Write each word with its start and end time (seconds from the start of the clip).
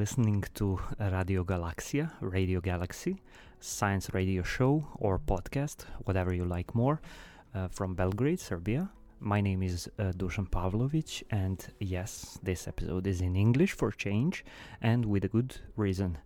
Listening 0.00 0.44
to 0.54 0.80
Radio 0.98 1.44
Galaksija, 1.44 2.10
Radio 2.22 2.62
Galaxy, 2.62 3.20
science 3.60 4.08
radio 4.14 4.42
show 4.42 4.86
or 4.94 5.18
podcast, 5.18 5.84
whatever 6.06 6.32
you 6.32 6.46
like 6.46 6.74
more, 6.74 7.02
uh, 7.54 7.68
from 7.68 7.94
Belgrade, 7.94 8.40
Serbia. 8.40 8.88
My 9.18 9.42
name 9.42 9.62
is 9.62 9.90
uh, 9.98 10.12
Dusan 10.16 10.48
Pavlovic, 10.48 11.22
and 11.30 11.62
yes, 11.80 12.38
this 12.42 12.66
episode 12.66 13.06
is 13.06 13.20
in 13.20 13.36
English 13.36 13.72
for 13.72 13.90
change, 13.90 14.42
and 14.80 15.04
with 15.04 15.22
a 15.26 15.28
good 15.28 15.56
reason. 15.76 16.16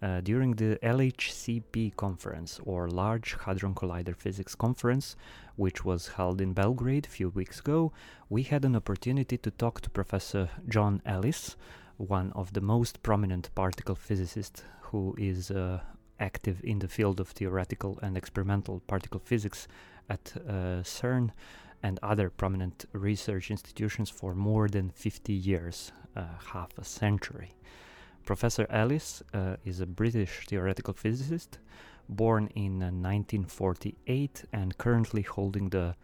Uh, 0.00 0.20
during 0.20 0.52
the 0.52 0.78
LHCP 0.84 1.96
conference, 1.96 2.60
or 2.62 2.86
Large 2.86 3.36
Hadron 3.44 3.74
Collider 3.74 4.14
Physics 4.14 4.54
Conference, 4.54 5.16
which 5.56 5.84
was 5.84 6.06
held 6.16 6.40
in 6.40 6.52
Belgrade 6.52 7.06
a 7.06 7.10
few 7.10 7.30
weeks 7.30 7.58
ago, 7.58 7.92
we 8.28 8.44
had 8.44 8.64
an 8.64 8.76
opportunity 8.76 9.36
to 9.36 9.50
talk 9.50 9.80
to 9.80 9.90
Professor 9.90 10.48
John 10.68 11.02
Ellis, 11.04 11.56
one 11.96 12.32
of 12.32 12.52
the 12.52 12.60
most 12.60 13.02
prominent 13.02 13.50
particle 13.54 13.94
physicists 13.94 14.62
who 14.80 15.14
is 15.18 15.50
uh, 15.50 15.80
active 16.20 16.60
in 16.64 16.78
the 16.78 16.88
field 16.88 17.20
of 17.20 17.28
theoretical 17.28 17.98
and 18.02 18.16
experimental 18.16 18.80
particle 18.86 19.20
physics 19.20 19.68
at 20.08 20.32
uh, 20.36 20.82
CERN 20.82 21.30
and 21.82 21.98
other 22.02 22.30
prominent 22.30 22.86
research 22.92 23.50
institutions 23.50 24.10
for 24.10 24.34
more 24.34 24.68
than 24.68 24.90
50 24.90 25.32
years, 25.32 25.92
uh, 26.14 26.24
half 26.52 26.76
a 26.78 26.84
century. 26.84 27.52
Professor 28.24 28.66
Ellis 28.70 29.22
uh, 29.34 29.56
is 29.64 29.80
a 29.80 29.86
British 29.86 30.46
theoretical 30.46 30.94
physicist 30.94 31.58
born 32.08 32.48
in 32.54 32.78
1948 32.80 34.44
uh, 34.44 34.56
and 34.56 34.78
currently 34.78 35.22
holding 35.22 35.70
the 35.70 35.94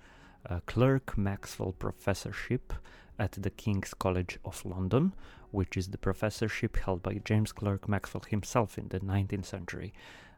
Clerk 0.67 1.17
Maxwell 1.17 1.73
Professorship 1.73 2.73
at 3.19 3.33
the 3.33 3.51
King's 3.51 3.95
College 3.95 4.39
of 4.45 4.65
London, 4.65 5.15
which 5.53 5.77
is 5.77 5.89
the 5.89 5.99
professorship 5.99 6.77
held 6.77 7.03
by 7.03 7.21
James 7.25 7.53
Clerk 7.53 7.89
Maxwell 7.89 8.25
himself 8.29 8.79
in 8.79 8.89
the 8.89 9.01
19th 9.01 9.45
century. 9.45 9.93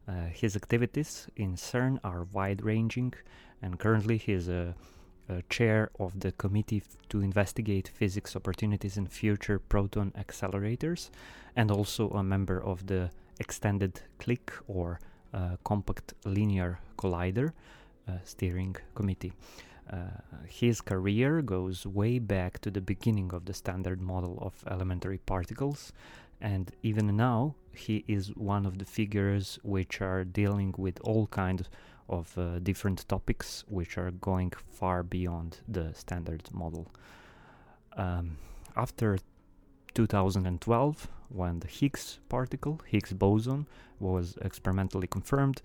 Uh, 0.06 0.26
his 0.32 0.54
activities 0.54 1.28
in 1.36 1.54
CERN 1.54 1.98
are 2.04 2.24
wide 2.32 2.62
ranging, 2.62 3.14
and 3.62 3.78
currently 3.78 4.18
he 4.18 4.32
is 4.32 4.48
a 4.48 4.74
uh, 5.30 5.40
chair 5.48 5.90
of 5.98 6.20
the 6.20 6.32
Committee 6.32 6.82
to 7.08 7.22
Investigate 7.22 7.88
Physics 7.88 8.36
Opportunities 8.36 8.98
in 8.98 9.06
Future 9.06 9.58
Proton 9.58 10.12
Accelerators, 10.18 11.08
and 11.56 11.70
also 11.70 12.10
a 12.10 12.22
member 12.22 12.62
of 12.62 12.86
the 12.86 13.10
Extended 13.40 14.00
CLIC 14.18 14.52
or 14.68 15.00
uh, 15.32 15.56
Compact 15.64 16.14
Linear 16.24 16.78
Collider 16.98 17.52
uh, 18.06 18.12
Steering 18.24 18.76
Committee. 18.94 19.32
Uh, 19.90 19.96
his 20.48 20.80
career 20.80 21.42
goes 21.42 21.86
way 21.86 22.18
back 22.18 22.58
to 22.60 22.70
the 22.70 22.80
beginning 22.80 23.32
of 23.32 23.44
the 23.44 23.54
standard 23.54 24.00
model 24.00 24.38
of 24.40 24.64
elementary 24.70 25.18
particles, 25.18 25.92
and 26.40 26.72
even 26.82 27.16
now 27.16 27.54
he 27.72 28.04
is 28.08 28.28
one 28.34 28.66
of 28.66 28.78
the 28.78 28.84
figures 28.84 29.58
which 29.62 30.00
are 30.00 30.24
dealing 30.24 30.74
with 30.78 30.98
all 31.02 31.26
kinds 31.26 31.68
of 32.08 32.36
uh, 32.38 32.58
different 32.60 33.06
topics 33.08 33.64
which 33.68 33.96
are 33.98 34.10
going 34.10 34.52
far 34.70 35.02
beyond 35.02 35.60
the 35.68 35.92
standard 35.94 36.42
model. 36.52 36.90
Um, 37.96 38.38
after 38.76 39.18
2012, 39.94 41.08
when 41.28 41.60
the 41.60 41.68
Higgs 41.68 42.18
particle, 42.28 42.80
Higgs 42.86 43.12
boson, 43.12 43.66
was 43.98 44.36
experimentally 44.42 45.06
confirmed, 45.06 45.62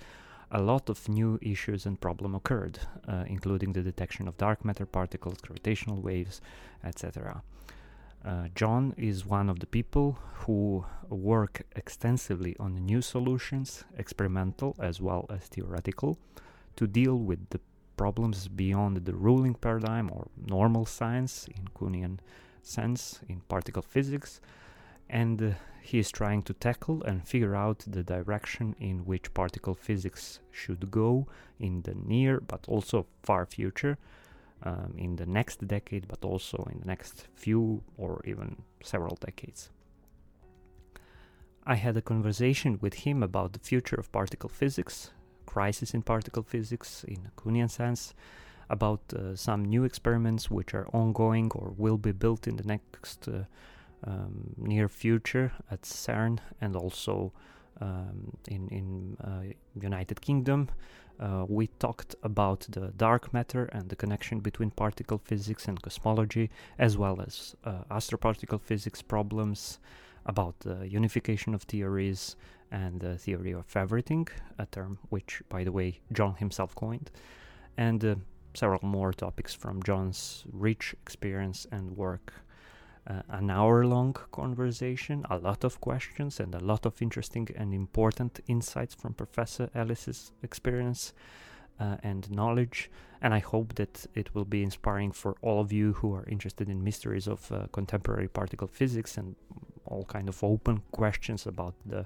a 0.51 0.61
lot 0.61 0.89
of 0.89 1.07
new 1.07 1.37
issues 1.41 1.85
and 1.85 1.99
problems 1.99 2.35
occurred, 2.35 2.79
uh, 3.07 3.23
including 3.27 3.73
the 3.73 3.81
detection 3.81 4.27
of 4.27 4.37
dark 4.37 4.65
matter 4.65 4.85
particles, 4.85 5.37
gravitational 5.41 6.01
waves, 6.01 6.41
etc. 6.83 7.43
Uh, 8.25 8.47
John 8.55 8.93
is 8.97 9.25
one 9.25 9.49
of 9.49 9.59
the 9.59 9.67
people 9.67 10.17
who 10.33 10.85
work 11.09 11.61
extensively 11.75 12.55
on 12.59 12.75
new 12.75 13.01
solutions, 13.01 13.83
experimental 13.97 14.75
as 14.79 14.99
well 14.99 15.25
as 15.29 15.41
theoretical, 15.43 16.17
to 16.75 16.87
deal 16.87 17.17
with 17.17 17.49
the 17.49 17.59
problems 17.95 18.47
beyond 18.47 19.05
the 19.05 19.13
ruling 19.13 19.53
paradigm 19.53 20.09
or 20.11 20.27
normal 20.37 20.85
science 20.85 21.47
in 21.55 21.67
Kuhnian 21.75 22.19
sense 22.61 23.19
in 23.27 23.41
particle 23.47 23.81
physics, 23.81 24.41
and 25.09 25.41
uh, 25.41 25.51
he 25.81 25.97
is 25.97 26.11
trying 26.11 26.43
to 26.43 26.53
tackle 26.53 27.03
and 27.03 27.27
figure 27.27 27.55
out 27.55 27.83
the 27.87 28.03
direction 28.03 28.75
in 28.79 29.05
which 29.05 29.33
particle 29.33 29.73
physics 29.73 30.39
should 30.51 30.91
go 30.91 31.27
in 31.59 31.81
the 31.81 31.95
near 31.95 32.39
but 32.39 32.63
also 32.67 33.07
far 33.23 33.45
future 33.45 33.97
um, 34.63 34.93
in 34.97 35.15
the 35.15 35.25
next 35.25 35.67
decade, 35.67 36.07
but 36.07 36.23
also 36.23 36.67
in 36.71 36.79
the 36.79 36.85
next 36.85 37.27
few 37.33 37.81
or 37.97 38.21
even 38.25 38.57
several 38.83 39.17
decades. 39.19 39.69
I 41.65 41.75
had 41.75 41.97
a 41.97 42.01
conversation 42.01 42.77
with 42.81 42.93
him 43.05 43.23
about 43.23 43.53
the 43.53 43.59
future 43.59 43.95
of 43.95 44.11
particle 44.11 44.49
physics, 44.49 45.11
crisis 45.45 45.93
in 45.93 46.01
particle 46.01 46.43
physics 46.43 47.03
in 47.07 47.27
a 47.27 47.41
Kuhnian 47.41 47.69
sense, 47.69 48.13
about 48.69 49.01
uh, 49.13 49.35
some 49.35 49.65
new 49.65 49.83
experiments 49.83 50.51
which 50.51 50.73
are 50.73 50.87
ongoing 50.93 51.51
or 51.55 51.73
will 51.77 51.97
be 51.97 52.11
built 52.11 52.47
in 52.47 52.55
the 52.57 52.63
next 52.63 53.27
uh, 53.27 53.43
um, 54.05 54.53
near 54.57 54.87
future 54.87 55.51
at 55.71 55.81
CERN 55.81 56.39
and 56.61 56.75
also 56.75 57.31
um, 57.81 58.37
in 58.47 58.67
in 58.69 59.17
uh, 59.23 59.53
United 59.81 60.21
Kingdom. 60.21 60.69
Uh, 61.19 61.45
we 61.49 61.67
talked 61.79 62.15
about 62.23 62.65
the 62.69 62.93
dark 62.95 63.33
matter 63.33 63.65
and 63.73 63.89
the 63.89 63.95
connection 63.95 64.39
between 64.39 64.71
particle 64.71 65.17
physics 65.17 65.67
and 65.67 65.81
cosmology, 65.81 66.49
as 66.77 66.97
well 66.97 67.19
as 67.21 67.55
uh, 67.65 67.83
astroparticle 67.91 68.61
physics 68.61 69.01
problems, 69.01 69.79
about 70.25 70.57
the 70.61 70.87
unification 70.87 71.53
of 71.53 71.63
theories 71.63 72.37
and 72.71 73.01
the 73.01 73.17
theory 73.17 73.51
of 73.51 73.65
everything, 73.75 74.27
a 74.57 74.65
term 74.67 74.97
which, 75.09 75.41
by 75.49 75.63
the 75.63 75.71
way, 75.71 75.99
John 76.13 76.35
himself 76.35 76.73
coined, 76.75 77.11
and 77.77 78.05
uh, 78.05 78.15
several 78.53 78.79
more 78.83 79.11
topics 79.11 79.53
from 79.53 79.83
John's 79.83 80.45
rich 80.51 80.95
experience 81.01 81.67
and 81.71 81.97
work 81.97 82.33
uh, 83.09 83.21
an 83.29 83.49
hour 83.49 83.85
long 83.85 84.15
conversation, 84.31 85.25
a 85.29 85.37
lot 85.37 85.63
of 85.63 85.81
questions, 85.81 86.39
and 86.39 86.53
a 86.53 86.59
lot 86.59 86.85
of 86.85 87.01
interesting 87.01 87.47
and 87.55 87.73
important 87.73 88.39
insights 88.47 88.93
from 88.93 89.13
Professor 89.13 89.69
Ellis's 89.73 90.31
experience 90.43 91.13
uh, 91.79 91.97
and 92.03 92.29
knowledge. 92.29 92.91
And 93.21 93.33
I 93.33 93.39
hope 93.39 93.75
that 93.75 94.05
it 94.13 94.33
will 94.35 94.45
be 94.45 94.63
inspiring 94.63 95.11
for 95.11 95.35
all 95.41 95.59
of 95.59 95.71
you 95.71 95.93
who 95.93 96.13
are 96.13 96.25
interested 96.27 96.69
in 96.69 96.83
mysteries 96.83 97.27
of 97.27 97.51
uh, 97.51 97.67
contemporary 97.71 98.27
particle 98.27 98.67
physics 98.67 99.17
and 99.17 99.35
all 99.85 100.05
kind 100.05 100.29
of 100.29 100.43
open 100.43 100.81
questions 100.91 101.47
about 101.47 101.73
the 101.85 102.05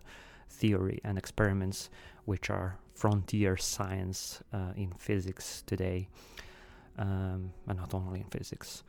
theory 0.50 1.00
and 1.04 1.18
experiments 1.18 1.90
which 2.26 2.50
are 2.50 2.78
frontier 2.94 3.58
science 3.58 4.42
uh, 4.54 4.72
in 4.76 4.92
physics 4.98 5.64
today, 5.66 6.08
um, 6.98 7.52
and 7.68 7.78
not 7.78 7.94
only 7.94 8.22
in 8.22 8.28
physics. 8.28 8.84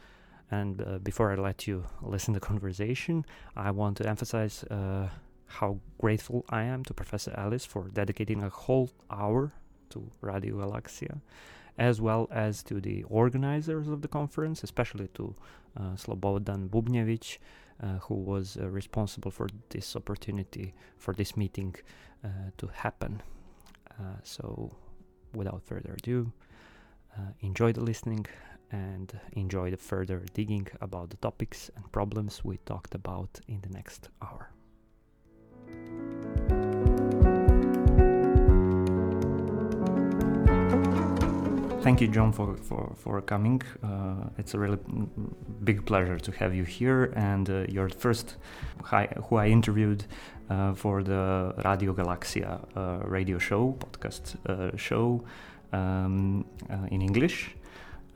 And 0.51 0.83
uh, 0.83 0.99
before 0.99 1.33
I 1.33 1.37
let 1.37 1.67
you 1.67 1.85
listen 2.03 2.35
to 2.35 2.41
the 2.41 2.47
conversation, 2.47 3.25
I 3.57 3.71
want 3.71 3.97
to 3.99 4.09
emphasize 4.09 4.65
uh, 4.65 5.09
how 5.47 5.79
grateful 5.99 6.45
I 6.49 6.63
am 6.65 6.85
to 6.85 6.95
Professor 6.95 7.33
Ellis 7.37 7.65
for 7.65 7.89
dedicating 7.89 8.43
a 8.43 8.49
whole 8.49 8.91
hour 9.11 9.53
to 9.91 10.11
Radio 10.21 10.57
Galaksija, 10.57 11.21
as 11.79 12.01
well 12.01 12.29
as 12.31 12.63
to 12.65 12.81
the 12.81 13.05
organizers 13.05 13.89
of 13.89 14.03
the 14.03 14.09
conference, 14.09 14.63
especially 14.63 15.09
to 15.15 15.35
uh, 15.77 15.97
Slobodan 15.97 16.69
Bubnjevic, 16.69 17.39
uh, 17.83 17.99
who 18.03 18.15
was 18.15 18.57
uh, 18.57 18.69
responsible 18.69 19.31
for 19.31 19.49
this 19.71 19.97
opportunity, 19.97 20.75
for 20.97 21.13
this 21.15 21.37
meeting 21.37 21.75
uh, 22.25 22.29
to 22.59 22.69
happen. 22.69 23.23
So, 24.25 24.73
without 25.35 25.63
further 25.63 25.95
ado, 25.97 26.33
enjoy 27.41 27.73
the 27.73 27.81
listening 27.81 28.27
and 28.75 29.09
enjoy 29.33 29.71
the 29.71 29.77
further 29.77 30.19
digging 30.39 30.67
about 30.81 31.07
the 31.11 31.17
topics 31.29 31.71
and 31.77 31.85
problems 31.93 32.45
we 32.45 32.57
talked 32.73 32.95
about 32.95 33.33
in 33.47 33.61
the 33.67 33.73
next 33.79 34.09
hour. 34.25 34.51
Thank 41.85 42.01
you, 42.01 42.09
John, 42.09 42.33
for, 42.33 42.57
for, 42.57 42.95
for 42.97 43.21
coming. 43.21 43.61
Uh, 43.83 44.41
it's 44.41 44.55
a 44.55 44.59
really 44.59 44.79
big 45.65 45.85
pleasure 45.85 46.19
to 46.19 46.33
have 46.33 46.55
you 46.55 46.65
here. 46.65 47.13
And 47.15 47.51
uh, 47.51 47.67
you're 47.69 47.91
the 47.91 47.99
first 48.07 48.37
who 49.25 49.37
I 49.37 49.49
interviewed 49.49 50.05
uh, 50.49 50.73
for 50.75 51.03
the 51.03 51.53
Radio 51.65 51.93
Galaksija 51.93 52.53
uh, 52.75 53.07
radio 53.07 53.39
show, 53.39 53.77
podcast 53.79 54.25
uh, 54.47 54.75
show 54.77 55.25
um, 55.75 56.47
uh, 56.71 56.95
in 56.95 57.03
English. 57.03 57.55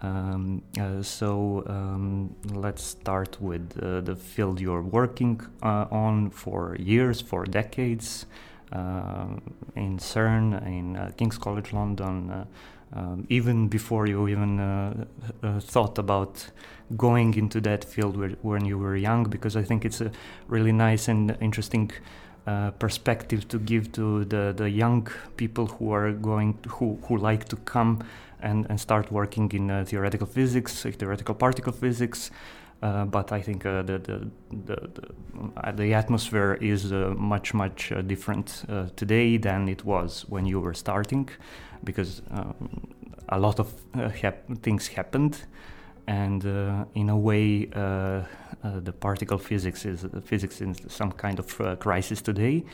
Um, 0.00 0.62
uh, 0.80 1.02
so 1.02 1.64
um, 1.66 2.34
let's 2.52 2.82
start 2.84 3.40
with 3.40 3.76
uh, 3.82 4.00
the 4.00 4.14
field 4.14 4.60
you're 4.60 4.82
working 4.82 5.40
uh, 5.62 5.86
on 5.90 6.30
for 6.30 6.76
years, 6.78 7.20
for 7.20 7.44
decades, 7.44 8.26
uh, 8.72 9.26
in 9.74 9.98
CERN, 9.98 10.64
in 10.66 10.96
uh, 10.96 11.10
King's 11.16 11.38
College 11.38 11.72
London, 11.72 12.46
um, 12.92 13.26
even 13.28 13.68
before 13.68 14.06
you 14.06 14.28
even 14.28 14.60
uh, 14.60 15.04
uh, 15.42 15.60
thought 15.60 15.98
about 15.98 16.50
going 16.96 17.34
into 17.34 17.60
that 17.60 17.84
field 17.84 18.16
when 18.42 18.64
you 18.64 18.78
were 18.78 18.96
young, 18.96 19.24
because 19.24 19.56
I 19.56 19.62
think 19.62 19.84
it's 19.84 20.00
a 20.00 20.10
really 20.46 20.72
nice 20.72 21.08
and 21.08 21.36
interesting 21.40 21.90
uh, 22.46 22.70
perspective 22.78 23.46
to 23.48 23.58
give 23.58 23.92
to 23.92 24.24
the, 24.24 24.54
the 24.56 24.70
young 24.70 25.06
people 25.36 25.66
who 25.66 25.92
are 25.92 26.12
going 26.12 26.56
to, 26.62 26.68
who 26.70 26.98
who 27.02 27.18
like 27.18 27.44
to 27.48 27.56
come 27.56 28.02
and, 28.40 28.66
and 28.68 28.80
start 28.80 29.10
working 29.10 29.50
in 29.52 29.70
uh, 29.70 29.84
theoretical 29.84 30.26
physics, 30.26 30.82
theoretical 30.82 31.34
particle 31.34 31.72
physics. 31.72 32.30
Uh, 32.80 33.04
but 33.04 33.32
I 33.32 33.42
think 33.42 33.66
uh, 33.66 33.82
the, 33.82 33.98
the, 33.98 34.30
the, 34.64 34.90
the, 34.90 35.72
the 35.72 35.94
atmosphere 35.94 36.56
is 36.60 36.92
uh, 36.92 37.12
much, 37.16 37.52
much 37.52 37.90
uh, 37.90 38.02
different 38.02 38.64
uh, 38.68 38.86
today 38.94 39.36
than 39.36 39.68
it 39.68 39.84
was 39.84 40.24
when 40.28 40.46
you 40.46 40.60
were 40.60 40.74
starting 40.74 41.28
because 41.82 42.22
a 43.30 43.38
lot 43.38 43.58
of 43.58 43.72
hap- 44.22 44.46
things 44.62 44.88
happened. 44.88 45.42
And 46.06 46.42
in 46.94 47.10
a 47.10 47.16
way, 47.16 47.66
the 47.66 48.94
particle 49.00 49.38
physics 49.38 49.84
is 49.84 50.06
physics 50.24 50.62
in 50.62 50.74
some 50.88 51.12
kind 51.12 51.38
of 51.38 51.78
crisis 51.80 52.22
today, 52.22 52.64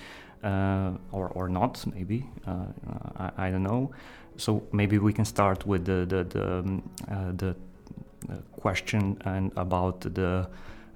or 0.44 1.28
or 1.34 1.48
not, 1.48 1.84
maybe 1.92 2.30
I, 2.46 3.30
I, 3.36 3.50
don't 3.50 3.64
know. 3.64 3.90
So 4.36 4.62
maybe 4.72 4.98
we 4.98 5.12
can 5.12 5.24
start 5.24 5.66
with 5.66 5.84
the 5.84 6.06
the 6.06 6.24
the, 6.24 6.58
um, 6.58 6.82
the 7.36 7.56
uh, 8.30 8.36
question 8.60 9.18
and 9.24 9.52
about 9.56 10.00
the 10.00 10.48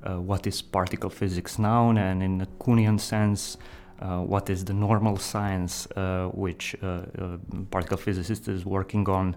uh, 0.02 0.20
what 0.20 0.46
is 0.46 0.62
particle 0.62 1.11
physics 1.11 1.58
now, 1.58 1.90
and 1.90 2.23
in 2.23 2.40
a 2.40 2.46
Kuhnian 2.58 2.99
sense, 2.99 3.58
uh, 4.00 4.20
what 4.20 4.49
is 4.49 4.64
the 4.64 4.73
normal 4.73 5.17
science 5.17 5.88
uh, 5.96 6.29
which 6.29 6.76
uh, 6.82 6.87
uh, 6.87 7.37
particle 7.70 7.96
physicist 7.96 8.49
is 8.49 8.64
working 8.64 9.08
on 9.08 9.37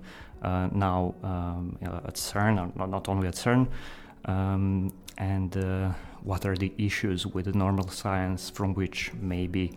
now 0.71 1.13
um, 1.24 1.77
at 1.81 2.15
CERN, 2.15 2.75
not 2.75 3.09
only 3.09 3.27
at 3.27 3.36
CERN, 3.36 3.68
um, 4.25 4.92
and 5.18 5.56
what 6.24 6.45
are 6.45 6.56
the 6.56 6.71
issues 6.77 7.25
with 7.25 7.45
the 7.45 7.54
normal 7.54 7.88
science 7.89 8.50
from 8.50 8.74
which 8.74 9.12
maybe 9.19 9.71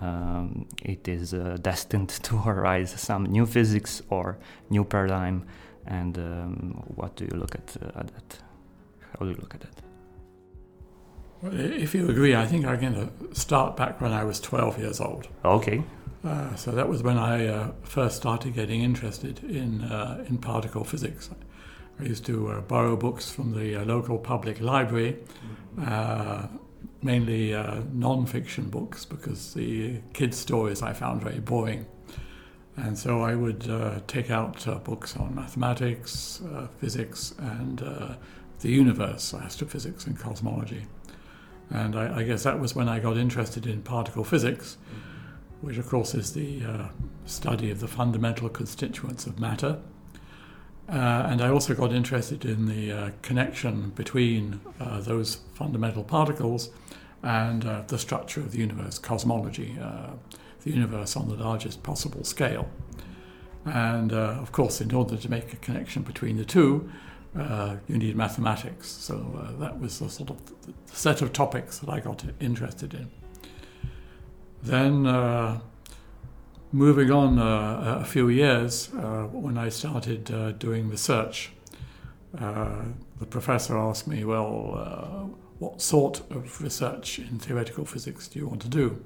um, 0.00 0.66
it 0.82 1.06
is 1.08 1.30
destined 1.62 2.08
to 2.22 2.36
arise 2.46 2.90
some 2.90 3.24
new 3.24 3.46
physics 3.46 4.02
or 4.08 4.38
new 4.70 4.84
paradigm 4.84 5.44
and 5.86 6.18
um, 6.18 6.82
what 6.94 7.16
do 7.16 7.24
you 7.24 7.36
look 7.38 7.54
at, 7.54 7.76
uh, 7.82 8.00
at 8.00 8.06
that? 8.08 8.38
How 9.12 9.24
do 9.24 9.30
you 9.30 9.36
look 9.40 9.54
at 9.54 9.60
that? 9.60 9.82
Well, 11.42 11.58
if 11.58 11.94
you 11.94 12.08
agree, 12.08 12.34
I 12.36 12.46
think 12.46 12.66
I'm 12.66 12.80
going 12.80 12.94
to 12.94 13.34
start 13.34 13.76
back 13.76 14.00
when 14.00 14.12
I 14.12 14.24
was 14.24 14.40
12 14.40 14.78
years 14.78 15.00
old. 15.00 15.26
Okay. 15.44 15.82
Uh, 16.22 16.54
so 16.54 16.70
that 16.72 16.86
was 16.86 17.02
when 17.02 17.16
I 17.16 17.46
uh, 17.46 17.72
first 17.82 18.16
started 18.16 18.54
getting 18.54 18.82
interested 18.82 19.42
in 19.42 19.80
uh, 19.82 20.22
in 20.28 20.36
particle 20.36 20.84
physics. 20.84 21.30
I 21.98 22.04
used 22.04 22.26
to 22.26 22.48
uh, 22.48 22.60
borrow 22.60 22.94
books 22.96 23.30
from 23.30 23.52
the 23.52 23.76
uh, 23.76 23.84
local 23.84 24.18
public 24.18 24.60
library, 24.60 25.16
mm-hmm. 25.76 26.58
Mainly 27.02 27.52
non-fiction 27.92 28.68
books, 28.68 29.04
because 29.04 29.54
the 29.54 30.00
kids' 30.12 30.38
stories 30.38 30.82
I 30.82 30.92
found 30.92 31.22
very 31.22 31.40
boring. 31.40 31.86
And 32.76 32.98
so 32.98 33.20
I 33.20 33.34
would 33.34 33.68
uh, 33.68 34.00
take 34.06 34.30
out 34.30 34.66
uh, 34.66 34.76
books 34.76 35.16
on 35.16 35.34
mathematics, 35.34 36.40
uh, 36.42 36.68
physics, 36.78 37.34
and 37.38 37.82
uh, 37.82 38.14
the 38.60 38.70
universe, 38.70 39.34
astrophysics, 39.34 40.06
and 40.06 40.18
cosmology. 40.18 40.86
And 41.70 41.94
I, 41.94 42.18
I, 42.18 42.22
guess 42.24 42.42
that 42.44 42.58
was 42.58 42.74
when 42.74 42.88
I 42.88 42.98
got 42.98 43.16
interested 43.16 43.66
in 43.66 43.82
particle 43.82 44.24
physics, 44.24 44.76
which, 45.60 45.78
of 45.78 45.88
course, 45.88 46.14
is 46.14 46.32
the 46.32 46.64
uh, 46.64 46.88
study 47.26 47.70
of 47.70 47.80
the 47.80 47.88
fundamental 47.88 48.48
constituents 48.48 49.26
of 49.26 49.38
matter. 49.38 49.78
Uh, 50.90 51.28
and 51.30 51.40
I 51.40 51.50
also 51.50 51.74
got 51.74 51.92
interested 51.92 52.44
in 52.44 52.66
the 52.66 53.12
connection 53.22 53.90
between 53.90 54.60
those 54.78 55.38
fundamental 55.54 56.02
particles 56.02 56.70
and 57.22 57.62
the 57.62 57.98
structure 57.98 58.40
of 58.40 58.50
the 58.52 58.58
universe, 58.58 58.98
cosmology 58.98 59.78
the 60.64 60.70
universe 60.70 61.16
on 61.16 61.28
the 61.28 61.36
largest 61.36 61.82
possible 61.82 62.24
scale. 62.24 62.68
And 63.64 64.12
uh, 64.12 64.38
of 64.40 64.52
course, 64.52 64.80
in 64.80 64.92
order 64.94 65.16
to 65.16 65.30
make 65.30 65.52
a 65.52 65.56
connection 65.56 66.02
between 66.02 66.36
the 66.36 66.44
two, 66.44 66.90
uh, 67.38 67.76
you 67.88 67.98
need 67.98 68.16
mathematics. 68.16 68.88
So 68.88 69.14
uh, 69.38 69.60
that 69.60 69.78
was 69.78 69.98
the 69.98 70.08
sort 70.08 70.30
of 70.30 70.36
the 70.62 70.72
set 70.86 71.22
of 71.22 71.32
topics 71.32 71.78
that 71.78 71.90
I 71.90 72.00
got 72.00 72.24
interested 72.40 72.94
in. 72.94 73.10
Then, 74.62 75.06
uh, 75.06 75.60
moving 76.72 77.10
on 77.10 77.38
uh, 77.38 77.98
a 78.00 78.04
few 78.04 78.28
years, 78.28 78.90
uh, 78.94 79.24
when 79.32 79.58
I 79.58 79.68
started 79.68 80.58
doing 80.58 80.88
research, 80.88 81.52
the 82.32 83.26
professor 83.28 83.76
asked 83.76 84.06
me, 84.06 84.24
Well, 84.24 85.30
what 85.60 85.82
sort 85.82 86.20
of 86.30 86.62
research 86.62 87.18
in 87.18 87.38
theoretical 87.38 87.84
physics 87.84 88.28
do 88.28 88.38
you 88.38 88.48
want 88.48 88.62
to 88.62 88.68
do? 88.68 89.04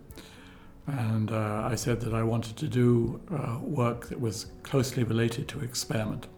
And 0.87 1.31
uh, 1.33 1.63
I 1.65 1.75
said 1.75 2.01
that 2.03 2.15
I 2.15 2.23
wanted 2.23 2.57
to 2.59 2.69
do 2.69 3.21
uh, 3.33 3.59
work 3.61 4.09
that 4.09 4.21
was 4.21 4.47
closely 4.63 5.03
related 5.03 5.49
to 5.49 5.61
experiment. 5.61 6.29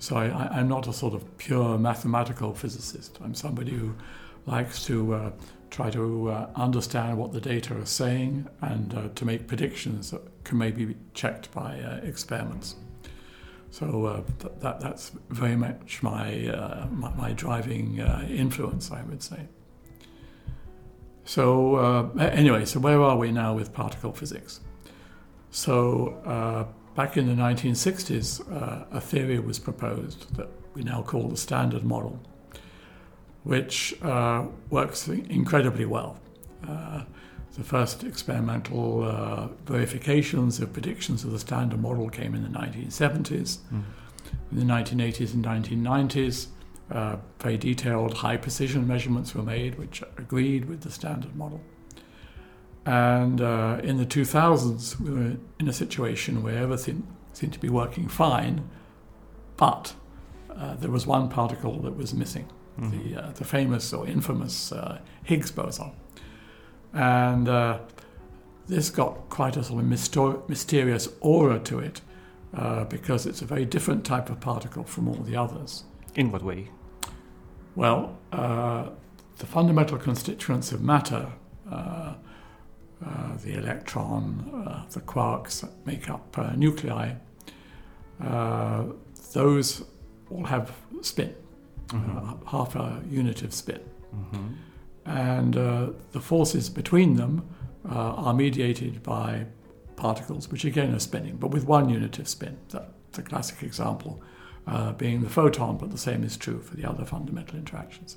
So 0.00 0.16
I, 0.16 0.58
am 0.58 0.68
not 0.68 0.86
a 0.86 0.92
sort 0.92 1.14
of 1.14 1.38
pure 1.38 1.76
mathematical 1.76 2.54
physicist. 2.54 3.18
I'm 3.22 3.34
somebody 3.34 3.72
who 3.72 3.94
likes 4.46 4.84
to 4.86 5.14
uh, 5.14 5.30
try 5.70 5.90
to 5.90 6.30
uh, 6.30 6.50
understand 6.54 7.18
what 7.18 7.32
the 7.32 7.40
data 7.40 7.76
are 7.76 7.86
saying 7.86 8.48
and 8.60 8.94
uh, 8.94 9.08
to 9.14 9.24
make 9.24 9.46
predictions 9.46 10.10
that 10.10 10.22
can 10.44 10.58
maybe 10.58 10.84
be 10.84 10.96
checked 11.14 11.52
by 11.52 11.80
uh, 11.80 11.96
experiments. 12.02 12.76
So 13.70 14.24
th- 14.40 14.54
that, 14.60 14.80
that's 14.80 15.12
very 15.28 15.56
much 15.56 16.02
my, 16.02 16.86
my, 16.90 17.12
my, 17.14 17.32
driving 17.32 17.98
influence, 18.30 18.90
I 18.90 19.02
would 19.02 19.22
say. 19.22 19.46
So, 21.28 21.76
uh, 21.76 22.08
anyway, 22.18 22.64
so 22.64 22.80
where 22.80 23.02
are 23.02 23.18
we 23.18 23.32
now 23.32 23.52
with 23.52 23.74
particle 23.74 24.14
physics? 24.14 24.60
So, 25.50 26.22
uh, 26.24 26.64
back 26.94 27.18
in 27.18 27.26
the 27.26 27.34
1960s, 27.34 28.50
uh, 28.50 28.86
a 28.90 28.98
theory 28.98 29.38
was 29.38 29.58
proposed 29.58 30.34
that 30.36 30.48
we 30.72 30.82
now 30.84 31.02
call 31.02 31.28
the 31.28 31.36
Standard 31.36 31.84
Model, 31.84 32.18
which 33.48 33.94
uh, 34.02 34.44
works 34.68 35.08
incredibly 35.08 35.86
well. 35.86 36.20
Uh, 36.68 37.02
the 37.56 37.64
first 37.64 38.04
experimental 38.04 39.02
uh, 39.02 39.48
verifications 39.64 40.60
of 40.60 40.70
predictions 40.74 41.24
of 41.24 41.30
the 41.30 41.38
Standard 41.38 41.80
Model 41.80 42.10
came 42.10 42.34
in 42.34 42.42
the 42.42 42.50
1970s. 42.50 43.60
Mm. 43.72 43.84
In 44.52 44.58
the 44.58 44.64
1980s 44.64 45.32
and 45.32 45.42
1990s, 45.46 46.48
uh, 46.90 47.16
very 47.40 47.56
detailed 47.56 48.18
high 48.18 48.36
precision 48.36 48.86
measurements 48.86 49.34
were 49.34 49.42
made, 49.42 49.78
which 49.78 50.02
agreed 50.18 50.66
with 50.66 50.82
the 50.82 50.90
standard 50.90 51.34
model. 51.34 51.62
And 52.84 53.40
uh, 53.40 53.80
in 53.82 53.96
the 53.96 54.04
2000s, 54.04 55.00
we 55.00 55.10
were 55.10 55.36
in 55.58 55.68
a 55.68 55.72
situation 55.72 56.42
where 56.42 56.58
everything 56.58 57.06
seemed 57.32 57.54
to 57.54 57.60
be 57.60 57.70
working 57.70 58.08
fine, 58.08 58.68
but 59.56 59.94
uh, 60.54 60.74
there 60.74 60.90
was 60.90 61.06
one 61.06 61.30
particle 61.30 61.80
that 61.80 61.96
was 61.96 62.12
missing 62.12 62.46
mm-hmm. 62.78 63.14
the, 63.14 63.22
uh, 63.22 63.32
the 63.32 63.44
famous 63.44 63.92
or 63.92 64.06
infamous 64.06 64.72
uh, 64.72 64.98
Higgs 65.24 65.50
boson. 65.50 65.92
And 66.92 67.48
uh, 67.48 67.78
this 68.66 68.90
got 68.90 69.28
quite 69.28 69.56
a 69.56 69.64
sort 69.64 69.84
of 69.84 70.48
mysterious 70.48 71.08
aura 71.20 71.58
to 71.60 71.78
it 71.80 72.00
because 72.88 73.26
it's 73.26 73.42
a 73.42 73.44
very 73.44 73.64
different 73.64 74.04
type 74.04 74.30
of 74.30 74.40
particle 74.40 74.84
from 74.84 75.08
all 75.08 75.14
the 75.14 75.36
others. 75.36 75.84
In 76.14 76.32
what 76.32 76.42
way? 76.42 76.70
Well, 77.76 78.18
uh, 78.32 78.88
the 79.38 79.46
fundamental 79.46 79.98
constituents 79.98 80.72
of 80.72 80.82
matter, 80.82 81.30
uh, 81.70 82.14
uh, 83.04 83.36
the 83.44 83.54
electron, 83.54 84.64
uh, 84.66 84.84
the 84.90 85.00
quarks 85.00 85.60
that 85.60 85.70
make 85.86 86.10
up 86.10 86.36
uh, 86.36 86.52
nuclei, 86.56 87.12
uh, 88.20 88.84
those 89.32 89.84
all 90.30 90.44
have 90.44 90.72
spin, 91.02 91.34
mm-hmm. 91.88 92.46
half 92.46 92.76
a 92.76 93.02
unit 93.08 93.42
of 93.42 93.52
spin. 93.52 93.80
Mm-hmm. 94.14 94.46
And 95.06 95.54
the 95.54 96.20
forces 96.20 96.68
between 96.68 97.16
them 97.16 97.48
are 97.84 98.34
mediated 98.34 99.02
by 99.02 99.46
particles, 99.96 100.48
which 100.50 100.64
again 100.64 100.94
are 100.94 101.00
spinning, 101.00 101.36
but 101.36 101.50
with 101.50 101.64
one 101.64 101.88
unit 101.88 102.18
of 102.18 102.28
spin. 102.28 102.56
That's 102.70 103.18
a 103.18 103.22
classic 103.22 103.62
example 103.62 104.22
uh, 104.66 104.92
being 104.92 105.22
the 105.22 105.28
photon, 105.28 105.76
but 105.78 105.90
the 105.90 105.98
same 105.98 106.22
is 106.22 106.36
true 106.36 106.60
for 106.60 106.76
the 106.76 106.84
other 106.84 107.04
fundamental 107.04 107.58
interactions. 107.58 108.16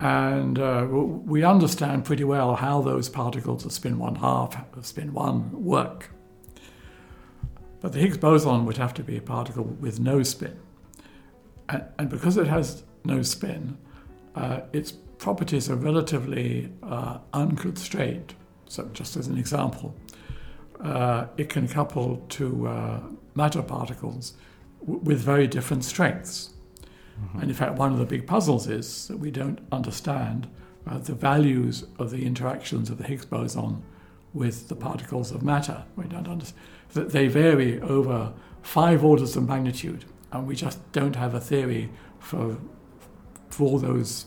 And 0.00 0.58
uh, 0.58 0.86
we 0.90 1.44
understand 1.44 2.04
pretty 2.04 2.24
well 2.24 2.56
how 2.56 2.82
those 2.82 3.08
particles 3.08 3.64
of 3.64 3.72
spin 3.72 3.98
one 3.98 4.16
half, 4.16 4.56
of 4.76 4.86
spin 4.86 5.12
one 5.12 5.64
work. 5.64 6.10
But 7.80 7.92
the 7.92 7.98
Higgs 7.98 8.18
boson 8.18 8.64
would 8.66 8.76
have 8.78 8.94
to 8.94 9.02
be 9.02 9.16
a 9.16 9.20
particle 9.20 9.64
with 9.64 10.00
no 10.00 10.22
spin. 10.22 10.58
And, 11.72 11.84
and 11.98 12.08
because 12.08 12.36
it 12.36 12.46
has 12.46 12.84
no 13.04 13.22
spin, 13.22 13.78
uh, 14.36 14.60
its 14.72 14.92
properties 14.92 15.70
are 15.70 15.76
relatively 15.76 16.70
uh, 16.82 17.18
unconstrained. 17.32 18.34
So, 18.66 18.88
just 18.92 19.16
as 19.16 19.26
an 19.26 19.38
example, 19.38 19.94
uh, 20.80 21.26
it 21.36 21.48
can 21.48 21.66
couple 21.68 22.24
to 22.30 22.68
uh, 22.68 23.00
matter 23.34 23.62
particles 23.62 24.34
w- 24.80 25.00
with 25.00 25.20
very 25.20 25.46
different 25.46 25.84
strengths. 25.84 26.50
Mm-hmm. 27.20 27.40
And 27.40 27.50
in 27.50 27.56
fact, 27.56 27.74
one 27.74 27.92
of 27.92 27.98
the 27.98 28.06
big 28.06 28.26
puzzles 28.26 28.66
is 28.66 29.08
that 29.08 29.18
we 29.18 29.30
don't 29.30 29.60
understand 29.70 30.48
uh, 30.86 30.98
the 30.98 31.14
values 31.14 31.84
of 31.98 32.10
the 32.10 32.24
interactions 32.26 32.90
of 32.90 32.98
the 32.98 33.04
Higgs 33.04 33.24
boson 33.26 33.82
with 34.32 34.68
the 34.68 34.74
particles 34.76 35.30
of 35.30 35.42
matter. 35.42 35.84
We 35.96 36.04
don't 36.04 36.28
understand 36.28 36.60
that 36.94 37.10
they 37.10 37.28
vary 37.28 37.80
over 37.80 38.32
five 38.62 39.04
orders 39.04 39.36
of 39.36 39.48
magnitude, 39.48 40.04
and 40.32 40.46
we 40.46 40.54
just 40.56 40.78
don't 40.92 41.16
have 41.16 41.34
a 41.34 41.40
theory 41.40 41.90
for 42.18 42.56
for 43.50 43.64
all 43.68 43.78
those 43.78 44.26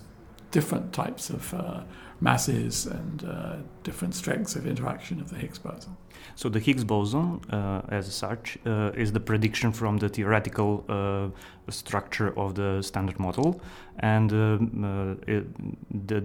different 0.51 0.93
types 0.93 1.29
of 1.29 1.53
uh, 1.53 1.81
masses 2.21 2.85
and 2.85 3.24
uh, 3.25 3.55
different 3.83 4.15
strengths 4.15 4.55
of 4.55 4.65
interaction 4.65 5.19
of 5.19 5.29
the 5.29 5.35
Higgs 5.35 5.59
boson. 5.59 5.97
So 6.35 6.50
the 6.50 6.59
Higgs 6.59 6.83
boson, 6.83 7.41
uh, 7.51 7.81
as 7.89 8.13
such, 8.13 8.57
uh, 8.65 8.91
is 9.03 9.12
the 9.12 9.19
prediction 9.19 9.71
from 9.71 9.97
the 9.97 10.09
theoretical 10.09 10.85
uh, 10.88 11.71
structure 11.71 12.38
of 12.38 12.55
the 12.55 12.81
Standard 12.81 13.19
Model, 13.19 13.62
and 14.00 14.31
um, 14.31 15.17
uh, 15.27 15.33
it, 15.33 15.45
the, 16.07 16.24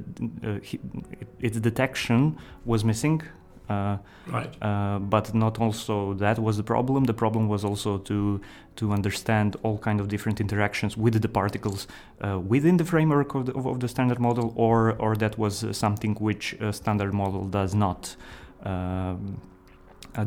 its 1.40 1.58
detection 1.60 2.36
was 2.64 2.84
missing 2.84 3.22
right. 3.70 4.62
Uh, 4.62 4.98
but 4.98 5.34
not 5.34 5.60
also 5.60 6.14
that 6.14 6.38
was 6.38 6.56
the 6.56 6.62
problem. 6.62 7.04
The 7.04 7.14
problem 7.14 7.48
was 7.48 7.64
also 7.64 7.98
to 7.98 8.40
to 8.76 8.92
understand 8.92 9.56
all 9.62 9.78
kind 9.78 10.00
of 10.00 10.08
different 10.08 10.40
interactions 10.40 10.96
with 10.96 11.20
the 11.20 11.28
particles 11.28 11.86
uh, 12.20 12.38
within 12.38 12.76
the 12.76 12.84
framework 12.84 13.34
of 13.34 13.46
the, 13.46 13.52
of 13.52 13.80
the, 13.80 13.88
standard 13.88 14.18
model, 14.18 14.52
or 14.56 14.96
or 14.98 15.16
that 15.16 15.38
was 15.38 15.64
something 15.72 16.14
which 16.14 16.54
a 16.60 16.72
standard 16.72 17.12
model 17.12 17.44
does 17.46 17.74
not 17.74 18.16
um, 18.64 19.40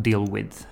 deal 0.01 0.25
with. 0.25 0.65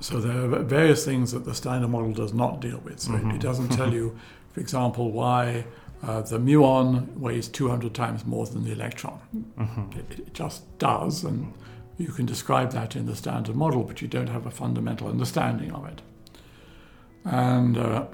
So 0.00 0.20
there 0.20 0.38
are 0.44 0.62
various 0.62 1.04
things 1.04 1.32
that 1.32 1.44
the 1.44 1.54
standard 1.54 1.88
model 1.88 2.12
does 2.12 2.32
not 2.32 2.60
deal 2.60 2.80
with. 2.84 3.00
So 3.00 3.12
mm-hmm. 3.12 3.32
it 3.32 3.40
doesn't 3.40 3.68
tell 3.68 3.92
you, 3.92 4.16
for 4.52 4.60
example, 4.60 5.10
why 5.10 5.64
uh, 6.04 6.20
the 6.20 6.38
muon 6.38 7.16
weighs 7.16 7.48
200 7.48 7.94
times 7.94 8.26
more 8.26 8.46
than 8.46 8.64
the 8.64 8.72
electron. 8.72 9.20
Mm-hmm. 9.58 9.98
It, 9.98 10.18
it, 10.18 10.34
just 10.34 10.78
does, 10.78 11.24
and 11.24 11.52
you 11.96 12.08
can 12.08 12.26
describe 12.26 12.72
that 12.72 12.94
in 12.94 13.06
the 13.06 13.16
standard 13.16 13.56
model, 13.56 13.84
but 13.84 14.02
you 14.02 14.08
don't 14.08 14.28
have 14.28 14.44
a 14.44 14.50
fundamental 14.50 15.08
understanding 15.08 15.72
of 15.72 15.86
it. 15.86 16.02
And 17.24 17.78
uh, 17.78 18.06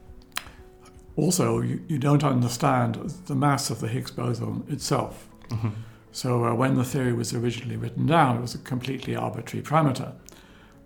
also, 1.16 1.60
you, 1.60 1.84
you, 1.86 1.98
don't 1.98 2.24
understand 2.24 2.96
the 3.26 3.36
mass 3.36 3.70
of 3.70 3.80
the 3.80 3.88
Higgs 3.88 4.10
boson 4.10 4.64
itself. 4.68 5.28
Mm-hmm. 5.48 5.68
So, 6.10 6.44
uh, 6.44 6.54
when 6.54 6.74
the 6.74 6.84
theory 6.84 7.12
was 7.12 7.32
originally 7.32 7.76
written 7.76 8.06
down, 8.06 8.38
it 8.38 8.40
was 8.40 8.54
a 8.54 8.58
completely 8.58 9.14
arbitrary 9.14 9.64
parameter. 9.64 10.12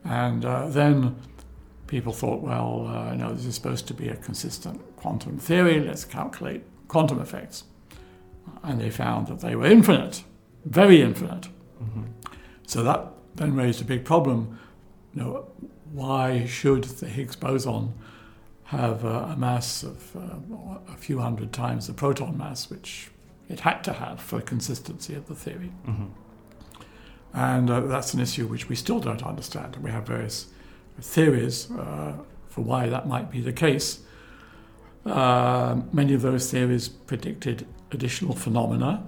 And 0.05 0.45
uh, 0.45 0.69
then 0.69 1.17
people 1.87 2.13
thought, 2.13 2.43
well, 2.43 2.87
uh, 2.89 3.15
no, 3.15 3.33
this 3.33 3.47
is 3.47 3.55
supposed 3.55 3.89
to 3.89 3.95
be 3.95 4.09
a 4.09 4.17
consistent 4.17 4.81
quantum 5.07 5.39
theory, 5.39 5.79
let's 5.79 6.05
calculate 6.05 6.65
quantum 6.89 7.21
effects. 7.21 7.63
And 8.65 8.81
they 8.81 8.91
found 8.91 9.29
that 9.29 9.39
they 9.39 9.55
were 9.55 9.67
infinite, 9.67 10.25
very 10.65 11.01
infinite. 11.01 11.47
Mm-hmm. 11.81 12.03
So 12.67 12.83
that 12.83 13.13
then 13.37 13.55
raised 13.55 13.81
a 13.81 13.85
big 13.85 14.05
problem. 14.05 14.59
You 15.15 15.23
know, 15.23 15.49
why 15.93 16.45
should 16.47 16.83
the 16.83 17.07
Higgs 17.07 17.37
boson 17.37 17.95
have 18.65 19.05
uh, 19.05 19.35
a 19.35 19.37
mass 19.37 19.85
of 19.85 20.17
uh, 20.17 20.93
a 20.93 20.97
few 20.97 21.21
hundred 21.21 21.53
times 21.53 21.87
the 21.87 21.93
proton 21.93 22.37
mass, 22.37 22.69
which 22.69 23.11
it 23.49 23.61
had 23.61 23.85
to 23.85 23.93
have 23.93 24.21
for 24.21 24.41
consistency 24.41 25.15
of 25.15 25.29
the 25.29 25.37
theory? 25.37 25.71
Mm-hmm. 25.87 26.07
And 27.33 27.71
uh, 27.71 27.81
that's 27.83 28.13
an 28.13 28.19
issue 28.19 28.49
which 28.49 28.69
we 28.69 28.75
still 28.75 28.99
don't 28.99 29.23
understand. 29.23 29.77
And 29.77 29.85
we 29.85 29.93
have 29.93 30.05
various 30.09 30.47
theories 31.01 31.71
uh, 31.71 32.15
for 32.49 32.63
why 32.63 32.89
that 32.89 33.07
might 33.07 33.31
be 33.31 33.41
the 33.41 33.53
case. 33.53 34.01
Uh, 35.07 35.81
many 35.93 36.15
of 36.15 36.23
those 36.23 36.51
theories 36.51 36.89
predicted 36.89 37.67
additional 37.93 38.35
phenomena, 38.35 39.03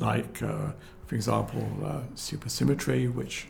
like, 0.00 0.42
uh, 0.42 0.72
for 1.06 1.14
example, 1.14 1.66
uh, 1.82 2.00
supersymmetry, 2.14 3.12
which 3.12 3.46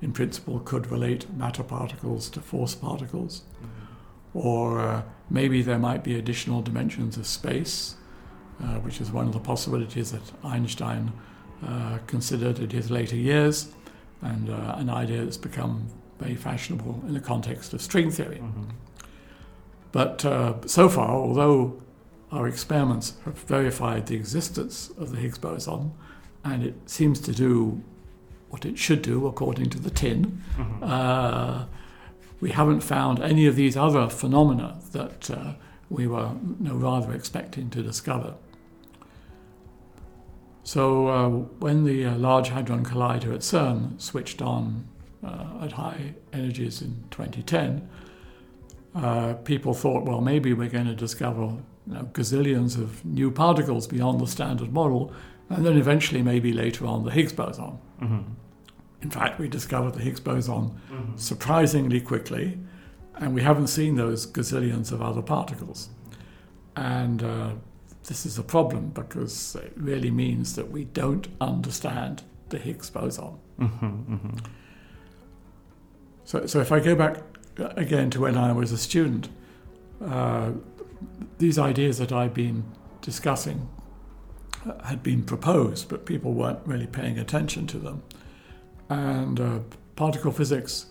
in 0.00 0.12
principle 0.12 0.58
could 0.60 0.90
relate 0.90 1.30
matter 1.34 1.62
particles 1.62 2.30
to 2.30 2.40
force 2.40 2.74
particles. 2.74 3.42
Mm-hmm. 3.42 4.38
Or 4.38 4.80
uh, 4.80 5.02
maybe 5.30 5.62
there 5.62 5.78
might 5.78 6.02
be 6.02 6.18
additional 6.18 6.62
dimensions 6.62 7.16
of 7.16 7.26
space, 7.26 7.96
uh, 8.62 8.78
which 8.80 9.00
is 9.00 9.10
one 9.10 9.26
of 9.26 9.32
the 9.32 9.40
possibilities 9.40 10.12
that 10.12 10.22
Einstein 10.44 11.12
considered 12.06 12.58
in 12.58 12.70
his 12.70 12.90
later 12.90 13.16
years, 13.16 13.72
and 14.20 14.48
an 14.48 14.90
idea 14.90 15.24
that's 15.24 15.38
become 15.38 15.86
very 16.18 16.36
fashionable 16.36 17.02
in 17.08 17.14
the 17.14 17.20
context 17.20 17.72
of 17.72 17.80
string 17.80 18.10
theory. 18.10 18.38
Mm-hmm. 18.38 18.64
But 19.92 20.24
uh, 20.24 20.54
so 20.66 20.88
far, 20.88 21.10
although 21.10 21.82
our 22.32 22.48
experiments 22.48 23.14
have 23.24 23.38
verified 23.38 24.06
the 24.06 24.16
existence 24.16 24.90
of 24.98 25.10
the 25.12 25.18
Higgs 25.18 25.38
boson, 25.38 25.92
and 26.44 26.62
it 26.62 26.74
seems 26.86 27.20
to 27.20 27.32
do 27.32 27.82
what 28.50 28.64
it 28.64 28.78
should 28.78 29.02
do 29.02 29.26
according 29.26 29.70
to 29.70 29.80
the 29.80 29.90
tin, 29.90 30.42
mm-hmm. 30.56 30.82
uh, 30.82 31.66
we 32.40 32.50
haven't 32.50 32.80
found 32.80 33.20
any 33.20 33.46
of 33.46 33.56
these 33.56 33.76
other 33.76 34.08
phenomena 34.08 34.78
that 34.92 35.30
uh, 35.30 35.54
we 35.88 36.06
were 36.06 36.30
you 36.60 36.68
know, 36.68 36.74
rather 36.74 37.12
expecting 37.12 37.70
to 37.70 37.82
discover. 37.82 38.34
So, 40.64 41.06
uh, 41.06 41.28
when 41.60 41.84
the 41.84 42.06
uh, 42.06 42.16
Large 42.16 42.48
Hadron 42.48 42.84
Collider 42.84 43.32
at 43.32 43.40
CERN 43.40 44.00
switched 44.00 44.42
on 44.42 44.88
uh, 45.24 45.62
at 45.62 45.72
high 45.72 46.14
energies 46.32 46.82
in 46.82 47.04
2010, 47.10 47.88
uh, 48.96 49.34
people 49.44 49.74
thought, 49.74 50.04
well, 50.04 50.20
maybe 50.20 50.52
we're 50.52 50.70
going 50.70 50.86
to 50.86 50.94
discover 50.94 51.42
you 51.42 51.62
know, 51.86 52.08
gazillions 52.12 52.78
of 52.78 53.04
new 53.04 53.30
particles 53.30 53.86
beyond 53.86 54.20
the 54.20 54.26
standard 54.26 54.72
model, 54.72 55.12
and 55.50 55.64
then 55.64 55.76
eventually, 55.76 56.22
maybe 56.22 56.52
later 56.52 56.86
on, 56.86 57.04
the 57.04 57.10
Higgs 57.10 57.32
boson. 57.32 57.78
Mm-hmm. 58.00 58.22
In 59.02 59.10
fact, 59.10 59.38
we 59.38 59.48
discovered 59.48 59.92
the 59.94 60.00
Higgs 60.00 60.20
boson 60.20 60.70
mm-hmm. 60.90 61.16
surprisingly 61.16 62.00
quickly, 62.00 62.58
and 63.16 63.34
we 63.34 63.42
haven't 63.42 63.68
seen 63.68 63.96
those 63.96 64.26
gazillions 64.26 64.90
of 64.92 65.02
other 65.02 65.22
particles. 65.22 65.90
And 66.74 67.22
uh, 67.22 67.50
this 68.04 68.26
is 68.26 68.38
a 68.38 68.42
problem 68.42 68.88
because 68.90 69.56
it 69.56 69.72
really 69.76 70.10
means 70.10 70.56
that 70.56 70.70
we 70.70 70.84
don't 70.84 71.28
understand 71.40 72.22
the 72.48 72.58
Higgs 72.58 72.90
boson. 72.90 73.38
Mm-hmm, 73.60 73.86
mm-hmm. 74.14 74.36
So, 76.24 76.46
so 76.46 76.60
if 76.60 76.72
I 76.72 76.80
go 76.80 76.96
back 76.96 77.22
again 77.58 78.10
to 78.10 78.20
when 78.20 78.36
I 78.36 78.52
was 78.52 78.72
a 78.72 78.78
student, 78.78 79.28
uh, 80.04 80.52
these 81.38 81.58
ideas 81.58 81.98
that 81.98 82.12
I've 82.12 82.34
been 82.34 82.64
discussing 83.00 83.68
uh, 84.66 84.82
had 84.84 85.02
been 85.02 85.22
proposed, 85.22 85.88
but 85.88 86.06
people 86.06 86.32
weren't 86.32 86.60
really 86.66 86.86
paying 86.86 87.18
attention 87.18 87.66
to 87.68 87.78
them. 87.78 88.02
And 88.88 89.40
uh, 89.40 89.58
particle 89.96 90.32
physics 90.32 90.86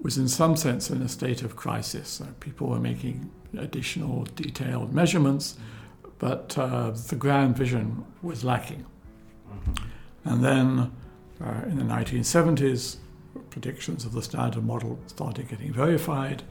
was, 0.00 0.16
in 0.16 0.28
some 0.28 0.56
sense, 0.56 0.90
in 0.90 1.02
a 1.02 1.08
state 1.08 1.42
of 1.42 1.56
crisis. 1.56 2.22
people 2.40 2.68
were 2.68 2.80
making 2.80 3.30
additional 3.58 4.24
detailed 4.36 4.92
measurements, 4.92 5.56
but 6.18 6.56
uh, 6.56 6.90
the 6.90 7.16
grand 7.16 7.56
vision 7.56 8.04
was 8.22 8.44
lacking. 8.44 8.84
Mm-hmm. 9.48 10.28
And 10.28 10.44
then 10.44 10.92
uh, 11.42 11.62
in 11.66 11.78
the 11.78 11.84
1970s, 11.84 12.96
predictions 13.50 14.04
of 14.04 14.12
the 14.12 14.22
standard 14.22 14.64
model 14.64 14.98
started 15.06 15.48
getting 15.48 15.72
verified, 15.72 16.42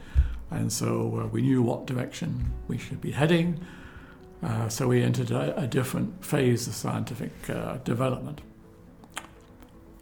and 0.51 0.71
so 0.71 1.21
uh, 1.21 1.27
we 1.27 1.41
knew 1.41 1.61
what 1.61 1.85
direction 1.85 2.51
we 2.67 2.77
should 2.77 3.01
be 3.01 3.11
heading. 3.11 3.59
Uh, 4.41 4.69
so 4.69 4.87
we 4.87 5.03
entered 5.03 5.31
a, 5.31 5.57
a, 5.59 5.67
different 5.67 6.23
phase 6.23 6.65
of 6.65 6.73
scientific 6.73 7.31
uh, 7.49 7.77
development. 7.83 8.39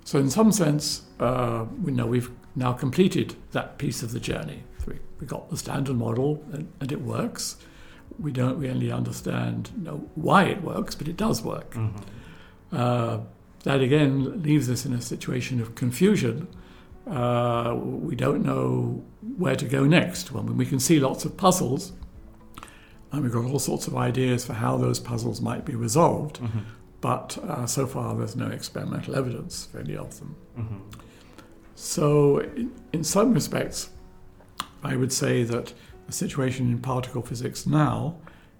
So, 0.03 0.19
in 0.19 0.29
some 0.29 0.51
sense, 0.51 1.01
uh, 1.19 1.65
we 1.83 1.91
know 1.91 2.05
we've 2.05 2.29
now 2.55 2.71
completed 2.71 3.35
that 3.51 3.79
piece 3.79 4.03
of 4.03 4.11
the 4.11 4.19
journey. 4.19 4.63
We, 4.85 4.99
we 5.19 5.25
got 5.25 5.49
the 5.49 5.57
standard 5.57 5.95
model, 5.95 6.43
and, 6.53 6.71
and, 6.79 6.91
it 6.91 7.01
works. 7.01 7.57
We 8.19 8.31
don't 8.31 8.59
really 8.59 8.91
understand 8.91 9.71
you 9.75 9.83
know, 9.83 10.09
why 10.13 10.43
it 10.43 10.61
works, 10.61 10.93
but 10.93 11.07
it 11.07 11.17
does 11.17 11.41
work. 11.41 11.71
Mm-hmm. 11.71 11.97
Uh, 12.71 13.19
that 13.63 13.81
again 13.81 14.43
leaves 14.43 14.69
us 14.69 14.85
in 14.85 14.93
a 14.93 15.01
situation 15.01 15.59
of 15.59 15.75
confusion 15.75 16.47
uh, 17.09 17.75
we 17.75 18.15
don't 18.15 18.43
know 18.43 19.03
where 19.37 19.55
to 19.55 19.65
go 19.65 19.85
next. 19.85 20.31
Well, 20.31 20.43
we 20.43 20.65
can 20.65 20.79
see 20.79 20.99
lots 20.99 21.25
of 21.25 21.37
puzzles, 21.37 21.93
and 23.11 23.23
we've 23.23 23.31
got 23.31 23.45
all 23.45 23.59
sorts 23.59 23.87
of 23.87 23.95
ideas 23.95 24.45
for 24.45 24.53
how 24.53 24.77
those 24.77 24.99
puzzles 24.99 25.41
might 25.41 25.65
be 25.65 25.75
resolved, 25.75 26.39
mm-hmm. 26.39 26.59
but 27.01 27.37
uh, 27.43 27.65
so 27.65 27.87
far 27.87 28.15
there's 28.15 28.35
no 28.35 28.47
experimental 28.47 29.15
evidence 29.15 29.67
for 29.71 29.79
any 29.79 29.95
of 29.95 30.17
them. 30.19 30.35
Mm-hmm. 30.57 30.77
So, 31.75 32.39
in, 32.39 32.71
in 32.91 33.03
some 33.03 33.33
respects, 33.33 33.89
I 34.83 34.95
would 34.95 35.13
say 35.13 35.43
that 35.43 35.73
the 36.07 36.13
situation 36.13 36.71
in 36.71 36.79
particle 36.79 37.21
physics 37.21 37.67
now 37.67 38.15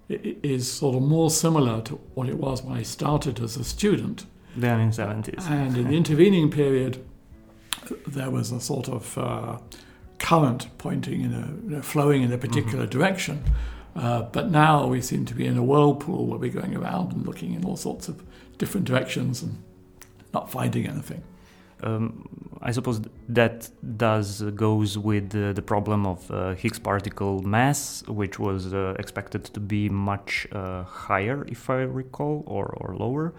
is 0.08 0.70
sort 0.70 0.96
of 0.96 1.02
more 1.02 1.30
similar 1.30 1.82
to 1.82 1.96
what 2.14 2.28
it 2.28 2.38
was 2.38 2.62
when 2.62 2.76
I 2.76 2.82
started 2.82 3.40
as 3.40 3.56
a 3.56 3.64
student 3.64 4.26
Then 4.56 4.80
in 4.80 4.90
70s. 4.90 5.48
And 5.50 5.76
in 5.76 5.88
the 5.88 5.96
intervening 6.02 6.50
period, 6.50 7.04
there 8.06 8.30
was 8.30 8.52
a 8.52 8.60
sort 8.60 8.88
of 8.88 9.18
uh, 9.18 9.58
current 10.18 10.68
pointing 10.78 11.22
in 11.22 11.32
a, 11.32 11.46
you 11.64 11.76
know, 11.76 11.82
flowing 11.82 12.22
in 12.22 12.32
a 12.32 12.38
particular 12.38 12.84
mm-hmm. 12.84 12.98
direction. 12.98 13.44
Uh, 13.96 14.22
but 14.22 14.50
now 14.50 14.86
we 14.86 15.00
seem 15.00 15.24
to 15.24 15.34
be 15.34 15.46
in 15.46 15.56
a 15.56 15.62
whirlpool 15.62 16.26
where 16.26 16.38
we're 16.38 16.50
going 16.50 16.76
around 16.76 17.12
and 17.12 17.26
looking 17.26 17.54
in 17.54 17.64
all 17.64 17.76
sorts 17.76 18.08
of 18.08 18.22
different 18.58 18.86
directions 18.86 19.42
and 19.42 19.60
not 20.32 20.50
finding 20.50 20.86
anything. 20.86 21.22
Um, 21.82 22.28
I 22.60 22.72
suppose 22.72 23.00
that 23.28 23.70
does 23.96 24.42
goes 24.42 24.98
with 24.98 25.34
uh, 25.34 25.52
the 25.52 25.62
problem 25.62 26.06
of 26.06 26.30
uh, 26.30 26.54
Higgs 26.54 26.78
particle 26.78 27.42
mass, 27.42 28.02
which 28.08 28.38
was 28.38 28.74
uh, 28.74 28.94
expected 28.98 29.44
to 29.44 29.60
be 29.60 29.88
much 29.88 30.46
uh, 30.50 30.82
higher, 30.82 31.44
if 31.46 31.70
I 31.70 31.82
recall, 31.82 32.42
or, 32.46 32.66
or 32.66 32.96
lower, 32.96 33.32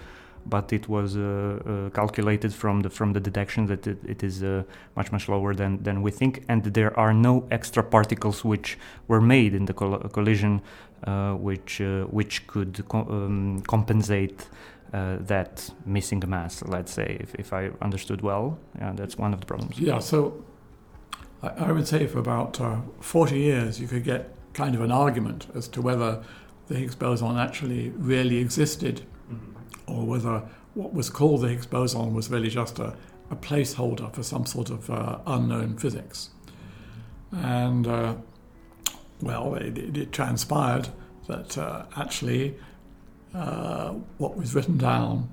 but 0.50 0.74
it 0.74 0.88
was 0.90 1.16
uh, 1.16 1.90
calculated 1.94 2.54
from 2.54 2.82
the 2.82 2.90
from 2.90 3.14
the 3.14 3.20
detection 3.20 3.68
that 3.68 3.88
it, 3.88 3.98
it 4.06 4.24
is 4.24 4.44
much 4.96 5.12
much 5.12 5.30
lower 5.30 5.54
than 5.54 5.84
than 5.84 6.02
we 6.02 6.12
think, 6.12 6.44
and 6.48 6.64
there 6.64 6.98
are 7.00 7.14
no 7.14 7.46
extra 7.52 7.84
particles 7.84 8.44
which 8.44 8.78
were 9.08 9.22
made 9.22 9.54
in 9.54 9.66
the 9.66 9.74
coll- 9.74 10.10
collision, 10.10 10.62
which 11.40 11.82
which 12.12 12.48
could 12.48 12.84
co- 12.88 13.08
um, 13.10 13.62
compensate 13.68 14.48
uh, 14.94 15.18
that 15.20 15.70
missing 15.86 16.24
mass, 16.28 16.64
let's 16.64 16.92
say, 16.92 17.18
if, 17.20 17.36
if 17.36 17.54
I 17.54 17.70
understood 17.82 18.22
well. 18.22 18.58
Yeah, 18.78 18.94
that's 18.96 19.18
one 19.18 19.34
of 19.34 19.40
the 19.40 19.46
problems. 19.46 19.80
Yeah, 19.80 20.00
so 20.00 20.44
I, 21.44 21.48
I 21.50 21.72
would 21.72 21.88
say 21.88 22.08
for 22.08 22.20
about 22.20 22.60
uh, 22.60 22.78
40 23.00 23.38
years 23.38 23.80
you 23.80 23.88
could 23.88 24.04
get 24.04 24.34
kind 24.54 24.74
of 24.76 24.82
an 24.82 24.92
argument 24.92 25.48
as 25.54 25.68
to 25.70 25.82
whether 25.82 26.24
the 26.68 26.76
Higgs 26.76 26.96
boson 26.96 27.38
actually 27.38 27.90
really 27.92 28.38
existed 28.38 29.04
mm-hmm. 29.32 29.59
Or 29.90 30.06
whether 30.06 30.44
what 30.74 30.94
was 30.94 31.10
called 31.10 31.42
the 31.42 31.50
Higgs 31.50 31.66
boson 31.66 32.14
was 32.14 32.30
really 32.30 32.50
just 32.50 32.80
a, 32.80 32.96
a 33.30 33.36
placeholder 33.36 34.14
for 34.14 34.24
some 34.24 34.46
sort 34.46 34.70
of 34.70 34.90
uh, 34.90 35.20
unknown 35.26 35.78
physics. 35.78 36.30
And, 37.32 37.88
uh, 37.88 38.16
well, 39.22 39.56
it, 39.56 39.78
it, 39.98 40.12
transpired 40.12 40.90
that 41.28 41.58
uh, 41.58 41.86
actually 41.96 42.56
uh, 43.34 43.92
what 44.18 44.36
was 44.36 44.56
written 44.56 44.78
down 44.78 45.30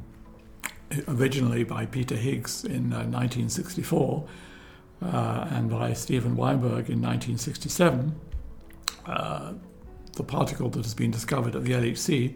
originally 1.09 1.65
by 1.65 1.87
Peter 1.87 2.17
Higgs 2.17 2.65
in 2.65 2.93
uh, 2.93 3.05
1964 3.07 4.29
uh, 5.03 5.47
and 5.51 5.71
by 5.71 5.93
Steven 5.93 6.37
Weinberg 6.37 6.91
in 6.91 7.03
1967, 7.03 8.15
uh, 9.07 9.53
the 10.13 10.23
particle 10.23 10.69
that 10.71 10.83
has 10.85 10.95
been 10.95 11.11
discovered 11.11 11.55
at 11.55 11.65
the 11.65 11.73
LHC 11.73 12.35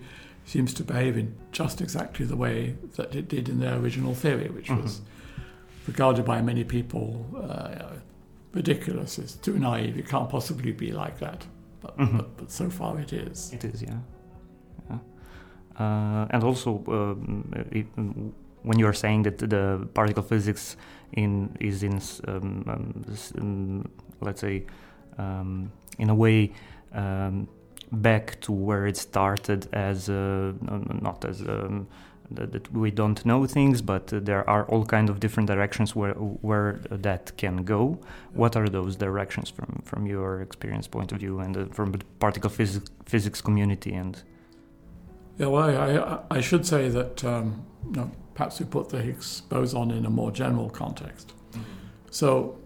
seems 0.51 0.75
to 0.75 0.83
behave 0.83 1.17
in 1.17 1.33
just 1.53 1.81
exactly 1.81 2.27
the 2.27 2.37
way 2.37 2.75
that 2.97 3.15
it 3.15 3.29
did 3.29 3.49
in 3.49 3.61
their 3.61 3.77
original 3.77 4.15
theory, 4.15 4.49
which 4.49 4.67
mm-hmm. 4.67 4.83
was 4.83 5.01
regarded 5.87 6.25
by 6.25 6.43
many 6.43 6.65
people 6.65 7.07
uh, 7.49 7.95
ridiculous. 8.53 9.19
It's 9.19 9.37
too 9.37 9.59
naive. 9.59 9.97
It 9.97 10.09
can't 10.09 10.29
possibly 10.29 10.73
be 10.73 10.91
like 10.91 11.21
that. 11.21 11.47
But, 11.81 11.97
mm-hmm. 11.97 12.17
but, 12.17 12.37
but 12.37 12.51
so 12.51 12.69
far 12.69 12.99
it 12.99 13.13
is. 13.13 13.53
It 13.53 13.65
is, 13.65 13.83
yeah. 13.83 13.99
Uh, 15.81 16.27
and 16.31 16.43
also, 16.45 16.85
um, 16.89 17.51
it, 17.71 17.87
when 18.63 18.79
you 18.79 18.87
are 18.87 18.93
saying 19.05 19.23
that 19.23 19.39
the 19.39 19.89
particle 19.95 20.23
physics 20.23 20.77
in 21.13 21.57
is 21.61 21.83
in 21.83 21.95
um, 22.29 22.65
um, 22.69 23.05
um 23.39 23.91
let's 24.21 24.41
say 24.41 24.67
um, 25.17 25.73
in 25.99 26.11
a 26.11 26.15
way 26.15 26.53
um, 26.93 27.49
back 27.93 28.41
to 28.41 28.53
where 28.53 28.87
it 28.87 28.97
started 28.97 29.69
as 29.73 30.09
uh, 30.09 30.53
not 31.01 31.25
as 31.25 31.43
that 32.33 32.73
we 32.73 32.91
don't 32.91 33.25
know 33.27 33.47
things, 33.47 33.83
but 33.83 34.07
there 34.07 34.49
are 34.49 34.65
all 34.67 34.85
kind 34.85 35.11
of 35.11 35.21
different 35.21 35.49
directions 35.49 35.97
where 35.97 36.15
where 36.15 36.81
that 36.91 37.37
can 37.37 37.65
go. 37.65 37.99
What 38.35 38.57
are 38.57 38.69
those 38.69 38.97
directions 38.97 39.51
from 39.51 39.83
from 39.85 40.07
your 40.07 40.41
experience 40.41 40.87
point 40.89 41.13
of 41.13 41.19
view 41.19 41.41
and 41.41 41.57
uh, 41.57 41.65
from 41.73 41.93
the 41.93 41.99
particle 42.19 42.51
phys- 42.51 42.89
physics 43.05 43.41
community 43.41 43.93
and 43.93 44.23
yeah, 45.39 45.47
well, 45.47 46.25
I, 46.31 46.37
I 46.37 46.41
should 46.43 46.67
say 46.67 46.91
that 46.91 47.25
um, 47.25 47.65
you 47.87 47.93
know, 47.93 48.11
perhaps 48.35 48.61
we 48.61 48.67
put 48.67 48.91
the 48.91 49.01
Higgs 49.01 49.41
boson 49.43 49.91
in 49.91 50.05
a 50.05 50.11
more 50.11 50.31
general 50.31 50.69
context. 50.69 51.33
Mm-hmm. 51.53 51.63
So 52.11 52.59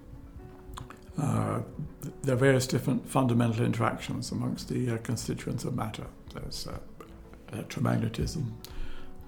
uh, 1.20 1.60
there 2.22 2.34
are 2.34 2.38
various 2.38 2.66
different 2.66 3.08
fundamental 3.08 3.64
interactions 3.64 4.32
amongst 4.32 4.68
the 4.68 4.90
uh, 4.90 4.98
constituents 4.98 5.64
of 5.64 5.74
matter. 5.74 6.06
There's 6.32 6.66
uh, 6.66 6.78
electromagnetism. 7.52 8.50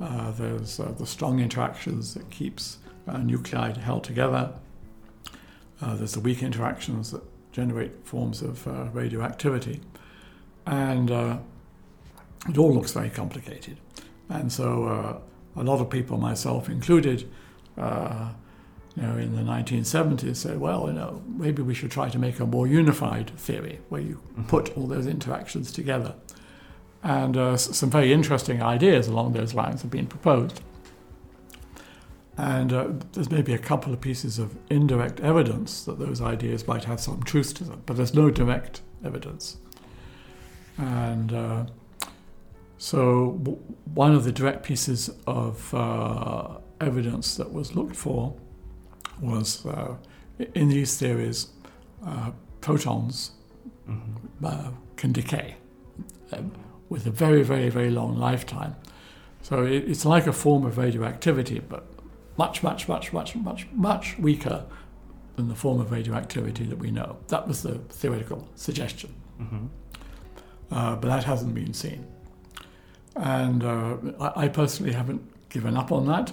Uh, 0.01 0.31
there's 0.33 0.81
uh, 0.81 0.93
the 0.99 1.07
strong 1.07 1.41
interactions 1.41 2.15
that 2.15 2.29
keeps 2.31 2.79
nuclei 3.23 3.73
held 3.79 4.03
together. 4.03 4.53
There's 5.81 6.15
the 6.15 6.21
weak 6.21 6.43
interactions 6.43 7.13
that 7.13 7.23
generate 7.53 8.05
forms 8.05 8.43
of 8.43 8.67
radioactivity, 8.95 9.81
and 10.67 11.11
it 12.49 12.59
all 12.59 12.75
looks 12.75 12.93
very 12.93 13.11
complicated. 13.11 13.79
And 14.29 14.53
so 14.53 15.23
a 15.55 15.63
lot 15.63 15.81
of 15.81 15.89
people, 15.89 16.19
myself 16.19 16.69
included, 16.69 17.31
you 18.97 19.03
know, 19.03 19.17
in 19.17 19.37
the 19.37 19.43
1970s 19.43 20.37
said, 20.37 20.59
well, 20.59 20.87
you 20.87 20.95
know, 20.95 21.23
maybe 21.27 21.63
we 21.63 21.75
should 21.75 21.91
try 21.91 22.09
to 22.09 22.19
make 22.19 22.41
a 22.41 22.47
more 22.47 22.67
unified 22.67 23.31
theory 23.39 23.81
where 23.91 24.01
you 24.01 24.15
mm-hmm. 24.15 24.45
put 24.45 24.77
all 24.77 24.87
those 24.87 25.07
interactions 25.07 25.71
together. 25.71 26.15
And 27.03 27.37
uh, 27.37 27.57
some 27.59 27.91
very 27.91 28.13
interesting 28.13 28.63
ideas 28.63 29.07
along 29.07 29.35
those 29.35 29.53
lines 29.53 29.83
have 29.83 29.91
been 29.91 30.07
proposed. 30.07 30.63
And 32.39 32.73
uh, 32.73 32.89
there's 33.13 33.31
maybe 33.31 33.53
a 33.53 33.59
couple 33.59 33.93
of 33.93 34.01
pieces 34.01 34.39
of 34.39 34.57
indirect 34.71 35.21
evidence 35.21 35.85
that 35.85 35.99
those 35.99 36.21
ideas 36.21 36.67
might 36.67 36.85
have 36.85 37.01
some 37.01 37.23
truth 37.23 37.55
to 37.55 37.65
them, 37.65 37.83
but 37.87 37.97
there's 37.97 38.15
no 38.15 38.31
direct 38.31 38.81
evidence. 39.05 39.59
And 40.79 41.33
uh, 41.33 41.67
so, 42.77 43.59
one 43.95 44.15
of 44.15 44.25
the 44.25 44.33
direct 44.33 44.65
pieces 44.65 45.11
of 45.27 45.73
uh, 45.75 46.59
evidence 46.81 47.37
that 47.37 47.53
was 47.53 47.75
looked 47.75 47.97
for 47.97 48.37
was 49.21 49.65
uh, 49.67 49.97
in 50.55 50.69
these 50.69 50.97
theories, 50.97 51.49
uh, 52.05 52.31
protons 52.61 53.33
mm-hmm. 53.89 54.13
Uh, 54.45 54.71
can 54.97 55.13
decay 55.13 55.57
um, 56.33 56.53
with 56.91 57.07
a 57.07 57.11
very, 57.11 57.43
very, 57.43 57.71
very 57.71 57.91
long 57.91 58.19
lifetime. 58.19 58.77
So, 59.41 59.65
it, 59.65 59.89
it's 59.89 60.05
like 60.05 60.27
a 60.27 60.33
form 60.33 60.67
of 60.67 60.77
radioactivity, 60.77 61.61
but 61.61 61.87
much, 62.37 62.63
much, 62.63 62.87
much, 62.87 63.13
much, 63.13 63.35
much, 63.35 63.67
much 63.73 64.19
weaker 64.19 64.67
than 65.37 65.49
the 65.49 65.55
form 65.55 65.81
of 65.81 65.91
radioactivity 65.91 66.65
that 66.65 66.79
we 66.79 66.91
know. 66.91 67.17
That 67.29 67.47
was 67.47 67.63
the 67.63 67.79
theoretical 67.89 68.49
suggestion. 68.57 69.15
Mm-hmm. 69.41 69.67
Uh, 70.71 70.97
but 70.97 71.09
that 71.09 71.25
hasn't 71.25 71.55
been 71.55 71.73
seen. 71.73 72.07
And 73.15 73.65
uh, 73.65 73.97
I, 74.21 74.45
I, 74.45 74.49
personally 74.49 74.93
haven't 74.93 75.23
given 75.49 75.77
up 75.77 75.93
on 75.93 76.07
that. 76.07 76.33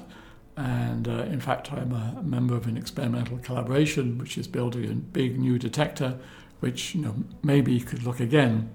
And 0.56 1.08
uh, 1.08 1.24
in 1.24 1.40
fact, 1.40 1.72
I'm 1.72 1.92
a 1.92 2.22
member 2.24 2.56
of 2.56 2.68
an 2.68 2.78
experimental 2.78 3.38
collaboration 3.40 4.18
which 4.18 4.38
is 4.38 4.48
building 4.48 4.90
a 4.92 4.94
big 4.94 5.40
new 5.40 5.58
detector, 5.58 6.20
which 6.60 6.94
you 6.94 7.02
know, 7.02 7.16
maybe 7.42 7.80
could 7.80 8.04
look 8.04 8.20
again 8.20 8.70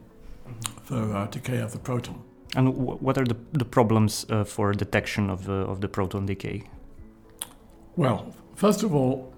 for 0.83 1.14
uh, 1.17 1.27
decay 1.27 1.59
of 1.59 1.73
the 1.73 1.79
proton. 1.79 2.23
And 2.57 2.75
w- 2.75 2.99
what 2.99 3.17
are 3.19 3.25
the, 3.25 3.37
the 3.53 3.64
problems 3.64 4.27
uh, 4.31 4.45
for 4.45 4.73
detection 4.73 5.31
of, 5.31 5.49
of 5.49 5.81
the 5.81 5.88
proton 5.88 6.27
decay? 6.27 6.64
Well, 7.97 8.35
first 8.57 8.83
of 8.83 8.95
all, 8.95 9.33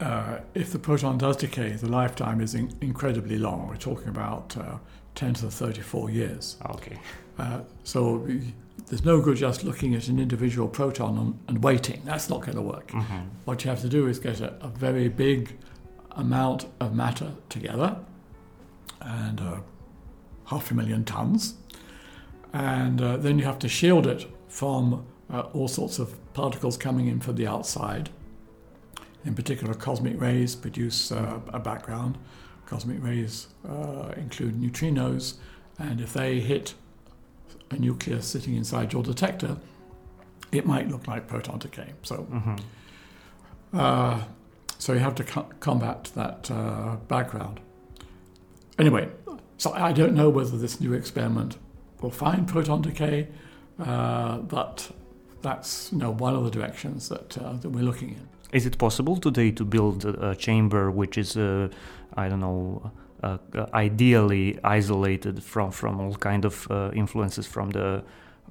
uh, 0.00 0.38
if 0.54 0.72
the 0.72 0.78
proton 0.78 1.18
does 1.18 1.36
decay, 1.36 1.70
the 1.72 1.88
lifetime 1.88 2.40
is 2.40 2.54
in- 2.54 2.72
incredibly 2.80 3.38
long. 3.38 3.66
We're 3.68 3.76
talking 3.76 4.08
about 4.08 4.56
uh, 4.56 4.78
10 5.14 5.34
to 5.34 5.42
the 5.46 5.50
34 5.50 6.10
years. 6.10 6.56
Okay. 6.70 6.98
Uh, 7.38 7.60
so 7.82 8.26
there's 8.88 9.04
no 9.04 9.20
good 9.20 9.36
just 9.36 9.64
looking 9.64 9.94
at 9.94 10.08
an 10.08 10.18
individual 10.18 10.68
proton 10.68 11.18
and, 11.18 11.38
and 11.48 11.62
waiting. 11.62 12.02
That's 12.04 12.28
not 12.30 12.40
going 12.40 12.56
to 12.56 12.62
work. 12.62 12.88
Mm-hmm. 12.88 13.18
What 13.44 13.64
you 13.64 13.70
have 13.70 13.80
to 13.82 13.88
do 13.88 14.06
is 14.06 14.18
get 14.18 14.40
a, 14.40 14.54
a 14.60 14.68
very 14.68 15.08
big 15.08 15.56
amount 16.12 16.66
of 16.80 16.94
matter 16.94 17.32
together, 17.48 17.96
and 19.00 19.40
uh, 19.40 19.60
half 20.46 20.70
a 20.70 20.74
million 20.74 21.04
tons, 21.04 21.54
and 22.52 23.00
uh, 23.00 23.16
then 23.16 23.38
you 23.38 23.44
have 23.44 23.58
to 23.60 23.68
shield 23.68 24.06
it 24.06 24.26
from 24.48 25.06
uh, 25.32 25.40
all 25.52 25.68
sorts 25.68 25.98
of 25.98 26.16
particles 26.32 26.76
coming 26.76 27.06
in 27.06 27.20
from 27.20 27.36
the 27.36 27.46
outside. 27.46 28.10
In 29.24 29.34
particular, 29.34 29.74
cosmic 29.74 30.20
rays 30.20 30.56
produce 30.56 31.12
uh, 31.12 31.40
a 31.48 31.58
background. 31.58 32.16
Cosmic 32.66 33.02
rays 33.02 33.48
uh, 33.68 34.12
include 34.16 34.60
neutrinos, 34.60 35.34
and 35.78 36.00
if 36.00 36.12
they 36.12 36.40
hit 36.40 36.74
a 37.70 37.76
nucleus 37.76 38.26
sitting 38.26 38.54
inside 38.54 38.92
your 38.92 39.02
detector, 39.02 39.56
it 40.52 40.66
might 40.66 40.88
look 40.88 41.06
like 41.06 41.26
proton 41.26 41.58
decay. 41.58 41.92
So, 42.02 42.26
mm-hmm. 42.30 42.56
uh, 43.78 44.22
so 44.78 44.92
you 44.92 45.00
have 45.00 45.14
to 45.16 45.24
co- 45.24 45.48
combat 45.60 46.10
that 46.14 46.50
uh, 46.50 46.96
background. 47.08 47.60
Anyway, 48.78 49.08
so 49.58 49.72
I 49.72 49.92
don't 49.92 50.14
know 50.14 50.30
whether 50.30 50.56
this 50.56 50.80
new 50.80 50.92
experiment 50.92 51.58
will 52.00 52.10
find 52.10 52.46
proton 52.46 52.82
decay, 52.82 53.28
uh, 53.78 54.38
but 54.38 54.90
that's 55.42 55.90
you 55.92 55.98
know 55.98 56.10
one 56.10 56.34
of 56.34 56.44
the 56.44 56.50
directions 56.50 57.08
that 57.08 57.36
uh, 57.38 57.54
that 57.54 57.70
we're 57.70 57.84
looking 57.84 58.10
in. 58.10 58.28
Is 58.52 58.64
it 58.64 58.78
possible 58.78 59.16
today 59.18 59.50
to 59.52 59.64
build 59.64 60.06
a, 60.06 60.34
chamber 60.34 60.90
which 60.90 61.18
is, 61.18 61.36
uh, 61.36 61.68
I 62.16 62.30
don't 62.30 62.40
know, 62.40 62.90
uh, 63.22 63.38
uh, 63.54 63.66
ideally 63.74 64.58
isolated 64.62 65.42
from, 65.42 65.70
from 65.70 66.00
all 66.00 66.14
kind 66.14 66.44
of 66.44 66.70
uh, 66.70 66.90
influences 66.94 67.46
from 67.46 67.70
the 67.70 68.02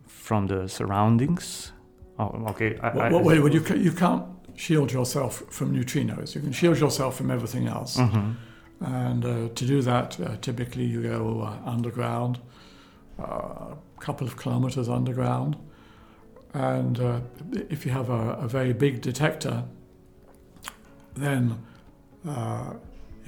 from 0.05 0.47
the 0.47 0.67
surroundings? 0.67 1.71
Oh, 2.19 2.45
okay. 2.49 2.77
I, 2.81 2.95
well, 2.95 3.05
I, 3.05 3.09
well, 3.11 3.23
well, 3.23 3.53
you, 3.53 3.63
you 3.75 3.91
can't 3.91 4.25
shield 4.55 4.91
yourself 4.91 5.43
from 5.49 5.75
neutrinos. 5.75 6.35
You 6.35 6.41
can 6.41 6.51
shield 6.51 6.79
yourself 6.79 7.15
from 7.15 7.31
everything 7.31 7.67
else. 7.67 7.97
Mm-hmm. 7.97 8.31
And 8.79 9.25
uh, 9.25 9.49
to 9.53 9.65
do 9.65 9.81
that, 9.81 10.19
uh, 10.19 10.37
typically 10.41 10.85
you 10.85 11.01
go 11.01 11.41
uh, 11.41 11.69
underground, 11.69 12.39
a 13.19 13.75
couple 13.99 14.27
of 14.27 14.37
kilometers 14.37 14.89
underground. 14.89 15.57
And 16.53 16.99
if 17.69 17.85
you 17.85 17.91
have 17.91 18.09
a, 18.09 18.33
a 18.33 18.47
very 18.47 18.73
big 18.73 19.01
detector, 19.01 19.63
then 21.15 21.63
uh, 22.27 22.73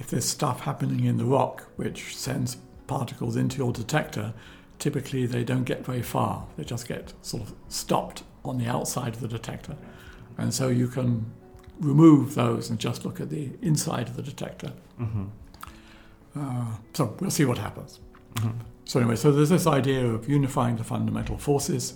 if 0.00 0.08
there's 0.08 0.24
stuff 0.24 0.60
happening 0.60 1.04
in 1.04 1.18
the 1.18 1.24
rock 1.24 1.68
which 1.76 2.16
sends 2.16 2.56
particles 2.86 3.36
into 3.36 3.58
your 3.58 3.72
detector, 3.72 4.32
typically 4.78 5.26
they 5.26 5.44
don't 5.44 5.64
get 5.64 5.84
very 5.84 6.02
far. 6.02 6.46
They 6.56 6.64
just 6.64 6.88
get 6.88 7.12
sort 7.22 7.42
of 7.44 7.54
stopped 7.68 8.24
on 8.44 8.58
the 8.58 8.66
outside 8.66 9.14
of 9.14 9.20
the 9.20 9.28
detector. 9.28 9.76
And 10.38 10.52
so 10.52 10.68
you 10.68 10.88
can 10.88 11.30
remove 11.78 12.34
those 12.34 12.70
and 12.70 12.78
just 12.78 13.04
look 13.04 13.20
at 13.20 13.28
the 13.28 13.50
inside 13.60 14.08
of 14.08 14.16
the 14.16 14.22
detector. 14.22 14.72
Mm-hmm. 14.98 15.26
Uh, 16.34 16.76
so 16.94 17.14
we'll 17.20 17.30
see 17.30 17.44
what 17.44 17.58
happens. 17.58 18.00
Mm-hmm. 18.34 18.58
So, 18.86 19.00
anyway, 19.00 19.16
so 19.16 19.30
there's 19.30 19.50
this 19.50 19.66
idea 19.66 20.04
of 20.04 20.28
unifying 20.28 20.76
the 20.76 20.84
fundamental 20.84 21.38
forces, 21.38 21.94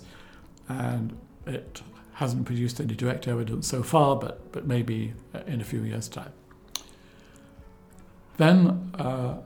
and 0.69 1.17
it 1.45 1.81
hasn't 2.13 2.45
produced 2.45 2.79
any 2.79 2.95
direct 2.95 3.27
evidence 3.27 3.67
so 3.67 3.83
far, 3.83 4.15
but, 4.15 4.51
but 4.51 4.65
maybe 4.65 5.13
in 5.45 5.59
a 5.59 5.63
few 5.63 5.83
years' 5.83 6.07
time. 6.07 6.31
Then 8.37 8.91
uh, 8.97 9.37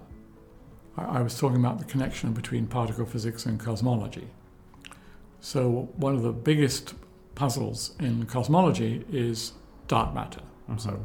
I 0.97 1.21
was 1.21 1.37
talking 1.37 1.57
about 1.57 1.79
the 1.79 1.85
connection 1.85 2.33
between 2.33 2.67
particle 2.67 3.05
physics 3.05 3.45
and 3.45 3.59
cosmology. 3.59 4.27
So, 5.41 5.89
one 5.95 6.15
of 6.15 6.23
the 6.23 6.33
biggest 6.33 6.95
puzzles 7.35 7.95
in 7.99 8.25
cosmology 8.25 9.05
is 9.11 9.53
dark 9.87 10.13
matter. 10.13 10.41
Mm-hmm. 10.69 10.77
So, 10.77 11.01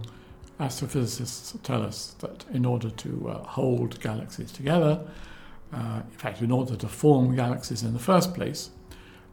astrophysicists 0.59 1.61
tell 1.63 1.83
us 1.83 2.17
that 2.19 2.45
in 2.53 2.65
order 2.65 2.91
to 2.91 3.29
uh, 3.29 3.39
hold 3.47 4.01
galaxies 4.01 4.51
together, 4.51 5.07
uh, 5.73 6.03
in 6.11 6.19
fact, 6.19 6.41
in 6.43 6.51
order 6.51 6.77
to 6.77 6.89
form 6.89 7.37
galaxies 7.37 7.83
in 7.83 7.93
the 7.93 7.99
first 7.99 8.35
place, 8.35 8.71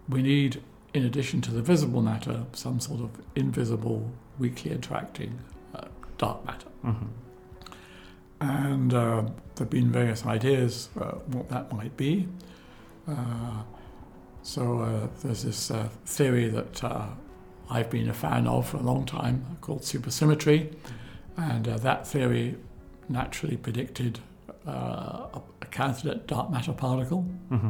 we 0.09 0.21
need 0.21 0.61
in 0.93 1.05
addition 1.05 1.41
to 1.41 1.51
the 1.51 1.61
visible 1.61 2.01
matter, 2.01 2.43
some 2.53 2.79
sort 2.79 3.01
of 3.01 3.09
invisible, 3.35 4.11
weakly 4.39 4.71
interacting 4.71 5.39
uh, 5.73 5.85
dark 6.17 6.45
matter. 6.45 6.67
Mm-hmm. 6.85 7.05
And 8.41 8.93
uh, 8.93 9.21
there 9.55 9.65
have 9.65 9.69
been 9.69 9.91
various 9.91 10.25
ideas 10.25 10.89
uh, 10.99 11.11
what 11.27 11.47
that 11.49 11.71
might 11.71 11.95
be. 11.95 12.27
Uh, 13.07 13.63
so 14.43 14.79
uh, 14.79 15.07
there's 15.23 15.43
this 15.43 15.71
uh, 15.71 15.87
theory 16.05 16.49
that 16.49 16.83
I've 17.69 17.89
been 17.89 18.09
a 18.09 18.13
fan 18.13 18.47
of 18.47 18.67
for 18.67 18.77
a 18.77 18.81
long 18.81 19.05
time 19.05 19.57
called 19.61 19.81
supersymmetry. 19.81 20.73
And 21.37 21.65
that 21.65 22.05
theory 22.05 22.57
naturally 23.07 23.55
predicted 23.55 24.19
a, 24.65 24.69
a, 24.71 25.65
candidate 25.71 26.27
dark 26.27 26.51
matter 26.51 26.73
particle. 26.73 27.25
Mm-hmm 27.49 27.69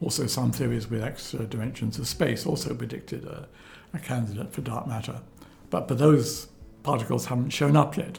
also, 0.00 0.26
some 0.26 0.50
theories 0.50 0.88
with 0.88 1.02
extra 1.02 1.44
dimensions 1.44 1.98
of 1.98 2.06
space 2.06 2.46
also 2.46 2.74
predicted 2.74 3.24
a, 3.24 3.46
a 3.92 3.98
candidate 3.98 4.50
for 4.52 4.62
dark 4.62 4.86
matter. 4.86 5.20
But, 5.68 5.88
but 5.88 5.98
those 5.98 6.48
particles 6.82 7.26
haven't 7.26 7.50
shown 7.50 7.76
up 7.76 7.98
yet, 7.98 8.18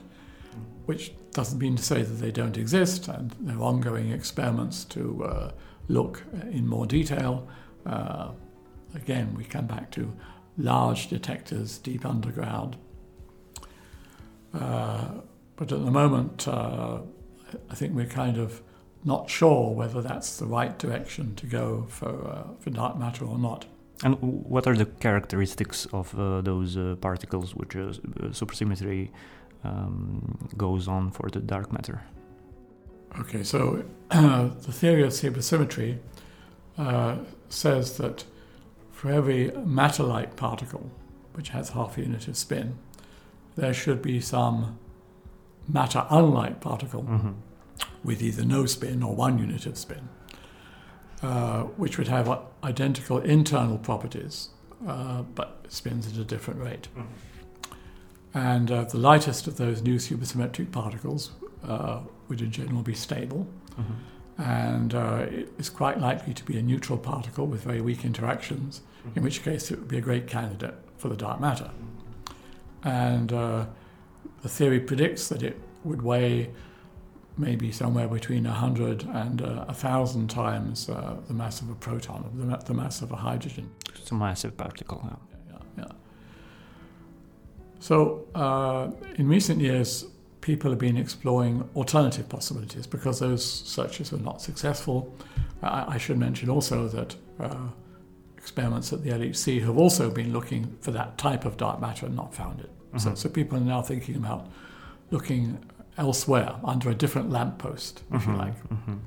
which 0.92 1.14
doesn't 1.32 1.60
mean 1.60 1.78
to 1.78 1.84
say 1.84 2.02
that 2.02 2.20
they 2.26 2.32
don't 2.32 2.58
exist, 2.58 3.08
and 3.08 3.34
there 3.40 3.56
are 3.56 3.64
ongoing 3.64 4.12
experiments 4.12 4.84
to 4.84 5.24
uh, 5.24 5.52
look 5.88 6.22
in 6.52 6.68
more 6.68 6.86
detail. 6.86 7.48
Uh, 7.86 8.32
again, 8.94 9.34
we 9.38 9.46
come 9.46 9.66
back 9.66 9.90
to 9.90 10.12
large 10.58 11.08
detectors 11.08 11.78
deep 11.78 12.06
underground. 12.06 12.76
Uh, 14.54 15.06
but 15.56 15.72
at 15.72 15.82
the 15.86 15.92
moment, 15.92 16.46
uh, 16.46 17.00
I 17.70 17.76
think 17.76 17.96
we're 17.96 18.14
kind 18.24 18.38
of 18.38 18.62
not 19.06 19.30
sure 19.30 19.74
whether 19.74 20.02
that's 20.02 20.40
the 20.40 20.46
right 20.46 20.78
direction 20.78 21.36
to 21.36 21.46
go 21.46 21.86
for, 21.88 22.14
uh, 22.34 22.44
for 22.60 22.70
dark 22.70 22.98
matter 23.00 23.24
or 23.24 23.38
not. 23.40 23.66
And 24.04 24.18
what 24.20 24.68
are 24.68 24.76
the 24.76 24.88
characteristics 25.00 25.88
of 25.94 26.14
uh, 26.20 26.42
those 26.42 26.76
particles 27.00 27.56
which 27.56 27.76
supersymmetry 28.40 29.12
um, 29.64 30.50
goes 30.58 30.88
on 30.88 31.12
for 31.12 31.30
the 31.30 31.40
dark 31.40 31.72
matter? 31.72 32.02
Okay, 33.20 33.44
so 33.44 33.84
the 34.10 34.72
theory 34.72 35.04
of 35.04 35.12
supersymmetry 35.12 36.00
uh, 36.78 37.18
says 37.50 37.98
that 37.98 38.24
for 38.92 39.12
every 39.12 39.52
matter 39.52 40.04
like 40.04 40.36
particle, 40.36 40.90
which 41.34 41.50
has 41.50 41.70
half 41.70 41.98
a 41.98 42.02
unit 42.02 42.28
of 42.28 42.38
spin, 42.38 42.78
there 43.56 43.74
should 43.74 44.02
be 44.02 44.20
some 44.22 44.80
matter 45.68 46.06
unlike 46.10 46.62
particle. 46.62 47.04
Mm-hmm 47.04 47.32
with 48.04 48.22
either 48.22 48.44
no 48.44 48.66
spin 48.66 49.04
or 49.04 49.16
one 49.16 49.38
unit 49.38 49.66
of 49.66 49.78
spin, 49.78 50.10
uh, 51.22 51.64
which 51.78 51.98
would 51.98 52.08
have 52.08 52.40
identical 52.64 53.20
internal 53.20 53.78
properties, 53.78 54.50
uh, 54.88 55.22
but 55.22 55.66
spins 55.70 56.08
at 56.08 56.18
a 56.18 56.24
different 56.24 56.60
rate. 56.60 56.88
Mm-hmm. 56.96 57.14
And 58.34 58.72
uh, 58.72 58.84
the 58.86 58.98
lightest 58.98 59.48
of 59.48 59.58
those 59.58 59.82
new 59.82 59.96
supersymmetric 59.96 60.72
particles 60.72 61.32
uh, 61.68 62.02
would 62.28 62.42
in 62.42 62.52
general 62.52 62.82
be 62.82 62.94
stable. 62.94 63.48
Mm-hmm. 63.72 64.42
And 64.42 64.96
uh, 64.96 65.26
it's 65.60 65.70
quite 65.70 66.00
likely 66.00 66.34
to 66.34 66.44
be 66.44 66.58
a 66.58 66.62
neutral 66.62 66.98
particle 66.98 67.46
with 67.46 67.64
very 67.64 67.82
weak 67.82 68.06
interactions, 68.06 68.82
mm-hmm. 69.06 69.18
in 69.18 69.24
which 69.24 69.44
case 69.44 69.70
it 69.70 69.80
would 69.80 69.88
be 69.88 69.98
a 69.98 70.02
great 70.02 70.28
candidate 70.28 70.76
for 70.98 71.10
the 71.10 71.18
dark 71.18 71.40
matter. 71.40 71.70
And 72.84 73.32
uh, 73.34 73.66
the 74.42 74.50
theory 74.50 74.80
predicts 74.80 75.28
that 75.30 75.44
it 75.44 75.60
would 75.84 76.02
weigh 76.02 76.50
maybe 77.38 77.72
somewhere 77.72 78.08
between 78.08 78.44
100 78.44 79.04
and 79.04 79.42
uh, 79.42 79.66
1,000 79.66 80.30
times 80.30 80.90
uh, 80.90 81.18
the 81.28 81.34
mass 81.34 81.62
of 81.62 81.70
a 81.70 81.76
proton, 81.76 82.30
the, 82.36 82.58
the 82.58 82.74
mass 82.74 83.02
of 83.02 83.12
a 83.12 83.16
hydrogen. 83.16 83.70
It's 83.96 84.12
a 84.12 84.16
massive 84.16 84.58
particle. 84.58 85.02
Yeah. 85.04 85.10
Yeah, 85.12 85.16
yeah. 85.31 85.31
So, 87.82 88.28
uh, 88.36 88.92
in 89.16 89.28
recent 89.28 89.60
years, 89.60 90.06
people 90.40 90.70
have 90.70 90.80
been 90.80 90.98
exploring 90.98 91.68
alternative 91.76 92.30
possibilities 92.30 92.86
because 92.86 93.20
those 93.20 93.44
searches 93.44 94.12
were 94.12 94.20
not 94.20 94.40
successful. 94.40 95.16
I, 95.64 95.96
I 95.96 95.98
should 95.98 96.20
mention 96.20 96.48
also 96.48 96.88
that 96.90 97.16
uh, 97.40 97.70
experiments 98.38 98.94
at 98.94 99.04
the 99.04 99.10
LHC 99.10 99.64
have 99.66 99.80
also 99.80 100.12
been 100.12 100.32
looking 100.32 100.78
for 100.82 100.92
that 100.92 101.18
type 101.18 101.44
of 101.44 101.58
dark 101.58 101.82
matter 101.82 102.06
and 102.06 102.16
not 102.16 102.36
found 102.36 102.60
it. 102.60 102.70
Mm-hmm. 102.70 103.00
So, 103.00 103.16
so 103.16 103.30
people 103.30 103.58
are 103.58 103.62
now 103.62 103.82
thinking 103.82 104.16
about 104.16 104.48
looking 105.10 105.58
elsewhere 105.98 106.56
under 106.64 106.92
a 106.92 106.96
different 106.96 107.32
lamppost, 107.32 108.04
if 108.14 108.22
mm-hmm, 108.22 108.32
you 108.32 108.38
like. 108.38 108.70
Mm-hmm. 108.70 108.98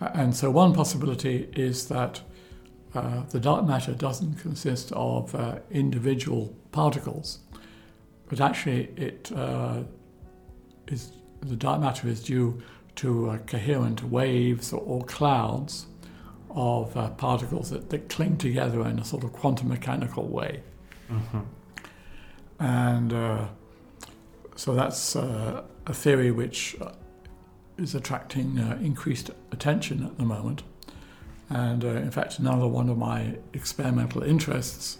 And 0.00 0.36
so, 0.36 0.50
one 0.50 0.74
possibility 0.74 1.48
is 1.54 1.88
that 1.88 2.20
uh, 2.94 3.22
the 3.30 3.40
dark 3.40 3.66
matter 3.66 3.92
doesn't 3.92 4.34
consist 4.34 4.92
of 4.92 5.34
uh, 5.34 5.58
individual 5.70 6.54
particles, 6.70 7.38
but 8.28 8.40
actually, 8.40 8.90
it 8.96 9.30
uh, 9.34 9.82
is 10.88 11.12
the 11.40 11.56
dark 11.56 11.80
matter 11.80 12.08
is 12.08 12.22
due 12.22 12.62
to 12.96 13.38
coherent 13.46 14.02
waves 14.04 14.72
or, 14.72 14.80
or, 14.80 15.04
clouds 15.04 15.86
of 16.50 16.96
uh, 16.96 17.10
particles 17.10 17.70
that, 17.70 17.90
that, 17.90 18.08
cling 18.08 18.36
together 18.36 18.86
in 18.86 18.98
a 18.98 19.04
sort 19.04 19.24
of 19.24 19.32
quantum 19.32 19.68
mechanical 19.68 20.26
way. 20.28 20.62
Mm-hmm. 21.10 21.40
And 22.60 23.12
uh, 23.12 23.48
so 24.56 24.74
that's 24.74 25.16
uh, 25.16 25.64
a 25.86 25.92
theory 25.92 26.30
which 26.30 26.76
uh, 26.80 26.92
is 27.76 27.94
attracting 27.94 28.58
uh, 28.58 28.78
increased 28.80 29.30
attention 29.50 30.04
at 30.04 30.16
the 30.16 30.24
moment. 30.24 30.62
And 31.50 31.84
uh, 31.84 31.88
in 31.88 32.10
fact, 32.10 32.38
another 32.38 32.66
one 32.66 32.88
of 32.88 32.96
my 32.96 33.36
experimental 33.52 34.22
interests 34.22 34.98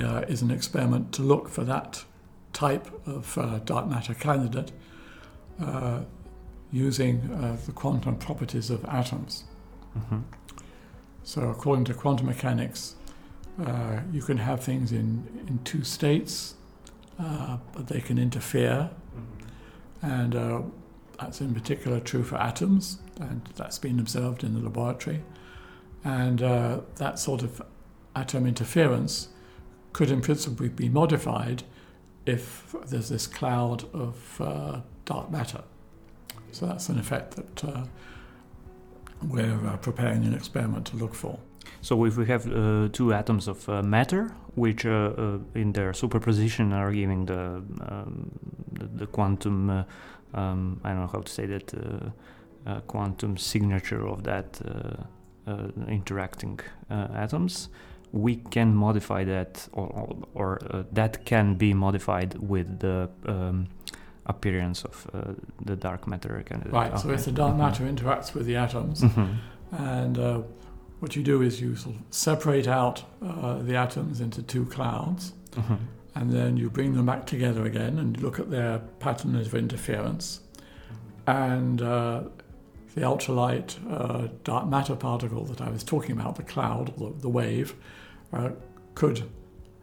uh, 0.00 0.24
is 0.28 0.42
an 0.42 0.50
experiment 0.50 1.12
to 1.12 1.22
look 1.22 1.48
for 1.48 1.64
that 1.64 2.04
type 2.52 2.88
of 3.06 3.36
uh, 3.38 3.58
dark 3.60 3.86
matter 3.88 4.14
candidate 4.14 4.72
uh, 5.60 6.00
using 6.70 7.28
the 7.66 7.72
quantum 7.72 8.16
properties 8.16 8.70
of 8.70 8.84
atoms. 8.86 9.44
Mm-hmm. 9.98 10.20
So, 11.22 11.42
according 11.50 11.84
to 11.86 11.94
quantum 11.94 12.26
mechanics, 12.26 12.96
you 14.10 14.22
can 14.22 14.38
have 14.38 14.64
things 14.64 14.90
in, 14.90 15.44
in 15.46 15.60
two 15.64 15.84
states, 15.84 16.54
but 17.18 17.88
they 17.88 18.00
can 18.00 18.18
interfere 18.18 18.90
and 20.02 20.34
uh, 20.34 20.62
that's 21.18 21.40
in 21.40 21.54
particular 21.54 22.00
true 22.00 22.24
for 22.24 22.36
atoms, 22.36 22.98
and 23.20 23.48
that's 23.54 23.78
been 23.78 24.00
observed 24.00 24.42
in 24.42 24.54
the 24.54 24.60
laboratory. 24.60 25.22
And 26.04 26.42
uh, 26.42 26.80
that 26.96 27.20
sort 27.20 27.42
of 27.42 27.62
atom 28.16 28.46
interference 28.46 29.28
could 29.92 30.10
in 30.10 30.20
principle 30.20 30.68
be 30.68 30.88
modified 30.88 31.62
if 32.26 32.74
there's 32.86 33.08
this 33.08 33.26
cloud 33.26 33.84
of 33.94 34.40
uh, 34.40 34.80
dark 35.04 35.30
matter. 35.30 35.62
So 36.52 36.66
that's 36.66 36.88
an 36.88 36.98
effect 36.98 37.36
that 37.36 37.64
uh, 37.64 37.84
we're 39.22 39.66
uh, 39.66 39.76
preparing 39.78 40.24
an 40.24 40.34
experiment 40.34 40.86
to 40.88 40.96
look 40.96 41.14
for. 41.14 41.38
So 41.80 42.04
if 42.04 42.16
we 42.16 42.26
have 42.26 42.46
uh, 42.46 42.88
two 42.92 43.12
atoms 43.12 43.48
of 43.48 43.68
uh, 43.68 43.82
matter, 43.82 44.34
which 44.54 44.84
uh, 44.84 45.38
in 45.54 45.72
their 45.72 45.92
superposition 45.94 46.72
are 46.72 46.92
giving 46.92 47.26
the 47.26 47.62
um, 47.88 48.30
the, 48.72 48.86
the, 48.86 49.06
quantum, 49.06 49.70
um, 50.34 50.80
I 50.84 50.90
don't 50.90 51.00
know 51.00 51.06
how 51.06 51.20
to 51.20 51.32
say 51.32 51.46
that, 51.46 52.12
quantum 52.86 53.36
signature 53.36 54.06
of 54.06 54.22
that 54.24 54.60
interacting 55.88 56.60
atoms, 56.90 57.68
we 58.12 58.36
can 58.36 58.74
modify 58.74 59.24
that, 59.24 59.68
or, 59.72 59.86
or, 60.34 60.58
or 60.62 60.84
that 60.92 61.24
can 61.24 61.54
be 61.54 61.74
modified 61.74 62.34
with 62.38 62.78
the 62.78 63.08
um, 63.26 63.68
appearance 64.26 64.84
of 64.84 65.06
the 65.64 65.76
dark 65.76 66.06
matter. 66.06 66.42
Kind 66.46 66.66
of 66.66 66.72
right. 66.72 66.98
So 66.98 67.10
if 67.10 67.24
the 67.24 67.32
dark 67.32 67.52
mm-hmm. 67.52 67.62
matter 67.62 67.84
mm-hmm. 67.84 67.96
interacts 67.96 68.34
with 68.34 68.46
the 68.46 68.56
atoms, 68.56 69.02
mm-hmm. 69.02 69.74
and 69.82 70.44
what 71.02 71.16
you 71.16 71.22
do 71.24 71.42
is 71.42 71.60
you 71.60 71.74
sort 71.74 71.96
of 71.96 72.02
separate 72.10 72.68
out 72.68 73.02
uh, 73.20 73.58
the 73.58 73.74
atoms 73.74 74.20
into 74.20 74.40
two 74.40 74.64
clouds, 74.66 75.32
mm-hmm. 75.50 75.74
and 76.14 76.30
then 76.30 76.56
you 76.56 76.70
bring 76.70 76.94
them 76.94 77.06
back 77.06 77.26
together 77.26 77.64
again 77.64 77.98
and 77.98 78.22
look 78.22 78.38
at 78.38 78.50
their 78.50 78.78
pattern 79.00 79.34
of 79.34 79.52
interference. 79.52 80.40
And 81.26 81.82
uh, 81.82 82.22
the 82.94 83.00
ultralight 83.00 83.78
uh, 83.90 84.28
dark 84.44 84.68
matter 84.68 84.94
particle 84.94 85.44
that 85.46 85.60
I 85.60 85.70
was 85.70 85.82
talking 85.82 86.12
about, 86.12 86.36
the 86.36 86.42
cloud, 86.44 86.96
the, 86.96 87.12
the 87.18 87.28
wave, 87.28 87.74
uh, 88.32 88.50
could 88.94 89.28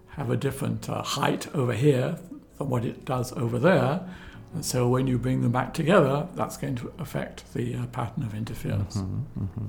have 0.07 0.29
a 0.29 0.37
different 0.37 0.89
uh, 0.89 1.01
height 1.01 1.53
over 1.55 1.73
here 1.73 2.17
than 2.57 2.69
what 2.69 2.85
it 2.85 3.05
does 3.05 3.31
over 3.33 3.59
there. 3.59 4.07
And 4.53 4.65
so 4.65 4.87
when 4.87 5.07
you 5.07 5.17
bring 5.17 5.41
them 5.41 5.51
back 5.51 5.73
together, 5.73 6.27
that's 6.33 6.57
going 6.57 6.75
to 6.77 6.91
affect 6.97 7.53
the 7.53 7.75
uh, 7.75 7.85
pattern 7.87 8.23
of 8.23 8.33
interference. 8.33 8.97
Mm-hmm, 8.97 9.43
mm-hmm. 9.43 9.65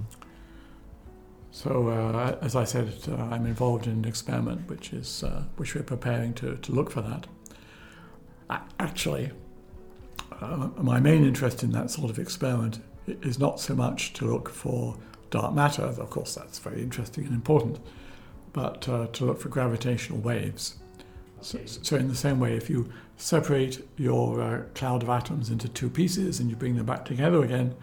So, 1.52 1.88
uh, 1.88 2.38
as 2.40 2.54
I 2.54 2.64
said, 2.64 2.92
uh, 3.08 3.16
I'm 3.16 3.44
involved 3.44 3.86
in 3.86 3.92
an 3.92 4.04
experiment 4.04 4.68
which 4.68 4.92
is 4.92 5.24
uh, 5.24 5.42
which 5.56 5.74
we're 5.74 5.82
preparing 5.82 6.32
to, 6.34 6.56
to 6.56 6.72
look 6.72 6.90
for 6.90 7.02
that. 7.02 7.26
Actually, 8.78 9.30
uh, 10.40 10.68
my 10.76 11.00
main 11.00 11.24
interest 11.24 11.62
in 11.62 11.72
that 11.72 11.90
sort 11.90 12.10
of 12.10 12.18
experiment 12.18 12.80
is 13.06 13.38
not 13.38 13.60
so 13.60 13.74
much 13.74 14.12
to 14.14 14.26
look 14.26 14.48
for 14.48 14.96
dark 15.30 15.54
matter, 15.54 15.82
of 15.82 16.10
course 16.10 16.34
that's 16.34 16.58
very 16.58 16.82
interesting 16.82 17.24
and 17.24 17.34
important, 17.34 17.78
but 18.52 18.88
uh, 18.88 19.06
to 19.08 19.24
look 19.24 19.40
for 19.40 19.48
gravitational 19.48 20.20
waves. 20.20 20.76
So, 21.40 21.58
so, 21.64 21.96
in 21.96 22.08
the 22.08 22.16
same 22.16 22.38
way, 22.38 22.54
if 22.54 22.68
you 22.68 22.92
separate 23.16 23.86
your 23.96 24.40
uh, 24.40 24.62
cloud 24.74 25.02
of 25.02 25.08
atoms 25.08 25.48
into 25.48 25.68
two 25.68 25.88
pieces 25.88 26.38
and 26.38 26.50
you 26.50 26.56
bring 26.56 26.76
them 26.76 26.86
back 26.86 27.04
together 27.04 27.42
again, 27.42 27.74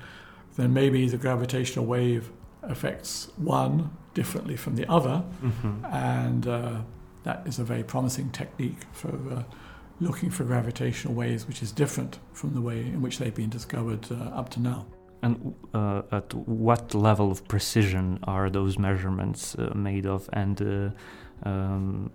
then 0.58 0.74
maybe 0.74 1.08
the 1.08 1.18
gravitational 1.18 1.86
wave 1.86 2.30
affects 2.62 3.30
one 3.38 3.90
differently 4.14 4.56
from 4.56 4.76
the 4.76 4.90
other, 4.92 5.24
mm-hmm. 5.44 5.86
and 5.86 6.48
uh, 6.48 6.82
that 7.24 7.46
is 7.48 7.60
a 7.60 7.64
very 7.64 7.84
promising 7.84 8.30
technique 8.32 8.84
for 8.92 9.10
uh, 9.32 9.44
looking 10.00 10.30
for 10.30 10.44
gravitational 10.44 11.14
waves, 11.14 11.48
which 11.48 11.64
is 11.64 11.72
different 11.72 12.20
from 12.34 12.54
the 12.54 12.62
way 12.62 12.82
in 12.82 13.02
which 13.02 13.18
they've 13.18 13.36
been 13.36 13.50
discovered 13.50 14.06
uh, 14.12 14.16
up 14.36 14.50
to 14.50 14.60
now. 14.60 14.86
And 15.22 15.56
uh, 15.74 16.04
at 16.12 16.34
what 16.34 16.94
level 16.94 17.32
of 17.32 17.48
precision 17.48 18.20
are 18.24 18.50
those 18.50 18.78
measurements 18.78 19.56
uh, 19.56 19.72
made 19.76 20.06
of, 20.06 20.30
and 20.32 20.62
uh, 20.62 21.50
um, 21.50 22.12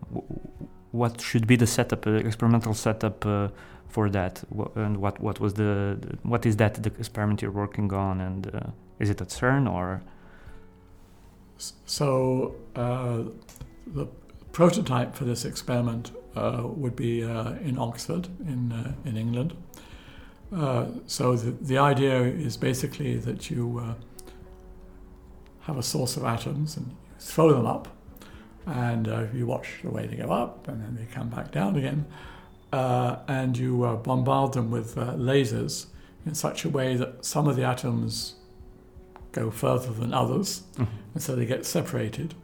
what 0.92 1.20
should 1.20 1.46
be 1.46 1.56
the 1.56 1.66
setup, 1.66 2.06
experimental 2.06 2.74
setup? 2.74 3.52
for 3.88 4.08
that 4.08 4.42
and 4.74 4.96
what 4.96 5.20
what 5.20 5.38
was 5.38 5.52
the 5.52 5.98
what 6.22 6.46
is 6.46 6.56
that 6.56 6.82
the 6.82 6.90
experiment 6.98 7.42
you're 7.42 7.50
working 7.50 7.92
on 7.92 8.22
and 8.22 8.46
uh, 8.54 8.60
is 8.98 9.10
it 9.10 9.20
at 9.20 9.28
CERN 9.28 9.70
or 9.70 10.00
so 11.84 12.54
uh, 12.74 13.22
the 13.86 14.06
prototype 14.52 15.14
for 15.14 15.24
this 15.24 15.44
experiment 15.44 16.12
uh, 16.36 16.62
would 16.64 16.96
be 16.96 17.24
uh, 17.24 17.52
in 17.64 17.78
Oxford, 17.78 18.28
in 18.46 18.72
uh, 18.72 18.92
in 19.04 19.16
England. 19.16 19.54
Uh, 20.54 20.86
so 21.06 21.34
the, 21.36 21.50
the 21.64 21.78
idea 21.78 22.22
is 22.22 22.56
basically 22.56 23.16
that 23.16 23.50
you 23.50 23.78
uh, 23.78 23.94
have 25.60 25.78
a 25.78 25.82
source 25.82 26.16
of 26.16 26.24
atoms 26.24 26.76
and 26.76 26.86
you 26.88 26.96
throw 27.18 27.52
them 27.52 27.66
up, 27.66 27.88
and 28.66 29.06
you 29.34 29.46
watch 29.46 29.80
the 29.82 29.90
way 29.90 30.06
they 30.06 30.16
go 30.16 30.30
up, 30.30 30.68
and 30.68 30.82
then 30.82 30.94
they 30.94 31.06
come 31.12 31.28
back 31.28 31.50
down 31.50 31.76
again, 31.76 32.04
and 32.72 33.56
you 33.56 34.00
bombard 34.04 34.52
them 34.52 34.70
with 34.70 34.94
lasers 34.94 35.86
in 36.26 36.34
such 36.34 36.64
a 36.64 36.68
way 36.68 36.96
that 36.96 37.24
some 37.24 37.48
of 37.48 37.56
the 37.56 37.64
atoms 37.64 38.34
go 39.32 39.50
further 39.50 39.92
than 39.92 40.12
others, 40.12 40.62
mm-hmm. 40.74 40.94
and 41.14 41.22
so 41.22 41.34
they 41.34 41.46
get 41.46 41.64
separated. 41.64 42.34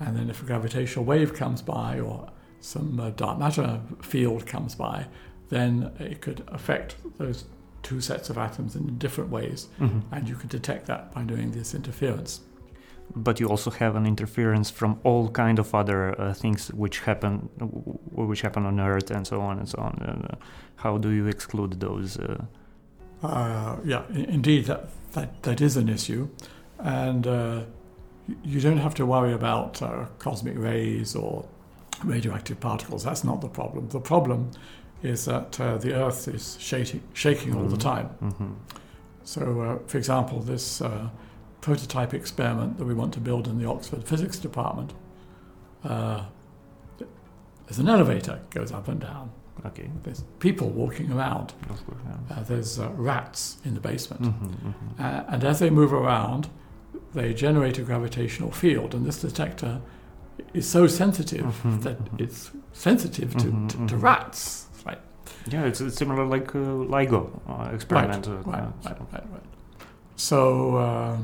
And 0.00 0.16
then 0.16 0.28
if 0.28 0.42
a 0.42 0.44
gravitational 0.44 1.04
wave 1.04 1.32
comes 1.32 1.62
by 1.62 2.00
or 2.00 2.28
some 2.60 2.98
uh, 2.98 3.10
dark 3.10 3.38
matter 3.38 3.80
field 4.02 4.46
comes 4.46 4.74
by, 4.74 5.06
then 5.52 5.92
it 5.98 6.22
could 6.22 6.42
affect 6.48 6.96
those 7.18 7.44
two 7.82 8.00
sets 8.00 8.30
of 8.30 8.38
atoms 8.38 8.74
in 8.74 8.96
different 8.98 9.30
ways, 9.30 9.68
mm-hmm. 9.78 10.00
and 10.14 10.28
you 10.28 10.34
could 10.34 10.48
detect 10.48 10.86
that 10.86 11.12
by 11.12 11.22
doing 11.22 11.50
this 11.50 11.74
interference. 11.74 12.40
But 13.14 13.38
you 13.38 13.48
also 13.48 13.70
have 13.70 13.94
an 13.94 14.06
interference 14.06 14.70
from 14.70 14.98
all 15.04 15.28
kind 15.28 15.58
of 15.58 15.74
other 15.74 16.18
uh, 16.18 16.32
things 16.32 16.68
which 16.72 17.00
happen, 17.00 17.50
which 18.30 18.40
happen 18.40 18.64
on 18.64 18.80
Earth, 18.80 19.10
and 19.10 19.26
so 19.26 19.42
on 19.42 19.58
and 19.58 19.68
so 19.68 19.78
on. 19.78 19.94
Uh, 20.02 20.36
how 20.76 20.96
do 20.96 21.10
you 21.10 21.26
exclude 21.26 21.78
those? 21.80 22.18
Uh? 22.18 22.44
Uh, 23.22 23.76
yeah, 23.84 24.04
indeed, 24.14 24.64
that, 24.64 24.88
that, 25.12 25.42
that 25.42 25.60
is 25.60 25.76
an 25.76 25.88
issue. 25.90 26.28
And 26.78 27.26
uh, 27.26 27.60
you 28.42 28.60
don't 28.60 28.78
have 28.78 28.94
to 28.94 29.04
worry 29.04 29.34
about 29.34 29.82
uh, 29.82 30.06
cosmic 30.18 30.56
rays 30.56 31.14
or 31.14 31.44
radioactive 32.04 32.58
particles. 32.58 33.04
That's 33.04 33.24
not 33.24 33.40
the 33.42 33.48
problem. 33.48 33.88
The 33.88 34.00
problem 34.00 34.50
is 35.02 35.24
that 35.24 35.60
uh, 35.60 35.78
the 35.78 35.94
Earth 35.94 36.28
is 36.28 36.56
shaking, 36.60 37.02
shaking 37.12 37.54
all 37.54 37.64
the 37.64 37.76
mm-hmm. 37.76 37.88
time. 37.88 38.10
Mm-hmm. 38.22 38.52
So, 39.24 39.60
uh, 39.60 39.78
for 39.86 39.98
example, 39.98 40.40
this 40.40 40.80
uh, 40.80 41.08
prototype 41.60 42.14
experiment 42.14 42.78
that 42.78 42.84
we 42.84 42.94
want 42.94 43.12
to 43.14 43.20
build 43.20 43.46
in 43.46 43.58
the 43.58 43.68
Oxford 43.68 44.04
Physics 44.04 44.38
Department, 44.38 44.92
there's 45.82 47.78
an 47.78 47.88
elevator 47.88 48.32
that 48.32 48.50
goes 48.50 48.72
up 48.72 48.88
and 48.88 49.00
down 49.00 49.30
Okay. 49.66 49.88
There's 50.02 50.24
people 50.38 50.70
walking 50.70 51.12
around. 51.12 51.52
Of 51.70 51.86
course, 51.86 51.98
yeah. 52.04 52.36
uh, 52.36 52.42
there's 52.42 52.78
uh, 52.78 52.90
rats 52.90 53.58
in 53.64 53.74
the 53.74 53.80
basement. 53.80 54.22
Mm-hmm, 54.22 54.68
mm-hmm. 54.68 55.02
Uh, 55.02 55.24
and 55.28 55.44
as 55.44 55.60
they 55.60 55.70
move 55.70 55.92
around, 55.92 56.48
they 57.14 57.32
generate 57.32 57.78
a 57.78 57.82
gravitational 57.82 58.50
field. 58.50 58.94
And 58.94 59.06
this 59.06 59.20
detector 59.20 59.80
is 60.52 60.68
so 60.68 60.86
sensitive 60.86 61.44
mm-hmm, 61.44 61.80
that 61.80 62.04
mm-hmm. 62.04 62.22
it's 62.22 62.50
sensitive 62.72 63.36
to, 63.36 63.68
to, 63.68 63.86
to, 63.86 63.96
rats. 63.96 64.66
Yeah, 65.48 65.64
it's, 65.64 65.80
it's 65.80 65.96
similar 65.96 66.24
like 66.24 66.54
uh, 66.54 66.58
LIGO 66.58 67.40
uh, 67.48 67.74
experiment. 67.74 68.26
Right, 68.26 68.46
right, 68.46 68.62
right, 68.84 69.00
right, 69.12 69.24
right, 69.32 69.42
So, 70.16 70.76
uh, 70.76 71.18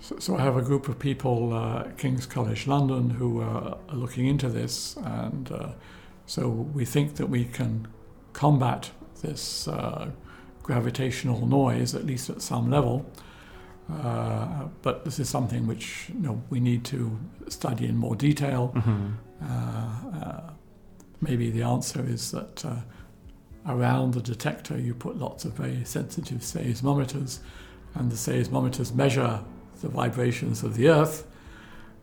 so, 0.00 0.18
so, 0.18 0.36
I 0.36 0.42
have 0.42 0.56
a 0.56 0.62
group 0.62 0.88
of 0.88 0.98
people, 0.98 1.52
uh, 1.54 1.84
King's 1.96 2.26
College 2.26 2.66
London, 2.66 3.10
who 3.10 3.40
are 3.40 3.78
looking 3.92 4.26
into 4.26 4.48
this 4.48 4.96
and 4.98 5.50
uh, 5.50 5.68
so 6.26 6.48
we 6.48 6.84
think 6.84 7.16
that 7.16 7.26
we 7.26 7.44
can 7.44 7.88
combat 8.32 8.90
this 9.22 9.68
uh, 9.68 10.10
gravitational 10.62 11.46
noise, 11.46 11.94
at 11.94 12.04
least 12.06 12.30
at 12.30 12.42
some 12.42 12.70
level. 12.70 13.06
Uh, 13.90 14.64
but 14.80 15.04
this 15.04 15.18
is 15.18 15.28
something 15.28 15.66
which 15.66 16.08
you 16.08 16.20
know, 16.20 16.42
we 16.48 16.58
need 16.60 16.84
to 16.84 17.18
study 17.48 17.86
in 17.86 17.96
more 17.96 18.16
detail. 18.16 18.72
Mm-hmm. 18.74 19.08
Uh, 19.42 20.18
uh 20.18 20.50
maybe 21.24 21.50
the 21.50 21.62
answer 21.62 22.04
is 22.06 22.30
that 22.30 22.64
uh, 22.64 22.76
around 23.66 24.14
the 24.14 24.22
detector 24.22 24.78
you 24.78 24.94
put 24.94 25.16
lots 25.18 25.44
of 25.44 25.52
very 25.54 25.84
sensitive 25.84 26.38
seismometers, 26.38 27.40
and 27.94 28.10
the 28.10 28.16
seismometers 28.16 28.94
measure 28.94 29.40
the 29.80 29.88
vibrations 29.88 30.62
of 30.62 30.76
the 30.76 30.88
Earth 30.88 31.26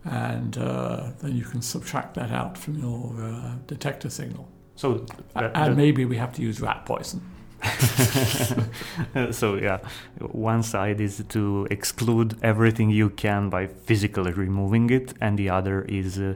and 0.03 0.57
uh, 0.57 1.11
then 1.19 1.35
you 1.35 1.43
can 1.43 1.61
subtract 1.61 2.15
that 2.15 2.31
out 2.31 2.57
from 2.57 2.77
your 2.79 3.23
uh, 3.23 3.55
detector 3.67 4.09
signal. 4.09 4.47
So, 4.75 5.05
and 5.35 5.77
maybe 5.77 6.05
we 6.05 6.17
have 6.17 6.33
to 6.33 6.41
use 6.41 6.59
rat 6.59 6.85
poison. 6.85 7.21
so 9.31 9.55
yeah, 9.55 9.79
one 10.19 10.63
side 10.63 10.99
is 10.99 11.23
to 11.29 11.67
exclude 11.69 12.35
everything 12.41 12.89
you 12.89 13.09
can 13.09 13.49
by 13.49 13.67
physically 13.67 14.31
removing 14.31 14.89
it, 14.89 15.13
and 15.21 15.37
the 15.37 15.49
other 15.49 15.83
is 15.83 16.17
uh, 16.19 16.33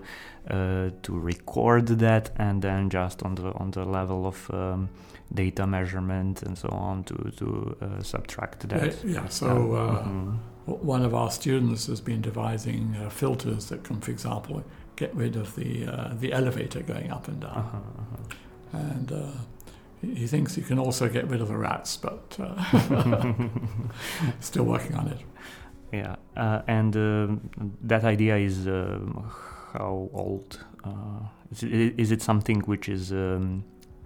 uh, 0.49 0.89
to 1.01 1.19
record 1.19 1.87
that, 1.87 2.31
and 2.37 2.61
then 2.61 2.89
just 2.89 3.23
on 3.23 3.35
the 3.35 3.51
on 3.53 3.71
the 3.71 3.83
level 3.83 4.27
of 4.27 4.49
um, 4.53 4.89
data 5.33 5.65
measurement 5.65 6.43
and 6.43 6.57
so 6.57 6.69
on 6.69 7.03
to 7.03 7.31
to 7.37 7.75
uh, 7.81 8.03
subtract 8.03 8.67
that. 8.69 9.03
Yeah. 9.03 9.27
So. 9.27 9.73
Uh, 9.73 10.03
mm-hmm 10.03 10.35
one 10.65 11.03
of 11.03 11.13
our 11.13 11.29
students 11.29 11.85
has 11.85 12.01
been 12.01 12.21
devising 12.21 12.95
uh, 12.95 13.09
filters 13.09 13.67
that 13.67 13.83
can, 13.83 14.01
for 14.01 14.09
example, 14.11 14.63
get 14.95 15.15
rid 15.15 15.35
of 15.35 15.55
the 15.55 15.85
uh, 15.85 16.13
the 16.19 16.33
elevator 16.33 16.81
going 16.81 17.11
up 17.11 17.27
and 17.27 17.41
down. 17.41 17.51
Uh-huh, 17.51 17.77
uh-huh. 17.77 18.77
And 18.79 19.11
he 20.13 20.27
thinks 20.27 20.57
you 20.57 20.63
can 20.63 20.79
also 20.79 21.09
get 21.09 21.27
rid 21.27 21.41
of 21.41 21.47
the 21.47 21.57
rats, 21.57 21.97
but 21.97 22.37
uh, 22.39 23.33
still 24.39 24.65
working 24.65 24.95
on 24.95 25.07
it. 25.07 25.19
Yeah, 25.91 26.15
uh, 26.35 26.61
and 26.67 26.95
um 26.95 27.49
that 27.83 28.03
idea 28.03 28.37
is 28.37 28.67
um, 28.67 29.31
how 29.73 30.09
old? 30.13 30.59
Uh, 30.83 31.27
is, 31.51 31.63
it, 31.63 31.93
is 31.97 32.11
it 32.11 32.21
something 32.21 32.61
which 32.61 32.89
is 32.89 33.11
um, 33.11 33.63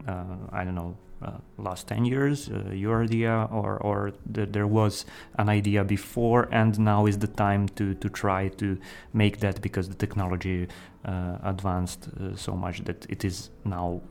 uh, 0.08 0.36
I 0.52 0.64
don't 0.64 0.76
know, 0.76 0.96
uh, 1.22 1.32
last 1.58 1.88
ten 1.88 2.06
years, 2.06 2.50
uh, 2.50 2.72
your 2.72 3.04
idea, 3.04 3.48
or 3.52 3.78
or 3.78 4.12
th- 4.34 4.50
there 4.52 4.68
was 4.68 5.06
an 5.38 5.50
idea 5.50 5.84
before, 5.84 6.48
and 6.52 6.80
now 6.80 7.06
is 7.08 7.18
the 7.18 7.28
time 7.28 7.68
to 7.70 7.94
to 7.96 8.10
try 8.10 8.50
to 8.50 8.78
make 9.14 9.40
that 9.40 9.62
because 9.62 9.90
the 9.90 9.96
technology 9.96 10.68
uh, 11.06 11.38
advanced 11.44 12.08
uh, 12.08 12.36
so 12.36 12.56
much 12.56 12.84
that 12.86 13.06
it 13.10 13.26
is 13.26 13.50
now. 13.66 14.02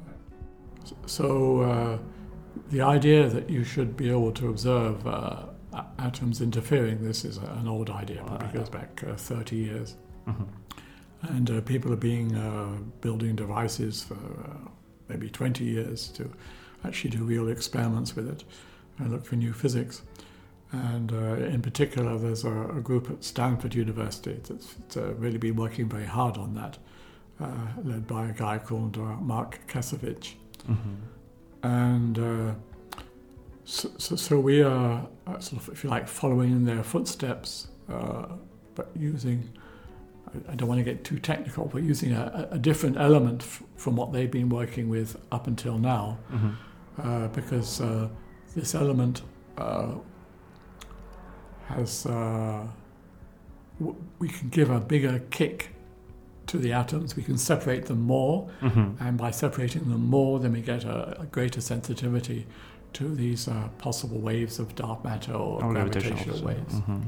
So 1.06 1.60
uh, 1.60 1.98
the 2.70 2.82
idea 2.82 3.28
that 3.28 3.48
you 3.48 3.64
should 3.64 3.96
be 3.96 4.10
able 4.10 4.32
to 4.32 4.48
observe 4.48 5.06
uh, 5.06 5.46
atoms 5.98 6.40
interfering, 6.40 7.04
this 7.04 7.24
is 7.24 7.38
an 7.38 7.68
old 7.68 7.90
idea, 7.90 8.22
probably 8.24 8.58
goes 8.58 8.68
back 8.68 9.02
uh, 9.06 9.14
30 9.16 9.56
years. 9.56 9.96
Mhm. 10.26 10.46
And 11.22 11.50
uh, 11.50 11.60
people 11.62 11.92
are 11.92 11.96
being 11.96 12.34
uh, 12.36 12.78
building 13.00 13.34
devices 13.34 14.04
for 14.04 14.14
uh, 14.14 14.68
maybe 15.08 15.28
20 15.28 15.64
years 15.64 16.08
to 16.08 16.30
actually 16.84 17.10
do 17.10 17.24
real 17.24 17.48
experiments 17.48 18.14
with 18.14 18.28
it 18.28 18.44
and 18.98 19.10
look 19.10 19.24
for 19.24 19.36
new 19.36 19.52
physics. 19.52 20.02
And 20.70 21.12
uh, 21.12 21.36
in 21.46 21.62
particular, 21.62 22.18
there's 22.18 22.44
a, 22.44 22.68
a 22.76 22.80
group 22.80 23.10
at 23.10 23.24
Stanford 23.24 23.74
University 23.74 24.38
that's, 24.46 24.74
that's 24.74 24.96
uh, 24.96 25.14
really 25.14 25.38
been 25.38 25.56
working 25.56 25.88
very 25.88 26.04
hard 26.04 26.36
on 26.36 26.54
that, 26.54 26.78
uh, 27.40 27.66
led 27.82 28.06
by 28.06 28.28
a 28.28 28.32
guy 28.32 28.58
called 28.58 28.96
uh, 28.98 29.16
Mark 29.16 29.60
Kasevich. 29.66 30.34
Mhm. 30.66 30.96
And 31.62 32.18
uh, 32.18 32.54
so, 33.64 33.90
so, 33.98 34.16
so 34.16 34.38
we 34.40 34.62
are, 34.62 35.06
uh, 35.26 35.38
sort 35.40 35.62
of, 35.62 35.68
if 35.70 35.84
you 35.84 35.90
like, 35.90 36.08
following 36.08 36.52
in 36.52 36.64
their 36.64 36.82
footsteps, 36.82 37.68
uh, 37.88 38.26
but 38.74 38.90
using, 38.96 39.48
I, 40.28 40.52
I 40.52 40.54
don't 40.54 40.68
want 40.68 40.78
to 40.78 40.84
get 40.84 41.04
too 41.04 41.18
technical, 41.18 41.66
but 41.66 41.82
using 41.82 42.12
a, 42.12 42.48
a 42.52 42.58
different 42.58 42.96
element 42.96 43.42
f- 43.42 43.62
from 43.76 43.96
what 43.96 44.12
they've 44.12 44.30
been 44.30 44.48
working 44.48 44.88
with 44.88 45.16
up 45.32 45.46
until 45.48 45.78
now, 45.78 46.18
Mhm. 46.32 46.54
uh, 47.02 47.28
because 47.28 47.80
uh, 47.80 48.08
this 48.54 48.74
element 48.74 49.22
uh, 49.58 49.94
has, 51.66 52.06
uh, 52.06 52.66
w- 53.78 53.96
we 54.18 54.28
can 54.28 54.48
give 54.48 54.70
a 54.70 54.80
bigger 54.80 55.20
kick 55.30 55.70
to 56.48 56.58
the 56.58 56.72
atoms, 56.72 57.16
we 57.16 57.22
can 57.22 57.38
separate 57.38 57.86
them 57.86 58.00
more, 58.02 58.48
Mhm. 58.60 58.96
and 59.00 59.16
by 59.18 59.30
separating 59.30 59.84
them 59.88 60.04
more, 60.10 60.40
then 60.40 60.52
we 60.52 60.60
get 60.62 60.84
a, 60.84 61.20
a 61.20 61.26
greater 61.26 61.60
sensitivity 61.60 62.46
to 62.94 63.04
these 63.14 63.48
uh, 63.48 63.68
possible 63.78 64.18
waves 64.18 64.58
of 64.58 64.74
dark 64.74 65.04
matter 65.04 65.32
or 65.34 65.62
Or 65.62 65.72
gravitational 65.72 66.16
gravitational 66.24 66.48
waves. 66.48 66.74
Mhm. 66.74 67.02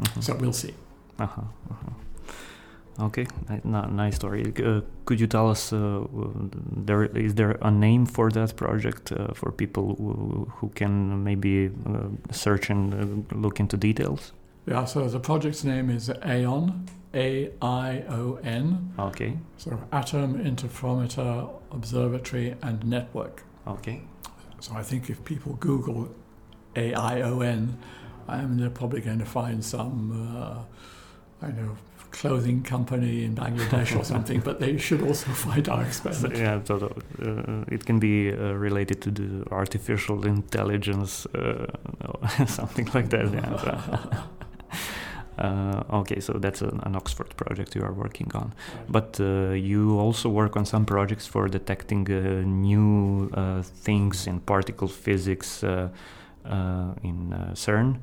Mhm. 0.00 0.22
So 0.22 0.34
we'll 0.40 0.52
see. 0.52 0.74
Uh-huh, 1.18 1.42
uh-huh. 1.70 3.04
Okay, 3.06 3.26
ni- 3.48 3.60
ni- 3.64 3.90
nice 4.04 4.16
story. 4.16 4.42
Uh, 4.64 4.80
could 5.04 5.20
you 5.20 5.26
tell 5.28 5.48
us, 5.50 5.72
uh, 5.72 5.78
there 6.86 7.04
is 7.04 7.34
there 7.34 7.56
a 7.62 7.70
name 7.70 8.06
for 8.06 8.30
that 8.30 8.56
project 8.56 9.12
uh, 9.12 9.32
for 9.34 9.52
people 9.52 9.82
who, 9.98 10.48
who 10.60 10.68
can 10.74 11.22
maybe 11.24 11.70
uh, 11.86 12.08
search 12.32 12.70
and 12.70 12.94
uh, 12.94 13.38
look 13.40 13.60
into 13.60 13.76
details? 13.76 14.32
Yeah, 14.68 14.84
so 14.84 15.08
the 15.08 15.20
project's 15.20 15.64
name 15.64 15.88
is 15.90 16.10
AION, 16.22 16.86
A 17.14 17.50
I 17.62 18.04
O 18.08 18.38
N, 18.44 18.92
Okay, 18.98 19.38
so 19.56 19.70
Atom 19.92 20.34
Interferometer 20.44 21.48
Observatory 21.72 22.54
and 22.62 22.84
Network. 22.84 23.42
okay. 23.66 24.02
So 24.60 24.74
I 24.74 24.82
think 24.82 25.08
if 25.08 25.24
people 25.24 25.52
Google 25.60 26.08
A 26.76 26.92
I 26.94 27.22
O 27.22 27.40
N, 27.40 27.78
um, 28.28 28.58
they're 28.58 28.70
probably 28.80 29.00
going 29.00 29.20
to 29.20 29.24
find 29.24 29.64
some, 29.64 29.96
uh, 30.36 31.46
I 31.46 31.50
know, 31.52 31.76
clothing 32.10 32.62
company 32.64 33.24
in 33.24 33.34
Bangladesh 33.36 33.96
or 33.98 34.04
something, 34.14 34.40
but 34.40 34.58
they 34.58 34.76
should 34.78 35.02
also 35.02 35.30
find 35.30 35.68
our 35.68 35.84
So, 35.92 36.08
experiment. 36.08 36.36
yeah, 36.40 36.60
so 36.64 36.74
uh, 37.22 37.64
it 37.74 37.84
can 37.86 37.98
be 38.00 38.32
uh, 38.32 38.52
related 38.54 39.00
to 39.02 39.10
the 39.12 39.44
artificial 39.50 40.26
intelligence, 40.26 41.26
uh, 41.34 41.66
something 42.46 42.88
like 42.94 43.08
that. 43.10 43.32
Yeah. 43.32 43.56
so- 43.58 44.10
Uh, 45.38 45.82
okay, 46.00 46.20
so 46.20 46.32
that's 46.34 46.62
an, 46.62 46.80
an 46.82 46.96
Oxford 46.96 47.36
project 47.36 47.74
you 47.74 47.82
are 47.82 47.92
working 47.92 48.30
on. 48.34 48.52
But 48.88 49.20
uh, 49.20 49.50
you 49.50 49.98
also 49.98 50.28
work 50.28 50.56
on 50.56 50.64
some 50.66 50.84
projects 50.84 51.26
for 51.26 51.48
detecting 51.48 52.10
uh, 52.10 52.42
new 52.44 53.30
uh, 53.34 53.62
things 53.62 54.26
in 54.26 54.40
particle 54.40 54.88
physics 54.88 55.62
uh, 55.62 55.88
uh, 56.44 56.94
in 57.02 57.34
CERN. 57.54 57.98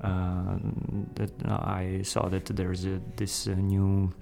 That 0.00 1.32
I 1.46 2.00
saw 2.02 2.28
that 2.28 2.46
there's 2.46 2.84
a, 2.86 3.00
this 3.16 3.46
new 3.46 4.12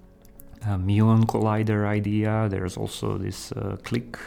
muon 0.65 1.25
collider 1.25 1.87
idea. 1.87 2.49
There's 2.51 2.77
also 2.77 3.17
this 3.17 3.53
CLIC 3.85 4.19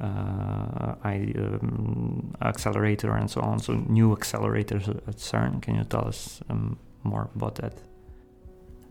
uh, 0.00 0.94
I, 1.04 1.32
um, 1.36 2.34
accelerator 2.40 3.14
and 3.16 3.30
so 3.30 3.40
on. 3.42 3.58
So 3.58 3.74
new 3.74 4.16
accelerators 4.16 4.88
at 4.88 5.16
CERN. 5.16 5.60
Can 5.60 5.76
you 5.76 5.84
tell 5.84 6.08
us 6.08 6.40
um, 6.48 6.78
more 7.04 7.30
about 7.34 7.56
that? 7.56 7.80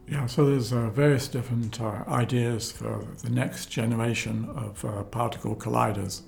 Yeah, 0.10 0.26
so 0.26 0.46
there's 0.46 0.74
uh, 0.74 0.90
various 0.90 1.28
different 1.28 1.80
uh, 1.80 2.04
ideas 2.08 2.72
for 2.72 3.06
the 3.22 3.30
next 3.30 3.68
generation 3.68 4.50
of 4.56 4.84
uh, 4.84 5.04
particle 5.04 5.56
colliders. 5.56 6.24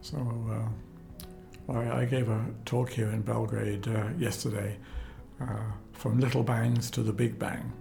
So 0.00 0.18
uh, 1.70 1.72
I, 1.72 2.00
I 2.00 2.04
gave 2.04 2.28
a 2.28 2.44
talk 2.64 2.90
here 2.90 3.10
in 3.10 3.22
Belgrade 3.22 3.86
uh, 3.86 4.08
yesterday, 4.18 4.76
uh, 5.40 5.70
from 5.92 6.18
little 6.18 6.42
bangs 6.42 6.90
to 6.90 7.02
the 7.04 7.12
big 7.12 7.38
bang. 7.38 7.72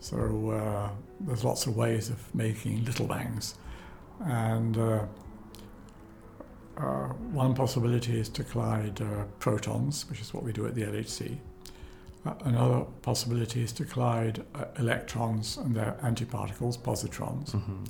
So 0.00 0.90
there's 1.20 1.44
lots 1.44 1.66
of 1.66 1.76
ways 1.76 2.08
of 2.08 2.34
making 2.34 2.84
little 2.84 3.06
bangs, 3.06 3.54
and 4.24 4.76
one 7.32 7.54
possibility 7.54 8.18
is 8.18 8.28
to 8.30 8.42
collide 8.42 9.00
protons, 9.38 10.08
which 10.10 10.20
is 10.20 10.34
what 10.34 10.42
we 10.42 10.52
do 10.52 10.66
at 10.66 10.74
the 10.74 10.82
LHC. 10.82 11.38
Another 12.24 12.84
possibility 13.02 13.62
is 13.64 13.72
to 13.72 13.84
collide 13.84 14.44
uh, 14.54 14.66
electrons 14.78 15.56
and 15.56 15.74
their 15.74 15.96
antiparticles, 16.02 16.78
positrons. 16.78 17.50
Mhm. 17.50 17.86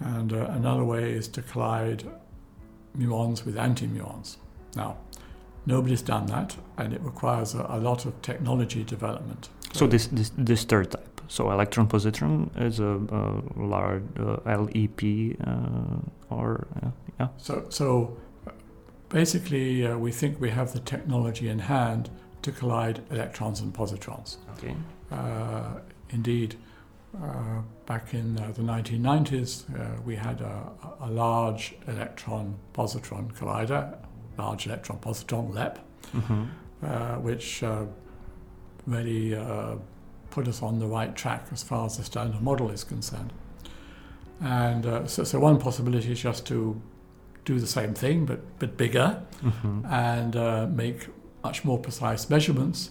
And 0.00 0.32
uh, 0.32 0.46
another 0.50 0.84
way 0.84 1.12
is 1.12 1.28
to 1.28 1.42
collide 1.42 2.04
muons 2.98 3.44
with 3.46 3.56
antimuons. 3.56 4.36
Now, 4.76 4.96
nobody's 5.64 6.02
done 6.02 6.26
that, 6.26 6.56
and 6.76 6.92
it 6.92 7.00
requires 7.00 7.54
a, 7.54 7.64
a 7.68 7.78
lot 7.78 8.04
of 8.04 8.20
technology 8.20 8.84
development. 8.84 9.48
So 9.72 9.86
this, 9.86 10.06
this 10.08 10.32
this 10.36 10.64
third 10.64 10.90
type, 10.90 11.20
so 11.28 11.50
electron 11.50 11.88
positron 11.88 12.50
is 12.60 12.78
a, 12.80 12.98
a 13.10 13.42
large 13.56 14.02
uh, 14.18 14.36
LEP 14.44 15.02
uh, 15.46 16.34
or 16.34 16.66
uh, 16.82 16.90
yeah. 17.18 17.28
So, 17.38 17.64
so 17.68 18.16
basically, 19.08 19.86
uh, 19.86 19.96
we 19.96 20.12
think 20.12 20.40
we 20.40 20.50
have 20.50 20.72
the 20.72 20.80
technology 20.80 21.48
in 21.48 21.60
hand 21.60 22.10
to 22.42 22.52
collide 22.52 23.02
electrons 23.10 23.60
and 23.60 23.72
positrons. 23.72 24.36
Okay. 24.58 24.74
Uh, 25.10 25.78
indeed, 26.10 26.56
uh, 27.22 27.60
back 27.86 28.14
in 28.14 28.38
uh, 28.38 28.50
the 28.52 28.62
1990s, 28.62 29.64
uh, 29.78 30.00
we 30.04 30.16
had 30.16 30.40
a, 30.40 30.66
a 31.00 31.10
large 31.10 31.74
electron 31.86 32.54
positron 32.74 33.32
collider, 33.34 33.96
large 34.38 34.66
electron 34.66 34.98
positron 34.98 35.54
LEP, 35.54 35.78
Mm-hmm. 36.14 36.42
uh, 36.84 37.14
which 37.20 37.62
uh, 37.62 37.84
really 38.86 39.34
uh, 39.34 39.76
put 40.30 40.48
us 40.48 40.62
on 40.62 40.78
the 40.78 40.86
right 40.86 41.14
track 41.14 41.46
as 41.52 41.62
far 41.62 41.86
as 41.86 41.96
the 41.96 42.04
standard 42.04 42.42
model 42.42 42.70
is 42.70 42.84
concerned. 42.84 43.32
And 44.40 44.84
uh, 44.86 45.06
so, 45.06 45.24
so 45.24 45.38
one 45.38 45.58
possibility 45.58 46.12
is 46.12 46.20
just 46.20 46.44
to 46.46 46.80
do 47.44 47.58
the 47.60 47.66
same 47.66 47.94
thing 47.94 48.26
but, 48.26 48.40
but 48.58 48.76
bigger 48.76 49.22
Mm-hmm. 49.42 49.86
and 49.86 50.36
uh, 50.36 50.66
make 50.70 51.08
much 51.44 51.64
more 51.64 51.78
precise 51.78 52.28
measurements. 52.30 52.90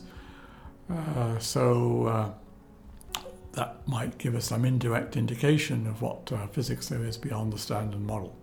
Uh, 0.90 1.38
so 1.40 2.06
uh, 2.06 3.22
that 3.54 3.88
might 3.88 4.18
give 4.18 4.36
us 4.36 4.46
some 4.46 4.66
indirect 4.66 5.16
indication 5.16 5.88
of 5.88 6.02
what 6.02 6.32
uh, 6.32 6.48
physics 6.48 6.90
there 6.90 7.04
is 7.04 7.18
beyond 7.18 7.54
the 7.54 7.58
standard 7.58 8.02
model. 8.02 8.36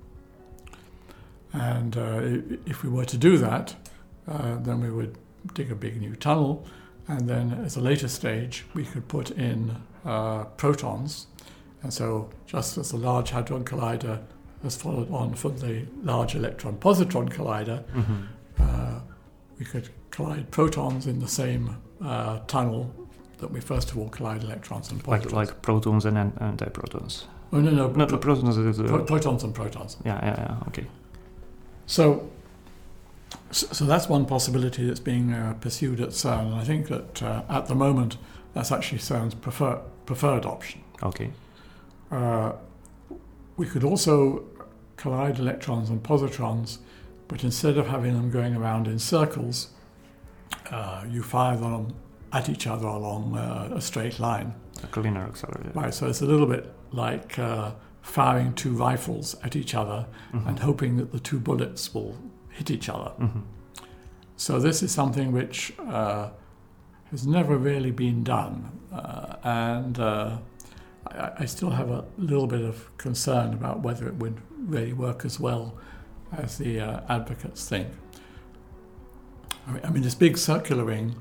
And 1.53 1.97
uh, 1.97 2.21
if 2.67 2.83
we 2.83 2.91
were 2.91 3.07
to 3.07 3.17
do 3.17 3.39
that, 3.39 3.75
uh, 4.27 4.57
then 4.57 4.81
we 4.81 4.91
would 4.91 5.17
dig 5.55 5.71
a 5.71 5.75
big 5.75 5.99
new 6.01 6.15
tunnel, 6.15 6.67
and 7.07 7.27
then 7.29 7.53
as 7.65 7.77
a 7.77 7.81
later 7.81 8.09
stage, 8.09 8.67
we 8.75 8.85
could 8.85 9.09
put 9.09 9.31
in 9.31 9.77
uh, 10.05 10.45
protons. 10.45 11.27
And 11.83 11.93
so, 11.93 12.29
just 12.47 12.77
as 12.77 12.91
the 12.91 12.99
Large 12.99 13.31
Hadron 13.31 13.65
Collider 13.65 14.21
has 14.63 14.77
followed 14.77 15.11
on 15.11 15.35
from 15.35 15.57
the 15.59 15.87
Large 16.03 16.35
Electron 16.35 16.77
Positron 16.77 17.31
Collider, 17.31 17.83
Mm-hmm. 17.95 18.23
We 19.59 19.65
could 19.65 19.89
collide 20.11 20.51
protons 20.51 21.07
in 21.07 21.19
the 21.21 21.29
same 21.29 21.77
uh, 22.05 22.39
tunnel 22.47 22.95
that 23.39 23.51
we 23.51 23.61
first 23.61 23.91
of 23.91 23.99
all 23.99 24.09
collide 24.09 24.43
electrons 24.43 24.91
and 24.91 25.07
Like 25.07 25.23
positrons. 25.23 25.33
like 25.33 25.63
protons 25.63 26.05
and 26.05 26.17
antiprotons. 26.39 27.25
Oh 27.53 27.61
no, 27.61 27.71
no, 27.71 27.89
No, 27.89 27.95
pro- 27.95 28.07
the 28.07 28.19
protons. 28.19 28.57
is, 28.57 28.81
uh, 28.81 28.85
pro- 28.85 29.05
protons 29.05 29.45
and 29.45 29.55
protons. 29.55 29.97
yeah, 30.05 30.19
yeah, 30.25 30.41
yeah. 30.41 30.69
Okay. 30.69 30.87
So, 31.87 32.29
so 33.51 33.67
so 33.73 33.85
that's 33.85 34.09
one 34.09 34.27
possibility 34.27 34.87
that's 34.87 35.01
being 35.01 35.33
uh, 35.33 35.55
pursued 35.61 36.01
at 36.01 36.11
CERN. 36.11 36.47
And 36.47 36.55
I 36.57 36.65
think 36.65 36.89
that 36.89 37.23
uh, 37.23 37.43
at 37.49 37.67
the 37.67 37.75
moment, 37.75 38.19
that's 38.55 38.71
actually 38.73 38.99
CERN's 38.99 39.35
prefer- 39.35 39.81
preferred 40.07 40.45
option. 40.47 40.83
Okay. 41.03 41.31
Uh, 42.11 42.53
we 43.57 43.67
could 43.67 43.85
also 43.85 44.45
collide 44.97 45.39
electrons 45.39 45.91
and 45.91 46.03
positrons, 46.03 46.79
but 47.29 47.45
instead 47.45 47.77
of 47.79 47.87
having 47.89 48.15
them 48.15 48.31
going 48.31 48.57
around 48.57 48.87
in 48.87 48.99
circles, 48.99 49.69
uh, 50.71 51.05
you 51.09 51.23
fire 51.23 51.57
them 51.57 51.95
at 52.33 52.49
each 52.49 52.67
other 52.67 52.87
along 52.87 53.37
uh, 53.37 53.71
a 53.75 53.81
straight 53.81 54.19
line. 54.19 54.55
Like 54.83 54.97
a 54.97 55.01
linear 55.01 55.23
accelerator. 55.25 55.71
Right, 55.75 55.93
so 55.95 56.07
it's 56.09 56.21
a 56.21 56.27
little 56.27 56.47
bit 56.47 56.73
like 56.93 57.39
uh, 57.39 57.73
firing 58.03 58.55
two 58.55 58.73
rifles 58.73 59.35
at 59.43 59.57
each 59.57 59.75
other 59.75 60.07
Mhm. 60.33 60.49
and 60.49 60.59
hoping 60.61 60.97
that 60.97 61.13
the 61.13 61.21
two 61.21 61.39
bullets 61.41 61.93
will 61.95 62.17
hit 62.51 62.71
each 62.71 62.89
other. 62.89 63.13
Mhm. 63.19 63.43
So 64.37 64.59
this 64.61 64.83
is 64.83 64.93
something 64.93 65.33
which 65.33 65.73
uh, 65.89 66.31
has 67.11 67.27
never 67.27 67.57
really 67.57 67.91
been 67.91 68.23
done, 68.25 68.71
uh, 68.93 69.35
and 69.43 69.99
uh, 69.99 70.39
I, 71.07 71.31
I 71.41 71.45
still 71.47 71.71
have 71.71 71.91
a 71.91 72.05
little 72.19 72.47
bit 72.47 72.63
of 72.63 72.97
concern 72.99 73.53
about 73.53 73.81
whether 73.81 74.07
it 74.07 74.17
would 74.17 74.41
really 74.67 74.93
work 74.93 75.25
as 75.25 75.41
well 75.41 75.75
as 76.33 76.59
the 76.59 76.81
uh, 76.81 77.01
advocates 77.09 77.69
think. 77.69 77.89
I 79.85 79.91
mean, 79.91 80.03
this 80.03 80.15
big 80.15 80.39
circular 80.39 80.85
ring. 80.85 81.15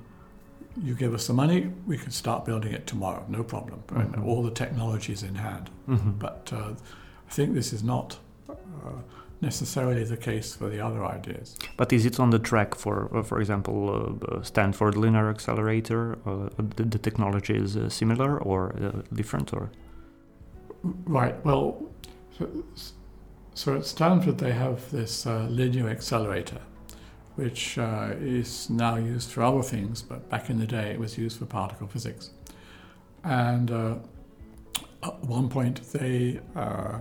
You 0.84 0.94
give 0.94 1.14
us 1.16 1.26
the 1.28 1.34
money, 1.34 1.72
we 1.88 1.98
can 1.98 2.12
start 2.12 2.46
building 2.46 2.72
it 2.72 2.86
tomorrow, 2.86 3.26
no 3.28 3.44
problem. 3.44 3.82
Mhm. 3.88 4.24
All 4.26 4.44
the 4.44 4.52
technology 4.52 5.12
is 5.12 5.24
in 5.24 5.36
hand. 5.36 5.70
Mhm. 5.88 6.20
But 6.20 6.52
uh, 6.54 6.74
I 7.28 7.32
think 7.32 7.56
this 7.56 7.74
is 7.74 7.84
not 7.84 8.20
uh, 8.50 8.54
necessarily 9.42 10.04
the 10.04 10.18
case 10.18 10.56
for 10.56 10.70
the 10.70 10.80
other 10.80 11.04
ideas. 11.04 11.56
But 11.78 11.92
is 11.94 12.06
it 12.06 12.20
on 12.20 12.30
the 12.30 12.40
track 12.40 12.76
for, 12.76 13.10
uh, 13.14 13.24
for 13.24 13.40
example, 13.40 13.90
uh, 13.90 14.36
uh, 14.36 14.44
Stanford 14.44 14.96
Linear 14.96 15.30
Accelerator? 15.30 16.18
Uh, 16.26 16.50
the, 16.76 16.84
the 16.84 17.00
technology 17.00 17.56
is 17.56 17.76
uh, 17.76 17.90
similar 17.90 18.38
or 18.38 18.76
uh, 18.80 19.02
different, 19.14 19.54
or 19.54 19.70
Right. 21.08 21.36
Well, 21.44 21.82
so, 23.58 23.76
at 23.76 23.86
Stanford 23.86 24.38
they 24.38 24.52
have 24.52 24.92
this 24.92 25.26
uh, 25.26 25.48
linear 25.50 25.90
accelerator, 25.90 26.62
which 27.36 27.78
uh, 27.80 28.12
is 28.20 28.70
now 28.70 28.96
used 28.98 29.32
for 29.32 29.42
other 29.42 29.64
things, 29.64 30.04
but 30.04 30.30
back 30.30 30.50
in 30.52 30.60
the 30.60 30.68
day 30.68 30.92
it 30.92 31.00
was 31.00 31.18
used 31.18 31.40
for 31.40 31.46
particle 31.46 31.88
physics. 31.88 32.30
And 33.24 33.72
uh, 33.72 33.96
at 35.02 35.20
one 35.24 35.50
point 35.50 35.82
they 35.92 36.40
uh, 36.56 37.00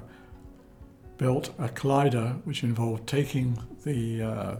built 1.19 1.51
a 1.59 1.69
collider 1.69 2.41
which 2.47 2.63
involved 2.63 3.07
taking 3.07 3.59
the 3.85 4.23
uh, 4.23 4.57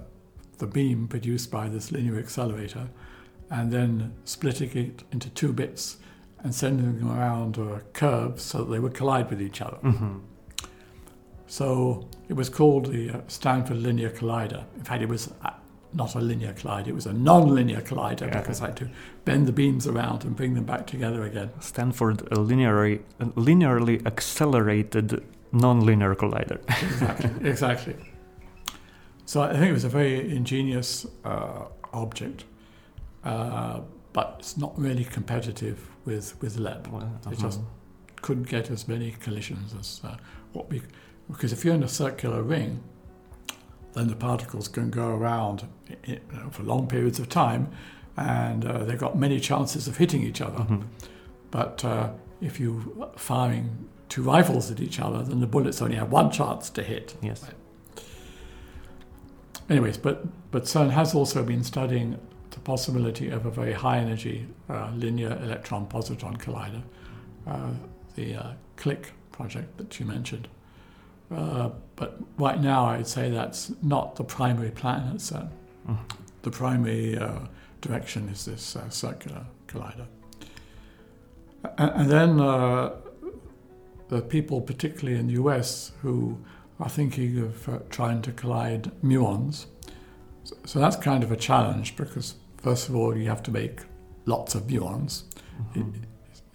the 0.59 0.67
beam 0.67 1.09
produced 1.09 1.51
by 1.51 1.69
this 1.69 1.93
linear 1.93 2.19
accelerator 2.19 2.89
and 3.51 3.73
then 3.73 4.13
splitting 4.25 4.71
it 4.77 5.03
into 5.13 5.31
two 5.31 5.53
bits 5.53 5.97
and 6.43 6.55
sending 6.55 6.99
them 6.99 7.11
around 7.11 7.57
a 7.59 7.81
curve 7.93 8.39
so 8.41 8.59
that 8.59 8.71
they 8.71 8.79
would 8.79 8.95
collide 8.95 9.29
with 9.31 9.41
each 9.41 9.61
other. 9.63 9.79
Mhm. 9.83 10.21
So 11.47 12.07
it 12.29 12.35
was 12.35 12.49
called 12.49 12.87
the 12.87 13.11
uh, 13.11 13.21
Stanford 13.29 13.77
Linear 13.79 14.11
Collider. 14.11 14.65
In 14.77 14.85
fact, 14.85 15.03
it 15.03 15.09
was 15.09 15.33
uh, 15.45 15.51
not 15.93 16.15
a 16.15 16.21
linear 16.21 16.53
collider, 16.53 16.89
it 16.89 16.95
was 16.95 17.07
a 17.07 17.13
non 17.13 17.55
linear 17.55 17.81
collider 17.81 18.27
Yeah. 18.27 18.41
because 18.41 18.61
I 18.61 18.67
had 18.67 18.77
to 18.79 18.91
bend 19.25 19.47
the 19.47 19.53
beams 19.53 19.87
around 19.87 20.25
and 20.25 20.37
bring 20.37 20.55
them 20.55 20.65
back 20.65 20.87
together 20.87 21.25
again. 21.25 21.51
Stanford 21.61 22.23
a 22.23 22.37
linearly, 22.37 23.01
a 23.21 23.27
linearly 23.27 24.05
accelerated 24.07 25.23
non-linear 25.53 26.15
collider. 26.15 26.59
Exactly. 26.83 27.31
exactly. 27.51 27.97
So 29.25 29.43
I 29.43 29.53
think 29.53 29.67
it 29.71 29.73
was 29.73 29.85
a 29.85 29.89
very 29.89 30.37
ingenious 30.37 31.07
uh, 31.25 31.67
object, 31.93 32.45
uh, 33.25 33.81
but 34.13 34.37
it's 34.41 34.57
not 34.57 34.79
really 34.79 35.05
competitive 35.05 35.79
with, 36.05 36.41
with 36.43 36.59
LEP. 36.59 36.89
Well, 36.89 37.11
It 37.27 37.39
mhm. 37.39 37.41
just 37.41 37.61
couldn't 38.23 38.49
get 38.49 38.71
as 38.71 38.89
many 38.89 39.13
collisions 39.13 39.75
as 39.79 40.01
uh, 40.05 40.17
what 40.53 40.69
we 40.71 40.83
because 41.29 41.53
if 41.53 41.65
you're 41.65 41.75
in 41.75 41.83
a 41.83 41.89
circular 41.89 42.43
ring, 42.43 42.83
then 43.95 44.09
the 44.09 44.15
particles 44.15 44.69
can 44.69 44.91
go 44.91 45.09
around 45.09 45.67
you 46.07 46.21
know, 46.33 46.51
for 46.51 46.63
long 46.63 46.87
periods 46.87 47.19
of 47.19 47.29
time, 47.29 47.69
and 48.17 48.65
uh, 48.65 48.85
they've 48.85 48.99
got 48.99 49.19
many 49.19 49.41
chances 49.41 49.89
of 49.89 49.97
hitting 49.97 50.23
each 50.23 50.41
other. 50.41 50.59
Mhm. 50.65 50.85
But 51.51 51.85
uh, 51.85 52.11
if 52.41 52.61
you're 52.61 52.83
firing 53.17 53.89
two 54.09 54.23
rifles 54.23 54.71
at 54.71 54.81
each 54.81 55.01
other, 55.01 55.23
then 55.23 55.41
the 55.41 55.47
bullets 55.47 55.83
only 55.83 55.97
have 55.97 56.13
one 56.13 56.31
chance 56.31 56.71
to 56.71 56.83
hit. 56.83 57.17
Yes. 57.23 57.45
Anyways, 59.69 59.99
but 59.99 60.27
but 60.51 60.65
CERN 60.65 60.91
has 60.91 61.15
also 61.15 61.43
been 61.43 61.65
studying 61.65 62.19
the 62.51 62.61
possibility 62.61 63.29
of 63.31 63.47
a 63.47 63.51
very 63.51 63.73
high 63.73 63.99
energy 63.99 64.47
uh, 64.71 64.91
linear 64.95 65.39
electron 65.43 65.87
positron 65.87 66.39
collider, 66.39 66.83
uh, 67.47 67.71
the 68.17 68.35
uh, 68.35 68.53
CLIC 68.77 69.13
project 69.31 69.77
that 69.79 70.01
you 70.01 70.07
mentioned. 70.07 70.49
Uh, 71.31 71.71
but 71.97 72.19
right 72.39 72.61
now, 72.61 72.87
I'd 72.87 73.07
say 73.07 73.31
that's 73.31 73.73
not 73.83 74.17
the 74.17 74.25
primary 74.25 74.71
plan 74.71 75.09
at 75.09 75.17
CERN. 75.17 75.49
Mhm. 75.89 75.99
The 76.43 76.51
primary 76.51 77.19
uh, 77.19 77.41
direction 77.81 78.29
is 78.29 78.45
this 78.45 78.77
uh, 78.77 78.89
circular 78.91 79.47
collider. 79.67 80.07
And, 81.79 81.91
and 82.01 82.11
then 82.11 82.41
uh, 82.41 82.95
the 84.09 84.23
people, 84.23 84.61
particularly 84.61 85.19
in 85.19 85.27
the 85.27 85.35
US, 85.35 85.93
who 86.03 86.39
are 86.79 86.89
thinking 86.89 87.39
of 87.39 87.69
uh, 87.69 87.79
trying 87.91 88.23
to 88.23 88.33
collide 88.33 88.93
muons. 89.03 89.67
So, 90.45 90.57
so 90.65 90.79
that's 90.79 90.97
kind 90.97 91.25
of 91.25 91.33
a 91.33 91.37
challenge 91.37 91.97
because, 91.97 92.35
first 92.59 92.89
of 92.89 92.95
all, 92.95 93.17
you 93.17 93.29
have 93.29 93.43
to 93.45 93.51
make 93.51 93.81
lots 94.27 94.55
of 94.55 94.63
muons. 94.65 95.25
Mhm. 95.75 96.03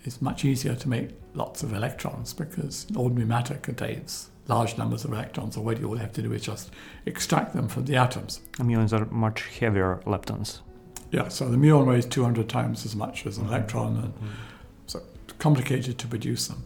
It's 0.03 0.21
much 0.21 0.45
easier 0.45 0.75
to 0.75 0.89
make 0.89 1.09
lots 1.33 1.63
of 1.63 1.73
electrons 1.73 2.33
because 2.33 2.87
ordinary 2.95 3.25
matter 3.25 3.55
contains 3.55 4.29
large 4.47 4.77
numbers 4.77 5.05
of 5.05 5.13
electrons 5.13 5.55
already. 5.57 5.83
All 5.83 5.89
you 5.89 5.93
all 5.95 5.97
have 5.97 6.13
to 6.13 6.21
do 6.21 6.33
is 6.33 6.41
just 6.41 6.71
extract 7.05 7.53
them 7.53 7.67
from 7.67 7.85
the 7.85 7.95
atoms. 7.95 8.41
Muons 8.57 8.91
are 8.91 9.05
much 9.05 9.43
heavier 9.59 10.01
leptons. 10.05 10.59
Yeah, 11.11 11.27
so 11.29 11.49
the 11.49 11.57
muon 11.57 11.85
weighs 11.87 12.05
200 12.05 12.47
times 12.49 12.85
as 12.85 12.95
much 12.95 13.25
as 13.25 13.37
an 13.37 13.47
electron, 13.47 13.97
and 13.97 14.13
Mhm. 14.13 14.27
it's 14.83 14.95
complicated 15.39 15.97
to 15.99 16.07
produce 16.07 16.47
them. 16.47 16.63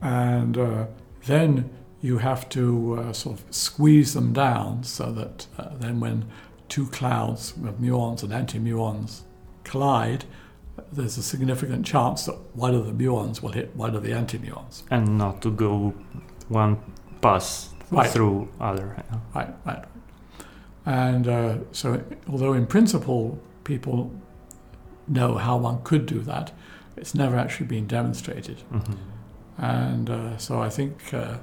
And 0.00 0.56
uh, 0.56 0.86
then 1.26 1.70
you 2.00 2.18
have 2.18 2.48
to 2.50 2.94
uh, 2.98 3.12
sort 3.12 3.38
of 3.38 3.44
squeeze 3.54 4.14
them 4.14 4.32
down 4.32 4.82
so 4.84 5.12
that 5.12 5.46
uh, 5.58 5.76
then 5.78 6.00
when 6.00 6.24
two 6.68 6.86
clouds 6.86 7.50
of 7.52 7.78
muons 7.78 8.22
and 8.22 8.32
anti-muons 8.32 9.22
collide, 9.64 10.24
there's 10.92 11.16
a 11.18 11.22
significant 11.22 11.86
chance 11.86 12.24
that 12.26 12.36
one 12.54 12.74
of 12.74 12.86
the 12.86 12.92
muons 12.92 13.42
will 13.42 13.52
hit 13.52 13.74
one 13.76 13.94
of 13.94 14.02
the 14.02 14.12
anti-muons. 14.12 14.82
And 14.90 15.18
not 15.18 15.40
to 15.42 15.50
go 15.50 15.94
one 16.48 16.78
pass 17.20 17.70
Right. 17.90 18.08
through 18.08 18.48
other. 18.60 18.96
Right, 19.34 19.48
right. 19.66 19.84
And 20.86 21.26
uh, 21.28 21.58
so, 21.72 22.02
although 22.28 22.52
in 22.52 22.66
principle 22.66 23.38
people 23.64 24.12
know 25.08 25.36
how 25.38 25.56
one 25.56 25.82
could 25.82 26.06
do 26.06 26.20
that, 26.20 26.52
it's 26.96 27.14
never 27.14 27.36
actually 27.36 27.66
been 27.66 27.86
demonstrated. 27.86 28.62
Mhm. 28.72 28.96
And 29.58 30.08
uh, 30.10 30.36
so 30.38 30.60
I 30.62 30.68
think, 30.70 31.12
uh, 31.12 31.38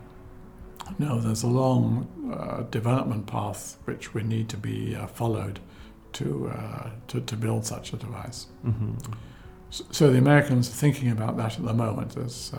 no, 0.98 1.20
there's 1.20 1.44
a 1.44 1.48
long 1.48 2.08
uh, 2.34 2.64
development 2.72 3.28
path 3.28 3.78
which 3.86 4.14
would 4.14 4.26
need 4.28 4.48
to 4.50 4.58
be 4.58 4.96
uh, 4.96 5.08
followed 5.08 5.60
to, 6.14 6.50
uh, 6.54 6.90
to, 7.10 7.20
to 7.22 7.36
build 7.36 7.66
such 7.66 7.94
a 7.94 7.98
device. 7.98 8.48
Mhm. 8.66 8.96
So 9.70 10.12
the 10.12 10.18
Americans 10.18 10.70
are 10.70 10.74
thinking 10.74 11.10
about 11.12 11.38
that 11.38 11.58
at 11.60 11.66
the 11.66 11.74
moment. 11.74 12.12
There's 12.16 12.54
uh, 12.54 12.58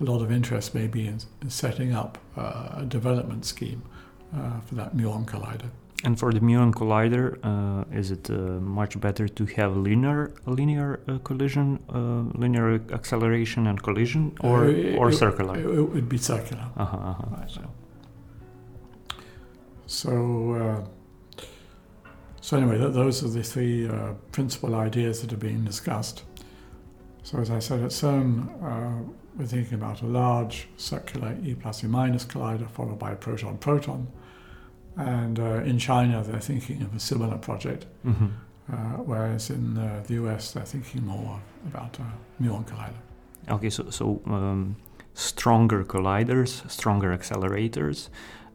a 0.00 0.04
lot 0.04 0.22
of 0.22 0.30
interest 0.30 0.74
maybe 0.74 1.06
in, 1.06 1.18
in 1.42 1.50
setting 1.50 1.92
up 1.92 2.18
uh, 2.36 2.80
a 2.82 2.84
development 2.84 3.44
scheme 3.44 3.82
uh, 4.36 4.60
for 4.66 4.74
that 4.76 4.96
muon 4.96 5.24
collider. 5.26 5.70
And 6.04 6.18
for 6.18 6.32
the 6.32 6.40
muon 6.40 6.72
collider, 6.72 7.38
uh, 7.42 7.84
is 7.98 8.10
it 8.10 8.30
uh, 8.30 8.34
much 8.60 9.00
better 9.00 9.26
to 9.28 9.44
have 9.56 9.76
linear 9.76 10.30
linear 10.46 11.00
uh, 11.08 11.18
collision, 11.24 11.78
uh, 11.88 12.38
linear 12.38 12.80
acceleration 12.92 13.66
and 13.66 13.82
collision, 13.82 14.32
or 14.40 14.66
Uh, 14.66 14.98
or 15.00 15.08
it- 15.08 15.16
circular? 15.18 15.56
It, 15.58 15.66
it 15.66 15.82
would 15.94 16.08
be 16.08 16.18
circular. 16.18 16.66
uh-huh, 16.76 16.96
uh-huh. 16.96 17.36
Right. 17.40 17.50
So, 17.50 17.60
So, 19.86 20.12
uh, 20.52 21.42
so 22.40 22.56
anyway, 22.56 22.78
those 22.78 23.22
are 23.24 23.28
the 23.28 23.42
three 23.42 23.88
uh, 23.88 24.14
principal 24.32 24.74
ideas 24.74 25.20
that 25.20 25.32
are 25.32 25.36
being 25.48 25.64
discussed. 25.64 26.22
So, 27.26 27.40
as 27.40 27.50
I 27.50 27.58
said, 27.58 27.82
at 27.82 27.90
CERN, 27.90 28.46
uh, 28.62 29.02
we're 29.36 29.46
thinking 29.46 29.74
about 29.74 30.00
a 30.00 30.06
large 30.06 30.68
circular 30.76 31.34
E 31.42 31.54
plus 31.54 31.82
E 31.82 31.88
minus 31.88 32.24
collider 32.24 32.70
followed 32.70 33.00
by 33.00 33.10
a 33.10 33.16
proton-proton. 33.16 34.06
And 34.96 35.40
uh, 35.40 35.70
in 35.70 35.76
China, 35.80 36.22
they're 36.22 36.38
thinking 36.38 36.82
of 36.82 36.94
a 36.94 37.00
similar 37.00 37.36
project, 37.36 37.86
mhm. 38.04 38.30
uh, 38.72 38.76
whereas 39.10 39.50
in 39.50 39.76
uh, 39.76 40.04
the 40.06 40.14
US, 40.22 40.52
they're 40.52 40.64
thinking 40.64 41.04
more 41.04 41.40
about 41.66 41.98
a 41.98 42.06
muon 42.40 42.64
collider. 42.64 43.02
Okay, 43.48 43.70
so 43.70 43.90
so 43.90 44.20
um, 44.26 44.76
stronger 45.14 45.84
colliders, 45.84 46.62
stronger 46.70 47.10
accelerators, 47.18 48.08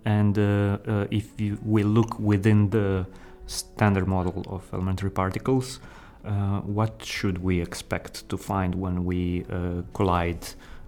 and 0.05 0.37
uh, 0.37 0.43
uh, 0.87 1.07
if 1.11 1.41
you, 1.41 1.57
we 1.65 1.83
look 1.83 2.17
within 2.19 2.69
the 2.69 3.05
standard 3.47 4.07
model 4.07 4.45
of 4.47 4.63
elementary 4.73 5.11
particles, 5.11 5.81
what 6.23 7.03
should 7.03 7.39
we 7.39 7.61
expect 7.61 8.27
to 8.29 8.37
find 8.37 8.75
when 8.75 9.05
we 9.05 9.45
uh, 9.49 9.81
collide 9.93 10.47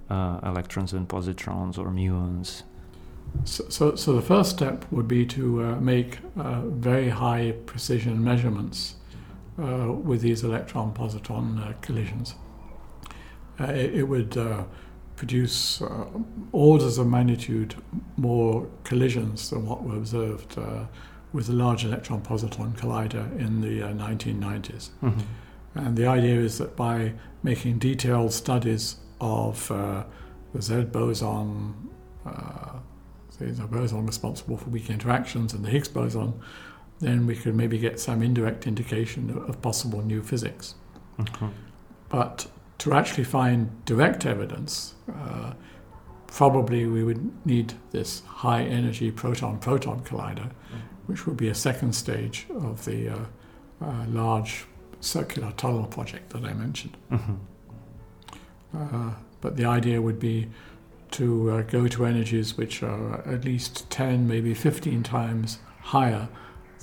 uh, 0.09 0.39
electrons 0.43 0.93
and 0.93 1.07
positrons 1.07 1.77
or 1.77 1.87
muons? 1.87 2.63
So, 3.45 3.65
so, 3.69 3.95
so, 3.95 4.13
the 4.13 4.21
first 4.21 4.51
step 4.51 4.85
would 4.91 5.07
be 5.07 5.25
to 5.25 5.63
uh, 5.63 5.75
make 5.79 6.19
very 6.35 7.09
high 7.09 7.55
precision 7.65 8.23
measurements 8.23 8.95
with 9.57 10.21
these 10.21 10.43
electron 10.43 10.93
positron 10.93 11.81
collisions. 11.81 12.35
It, 13.59 13.95
it, 13.95 14.03
would 14.03 14.37
produce 15.15 15.81
uh, 15.81 16.05
orders 16.51 16.97
of 16.97 17.07
magnitude 17.07 17.75
more 18.17 18.67
collisions 18.83 19.49
than 19.49 19.65
what 19.65 19.83
were 19.83 19.95
observed 19.95 20.57
uh, 20.57 20.85
with 21.33 21.47
the 21.47 21.53
Large 21.53 21.85
Electron 21.85 22.21
Positron 22.21 22.77
Collider 22.77 23.37
in 23.39 23.61
the 23.61 23.81
1990s. 23.81 24.89
Uh, 25.01 25.07
mm-hmm. 25.07 25.19
And 25.75 25.97
the 25.97 26.05
idea 26.05 26.35
is 26.39 26.59
that 26.59 26.75
by 26.75 27.13
making 27.41 27.79
detailed 27.79 28.31
studies 28.31 28.97
of 29.19 29.69
uh, 29.71 30.03
the 30.53 30.61
Z 30.61 30.83
boson, 30.83 31.89
uh, 32.25 32.79
the 33.39 33.67
boson 33.67 34.05
responsible 34.05 34.57
for 34.57 34.69
weak 34.69 34.89
interactions, 34.89 35.53
and 35.53 35.65
the 35.65 35.69
Higgs 35.69 35.87
boson, 35.87 36.39
then 36.99 37.25
we 37.25 37.35
could 37.35 37.55
maybe 37.55 37.77
get 37.79 37.99
some 37.99 38.21
indirect 38.21 38.67
indication 38.67 39.29
of, 39.31 39.49
of 39.49 39.61
possible 39.61 40.01
new 40.01 40.21
physics. 40.21 40.75
Mm-hmm. 41.17 41.47
But 42.09 42.47
to 42.79 42.93
actually 42.93 43.23
find 43.23 43.83
direct 43.85 44.25
evidence, 44.25 44.93
uh, 45.11 45.53
probably 46.27 46.85
we 46.85 47.03
would 47.03 47.45
need 47.45 47.73
this 47.91 48.21
high 48.25 48.63
energy 48.63 49.11
proton 49.11 49.57
proton 49.59 50.01
collider, 50.01 50.49
mm-hmm. 50.49 50.77
Which 51.05 51.25
would 51.25 51.37
be 51.37 51.49
a 51.49 51.55
second 51.55 51.93
stage 51.93 52.45
of 52.49 52.85
the 52.85 53.09
uh, 53.09 53.17
uh, 53.81 54.05
large 54.07 54.65
circular 55.01 55.51
tunnel 55.57 55.85
project 55.85 56.31
that 56.31 56.43
I 56.43 56.53
mentioned. 56.53 56.95
Mm-hmm. 57.11 57.35
Uh, 58.75 59.13
but 59.41 59.57
the 59.57 59.65
idea 59.65 60.01
would 60.01 60.19
be 60.19 60.49
to 61.11 61.51
uh, 61.51 61.61
go 61.63 61.87
to 61.87 62.05
energies 62.05 62.57
which 62.57 62.81
are 62.81 63.21
at 63.27 63.45
least 63.45 63.89
10, 63.91 64.27
maybe 64.27 64.53
15 64.53 65.03
times 65.03 65.59
higher 65.81 66.27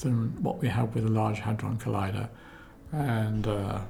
than 0.00 0.42
what 0.42 0.60
we 0.60 0.68
have 0.68 0.94
with 0.94 1.04
a 1.04 1.08
Large 1.08 1.40
Hadron 1.40 1.78
Collider. 1.78 2.28
And 2.92 3.46
uh, 3.46 3.80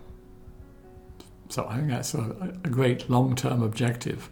so 1.48 1.66
I 1.68 1.76
think 1.76 1.88
that's 1.88 2.14
a, 2.14 2.54
a 2.64 2.68
great 2.68 3.10
long 3.10 3.34
term 3.34 3.62
objective, 3.62 4.30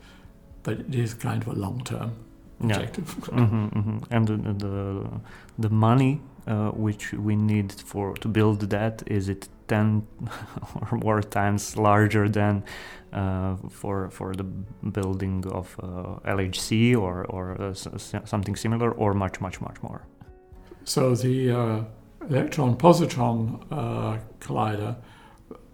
but 0.63 0.81
it 0.81 0.95
is 0.95 1.15
kind 1.15 1.43
of 1.43 1.49
a 1.49 1.53
long 1.53 1.83
term 1.85 2.17
objective. 2.61 3.15
Yeah. 3.19 3.39
mm-hmm, 3.41 3.79
mm-hmm. 3.79 3.99
And 4.11 4.29
the, 4.29 4.37
the, 4.67 5.21
the 5.59 5.71
money 5.71 6.21
uh, 6.47 6.71
which 6.71 7.13
we 7.13 7.37
need 7.37 7.73
for 7.73 8.15
to 8.15 8.29
build 8.29 8.61
that 8.71 9.03
is 9.07 9.29
it 9.29 9.49
10 9.69 10.07
or 10.91 10.99
more 10.99 11.23
times 11.23 11.77
larger 11.77 12.29
than 12.29 12.65
uh, 13.13 13.57
for 13.71 14.11
for 14.11 14.35
the 14.35 14.45
building 14.93 15.45
of 15.47 15.77
uh, 15.83 16.31
LHC 16.31 16.97
or 16.97 17.25
or 17.27 17.61
uh, 17.61 17.75
something 18.25 18.57
similar 18.57 18.91
or 18.93 19.15
much 19.15 19.41
much 19.41 19.61
much 19.61 19.83
more. 19.83 20.07
So 20.85 21.15
the 21.15 21.51
uh, 21.51 21.85
electron 22.29 22.77
positron 22.77 23.65
uh, 23.71 24.19
collider 24.41 24.97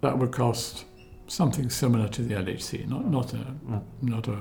that 0.01 0.17
would 0.17 0.31
cost 0.31 0.85
something 1.27 1.69
similar 1.69 2.07
to 2.09 2.21
the 2.21 2.35
LHC, 2.35 2.87
not 2.87 3.05
not 3.05 3.33
a 3.33 3.37
no. 3.67 3.83
not 4.01 4.27
a 4.27 4.37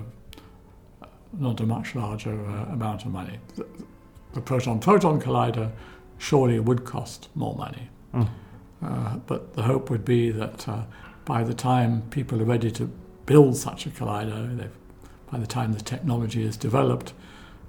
not 1.39 1.61
a 1.61 1.67
much 1.67 1.95
larger 1.95 2.33
uh, 2.47 2.73
amount 2.73 3.05
of 3.05 3.13
money. 3.13 3.39
The, 3.57 3.67
the 4.33 4.41
proton 4.41 4.81
proton 4.81 5.21
collider 5.21 5.71
surely 6.19 6.59
would 6.61 6.85
cost 6.85 7.29
more 7.35 7.55
money, 7.57 7.89
mm. 8.13 8.29
uh, 8.83 9.17
but 9.27 9.55
the 9.55 9.63
hope 9.63 9.91
would 9.91 10.05
be 10.05 10.31
that 10.31 10.69
uh, 10.69 10.83
by 11.25 11.45
the 11.45 11.55
time 11.55 12.03
people 12.11 12.41
are 12.41 12.45
ready 12.45 12.71
to 12.73 12.91
build 13.27 13.57
such 13.57 13.87
a 13.87 13.91
collider, 13.91 14.69
by 15.31 15.39
the 15.39 15.47
time 15.47 15.73
the 15.73 15.81
technology 15.81 16.43
is 16.43 16.57
developed, 16.57 17.13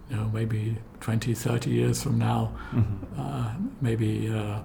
you 0.10 0.18
know, 0.18 0.30
maybe 0.34 0.78
20, 1.00 1.34
30 1.34 1.70
years 1.70 2.04
from 2.04 2.18
now, 2.18 2.52
mm-hmm. 2.72 3.20
Uh, 3.20 3.54
maybe 3.82 4.30
uh, 4.30 4.60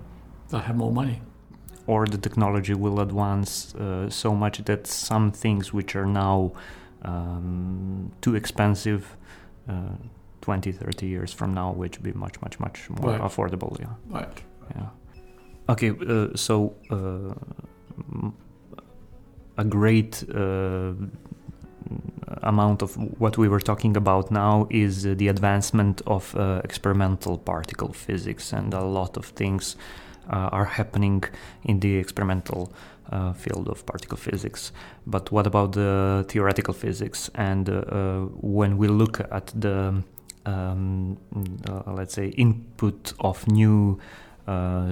they'll 0.48 0.60
have 0.60 0.76
more 0.76 0.92
money 0.92 1.20
or 1.86 2.06
the 2.06 2.18
technology 2.18 2.74
will 2.74 3.00
advance 3.00 3.74
uh, 3.74 4.08
so 4.08 4.34
much 4.34 4.58
that 4.64 4.86
some 4.86 5.32
things 5.32 5.72
which 5.72 5.96
are 5.96 6.06
now 6.06 6.52
um, 7.02 8.12
too 8.20 8.34
expensive 8.34 9.16
uh, 9.68 9.96
20 10.40 10.72
30 10.72 11.06
years 11.06 11.32
from 11.32 11.54
now 11.54 11.72
which 11.72 12.02
be 12.02 12.12
much 12.12 12.40
much 12.42 12.58
much 12.60 12.88
more 12.90 13.12
right. 13.12 13.20
affordable 13.20 13.78
yeah. 13.78 13.94
Right. 14.08 14.42
Yeah. 14.76 14.88
Okay 15.68 15.90
uh, 15.90 16.36
so 16.36 16.74
uh, 16.90 17.34
a 19.56 19.64
great 19.64 20.24
uh, 20.34 20.92
amount 22.42 22.82
of 22.82 22.96
what 23.20 23.36
we 23.36 23.48
were 23.48 23.60
talking 23.60 23.96
about 23.96 24.30
now 24.30 24.66
is 24.70 25.02
the 25.02 25.28
advancement 25.28 26.02
of 26.06 26.34
uh, 26.36 26.60
experimental 26.64 27.38
particle 27.38 27.92
physics 27.92 28.52
and 28.52 28.74
a 28.74 28.84
lot 28.84 29.16
of 29.16 29.26
things 29.26 29.76
uh, 30.30 30.48
are 30.52 30.64
happening 30.64 31.24
in 31.64 31.80
the 31.80 31.96
experimental 31.96 32.72
uh, 33.10 33.32
field 33.32 33.68
of 33.68 33.84
particle 33.86 34.16
physics. 34.16 34.72
But 35.06 35.30
what 35.32 35.46
about 35.46 35.72
the 35.72 36.24
theoretical 36.28 36.74
physics? 36.74 37.30
And 37.34 37.68
uh, 37.68 38.20
when 38.40 38.78
we 38.78 38.88
look 38.88 39.20
at 39.20 39.52
the 39.54 40.02
um, 40.46 41.18
let's 41.86 42.14
say 42.14 42.28
input 42.28 43.12
of 43.20 43.46
new 43.46 43.98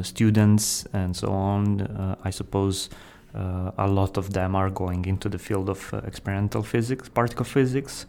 students 0.02 0.86
and 0.92 1.16
so 1.16 1.28
on, 1.28 2.16
I 2.22 2.30
suppose. 2.30 2.90
Uh, 3.34 3.70
a 3.76 3.86
lot 3.86 4.16
of 4.16 4.32
them 4.32 4.56
are 4.56 4.70
going 4.70 5.04
into 5.04 5.28
the 5.28 5.38
field 5.38 5.68
of 5.68 5.92
uh, 5.92 5.98
experimental 6.06 6.62
physics, 6.62 7.10
particle 7.10 7.44
physics, 7.44 8.06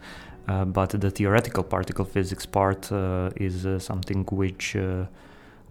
uh, 0.48 0.64
but 0.64 0.90
the 0.92 1.12
theoretical 1.12 1.62
particle 1.62 2.06
physics 2.06 2.46
part 2.46 2.90
is 3.36 3.68
something 3.84 4.26
which 4.32 4.78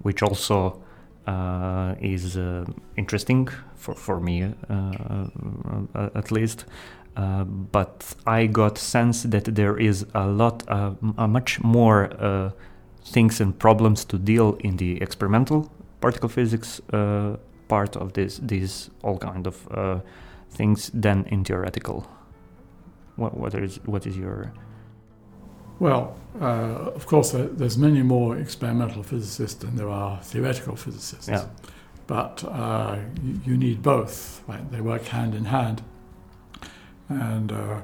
which 0.03 0.22
also 0.22 0.82
uh, 1.26 1.95
is 2.01 2.36
uh, 2.36 2.64
interesting 2.97 3.49
for, 3.79 3.95
for 3.95 4.20
me 4.20 4.53
uh, 4.68 6.11
at 6.14 6.31
least. 6.31 6.64
but 7.72 8.14
I 8.26 8.47
got 8.47 8.79
sense 8.79 9.22
that 9.22 9.45
there 9.55 9.76
is 9.76 10.07
a 10.14 10.26
lot, 10.26 10.62
a 10.68 11.26
much 11.29 11.61
more 11.62 12.53
things 13.05 13.41
and 13.41 13.59
problems 13.59 14.05
to 14.05 14.18
deal 14.18 14.57
in 14.61 14.76
the 14.76 15.01
experimental 15.01 15.70
particle 16.01 16.29
physics 16.29 16.81
part 17.68 17.97
of 17.97 18.12
this 18.12 18.41
these 18.43 18.91
all 19.03 19.18
kind 19.18 19.47
of 19.47 19.68
uh, 19.70 20.01
things 20.51 20.91
than 20.95 21.24
in 21.31 21.45
theoretical. 21.45 22.07
What 23.16 23.37
what 23.37 23.55
is 23.55 23.81
what 23.85 24.07
is 24.07 24.16
your 24.16 24.53
well, 25.81 26.16
uh, 26.41 26.91
of 26.97 27.07
course, 27.07 27.35
uh, 27.35 27.49
there's 27.53 27.79
many 27.79 28.03
more 28.03 28.37
experimental 28.37 29.05
physicists 29.05 29.61
than 29.62 29.76
there 29.76 29.89
are 29.89 30.20
theoretical 30.22 30.74
physicists. 30.74 31.29
Yeah. 31.29 31.47
But 32.09 32.42
uh, 32.42 32.96
you, 33.44 33.56
need 33.56 33.82
both. 33.82 34.42
Right? 34.48 34.68
They 34.72 34.80
work 34.80 35.04
hand 35.04 35.34
in 35.34 35.44
hand, 35.44 35.82
and 37.09 37.52
uh, 37.52 37.82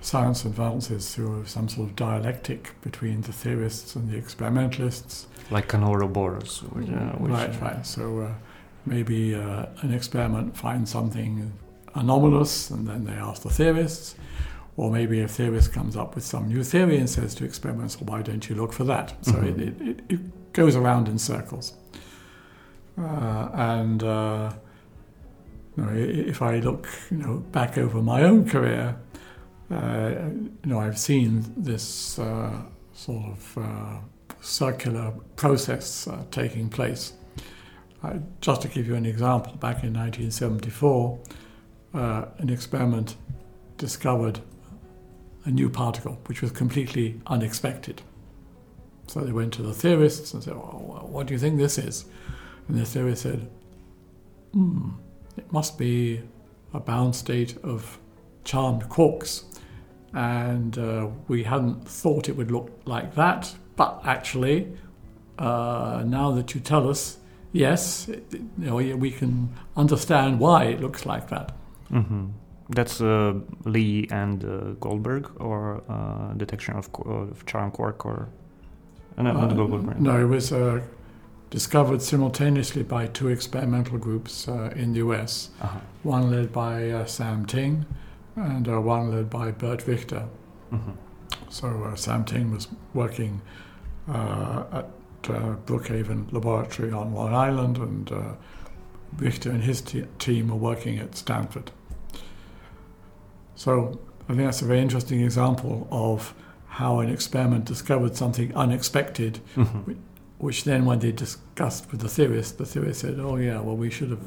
science 0.00 0.46
advances 0.46 1.14
through 1.14 1.44
some 1.46 1.68
sort 1.68 1.90
of 1.90 1.96
dialectic 1.96 2.80
between 2.80 3.20
the 3.22 3.32
theorists 3.32 3.94
and 3.94 4.08
the 4.10 4.16
experimentalists. 4.16 5.26
Like 5.50 5.74
an 5.74 5.82
Ouroboros. 5.82 6.62
Which, 6.62 6.88
uh, 6.88 7.12
which 7.18 7.32
right, 7.32 7.60
right. 7.60 7.84
So 7.84 8.20
uh, 8.20 8.34
maybe 8.86 9.34
an 9.34 9.92
experiment 9.92 10.56
finds 10.56 10.90
something 10.90 11.52
anomalous, 11.94 12.70
and 12.70 12.88
then 12.88 13.04
they 13.04 13.14
ask 13.14 13.42
the 13.42 13.50
theorists 13.50 14.14
or 14.76 14.90
maybe 14.90 15.20
a 15.20 15.28
theorist 15.28 15.72
comes 15.72 15.96
up 15.96 16.14
with 16.14 16.24
some 16.24 16.48
new 16.48 16.62
theory 16.62 16.98
and 16.98 17.08
says 17.08 17.34
to 17.36 17.44
experiments, 17.44 17.98
well, 18.00 18.16
why 18.16 18.22
don't 18.22 18.48
you 18.48 18.54
look 18.54 18.72
for 18.72 18.84
that? 18.84 19.14
So 19.24 19.32
mm-hmm. 19.32 19.60
it, 19.60 19.88
it, 19.88 20.00
it, 20.08 20.52
goes 20.52 20.74
around 20.74 21.06
in 21.06 21.18
circles. 21.18 21.74
Uh, 22.98 23.50
and 23.52 24.02
uh, 24.02 24.52
you 25.76 25.82
know, 25.84 25.92
if 25.92 26.40
I 26.40 26.58
look 26.60 26.88
you 27.10 27.18
know, 27.18 27.38
back 27.52 27.76
over 27.76 28.00
my 28.00 28.22
own 28.22 28.48
career, 28.48 28.96
uh, 29.70 30.10
you 30.30 30.50
know, 30.64 30.78
I've 30.78 30.98
seen 30.98 31.44
this 31.56 32.18
uh, 32.18 32.62
sort 32.94 33.24
of 33.26 33.58
uh, 33.58 33.98
circular 34.40 35.12
process 35.34 36.06
uh, 36.06 36.24
taking 36.30 36.68
place. 36.68 37.12
just 38.40 38.62
to 38.62 38.68
give 38.68 38.86
you 38.86 38.94
an 38.94 39.04
example, 39.04 39.52
back 39.54 39.82
in 39.82 39.92
1974, 39.92 41.18
an 41.92 42.48
experiment 42.48 43.16
discovered 43.76 44.40
a 45.44 45.50
new 45.50 45.68
particle, 45.68 46.18
which 46.26 46.42
was 46.42 46.50
completely 46.50 47.20
unexpected. 47.26 48.02
So 49.08 49.20
they 49.20 49.32
went 49.32 49.52
to 49.54 49.62
the 49.62 49.74
theorists 49.74 50.34
and 50.34 50.42
said, 50.42 50.54
well, 50.54 51.06
What 51.08 51.26
do 51.26 51.34
you 51.34 51.38
think 51.38 51.58
this 51.58 51.78
is? 51.78 52.04
And 52.68 52.78
the 52.78 52.84
theory 52.84 53.16
said, 53.16 53.48
Hmm, 54.52 54.90
it 55.36 55.52
must 55.52 55.78
be 55.78 56.22
a 56.72 56.80
bound 56.80 57.14
state 57.14 57.56
of 57.62 57.98
charmed 58.44 58.88
quarks. 58.88 59.44
and 60.14 60.78
uh, 60.78 61.08
we 61.28 61.42
hadn't 61.44 61.86
thought 61.86 62.28
it 62.28 62.36
would 62.36 62.50
look 62.50 62.70
like 62.86 63.14
that. 63.14 63.54
But 63.76 64.00
actually, 64.04 64.72
uh, 65.38 66.02
now 66.06 66.30
that 66.32 66.54
you 66.54 66.60
tell 66.60 66.88
us, 66.88 67.18
yes, 67.52 68.08
it, 68.08 68.24
you 68.32 68.48
know, 68.70 68.76
we 68.76 69.10
can 69.10 69.50
understand 69.76 70.40
why 70.40 70.64
it 70.64 70.80
looks 70.80 71.04
like 71.04 71.28
that. 71.28 71.52
Mm-hmm. 71.92 72.26
That's 72.70 73.00
uh, 73.00 73.34
Lee 73.64 74.08
and 74.10 74.44
uh, 74.44 74.48
Goldberg, 74.80 75.30
or 75.38 75.82
uh, 75.88 76.32
detection 76.34 76.74
of, 76.76 76.88
of 77.04 77.44
charm 77.46 77.70
quark, 77.70 78.06
or 78.06 78.28
no, 79.18 79.32
not 79.32 79.54
Goldberg. 79.54 80.00
No, 80.00 80.18
it 80.18 80.24
was 80.28 80.50
discovered 81.56 82.02
simultaneously 82.02 82.82
by 82.82 83.06
two 83.06 83.28
experimental 83.28 83.96
groups 83.96 84.46
uh, 84.46 84.70
in 84.76 84.92
the 84.92 84.98
US, 84.98 85.48
uh-huh. 85.62 85.78
one 86.02 86.30
led 86.30 86.52
by 86.52 86.90
uh, 86.90 87.06
Sam 87.06 87.46
Ting 87.46 87.86
and 88.34 88.68
uh, 88.68 88.78
one 88.78 89.10
led 89.10 89.30
by 89.30 89.52
Burt 89.52 89.86
Richter. 89.86 90.28
Mm-hmm. 90.70 90.90
So 91.48 91.68
uh, 91.84 91.96
Sam 91.96 92.26
Ting 92.26 92.50
was 92.50 92.68
working 92.92 93.40
uh, 94.06 94.64
at 94.70 94.86
Brookhaven 95.22 96.30
Laboratory 96.30 96.92
on 96.92 97.14
Long 97.14 97.32
Island, 97.32 97.78
and 97.78 98.36
Richter 99.16 99.48
and 99.48 99.62
his 99.62 99.80
team 100.18 100.48
were 100.48 100.56
working 100.56 100.98
at 100.98 101.16
Stanford. 101.16 101.70
So 103.54 103.98
I 104.28 104.34
think 104.34 104.40
that's 104.40 104.60
a 104.60 104.66
very 104.66 104.80
interesting 104.80 105.22
example 105.22 105.88
of 105.90 106.34
how 106.66 107.00
an 107.00 107.08
experiment 107.08 107.64
discovered 107.64 108.14
something 108.14 108.54
unexpected, 108.54 109.40
mm-hmm 109.54 109.94
which 110.38 110.64
then, 110.64 110.84
when 110.84 110.98
they 110.98 111.12
discussed 111.12 111.90
with 111.90 112.00
the 112.00 112.08
theorists, 112.08 112.52
the 112.52 112.66
theorist 112.66 113.00
said, 113.00 113.18
"Oh 113.18 113.36
yeah, 113.36 113.60
well 113.60 113.76
we 113.76 113.90
should 113.90 114.10
have 114.10 114.24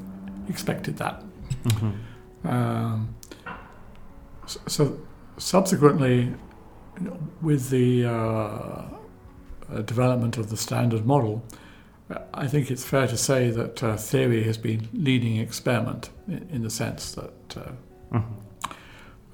expected 0.47 0.97
that." 0.97 1.23
Mm-hmm. 1.63 2.47
Um, 2.47 3.15
so, 4.45 4.59
so, 4.67 4.99
subsequently, 5.37 6.33
with 7.41 7.69
the 7.69 8.05
uh, 8.05 8.09
uh, 8.09 8.87
development 9.85 10.37
of 10.37 10.49
the 10.49 10.57
standard 10.57 11.05
model, 11.05 11.43
I 12.33 12.47
think 12.47 12.71
it's 12.71 12.83
fair 12.83 13.07
to 13.07 13.17
say 13.17 13.51
that 13.51 13.83
uh, 13.83 13.95
theory 13.95 14.43
has 14.43 14.57
been 14.57 14.89
leading 14.93 15.37
experiment 15.37 16.09
in, 16.27 16.47
in 16.51 16.61
the 16.63 16.69
sense 16.69 17.11
that 17.13 17.57
uh, 17.57 17.71
mm-hmm. 18.17 18.33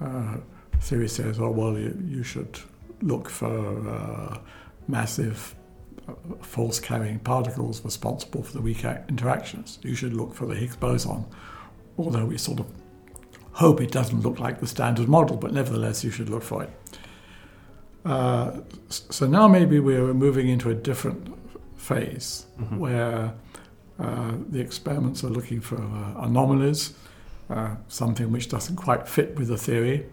Uh, 0.01 0.37
theory 0.81 1.07
says, 1.07 1.39
"Oh 1.39 1.51
well, 1.51 1.77
you, 1.77 1.97
you 2.05 2.21
should 2.21 2.59
look 3.01 3.29
for 3.29 3.89
uh, 3.89 4.37
massive." 4.89 5.55
Force 6.41 6.79
carrying 6.79 7.19
particles 7.19 7.83
responsible 7.83 8.43
for 8.43 8.53
the 8.53 8.61
weak 8.61 8.83
interactions. 8.83 9.79
You 9.81 9.95
should 9.95 10.13
look 10.13 10.33
for 10.33 10.45
the 10.45 10.55
Higgs 10.55 10.75
boson, 10.75 11.25
although 11.97 12.25
we 12.25 12.37
sort 12.37 12.59
of 12.59 12.67
hope 13.53 13.81
it 13.81 13.91
doesn't 13.91 14.21
look 14.21 14.39
like 14.39 14.59
the 14.59 14.67
standard 14.67 15.07
model, 15.07 15.37
but 15.37 15.53
nevertheless, 15.53 16.03
you 16.03 16.11
should 16.11 16.29
look 16.29 16.43
for 16.43 16.63
it. 16.63 16.69
Uh, 18.03 18.59
so 18.89 19.25
now 19.25 19.47
maybe 19.47 19.79
we're 19.79 20.13
moving 20.13 20.47
into 20.47 20.69
a 20.69 20.75
different 20.75 21.35
phase 21.75 22.45
mm-hmm. 22.59 22.77
where 22.77 23.33
uh, 23.99 24.33
the 24.49 24.59
experiments 24.59 25.23
are 25.23 25.29
looking 25.29 25.61
for 25.61 25.77
uh, 25.77 26.25
anomalies, 26.25 26.93
uh, 27.49 27.75
something 27.87 28.31
which 28.31 28.49
doesn't 28.49 28.75
quite 28.75 29.07
fit 29.07 29.35
with 29.37 29.47
the 29.47 29.57
theory. 29.57 30.05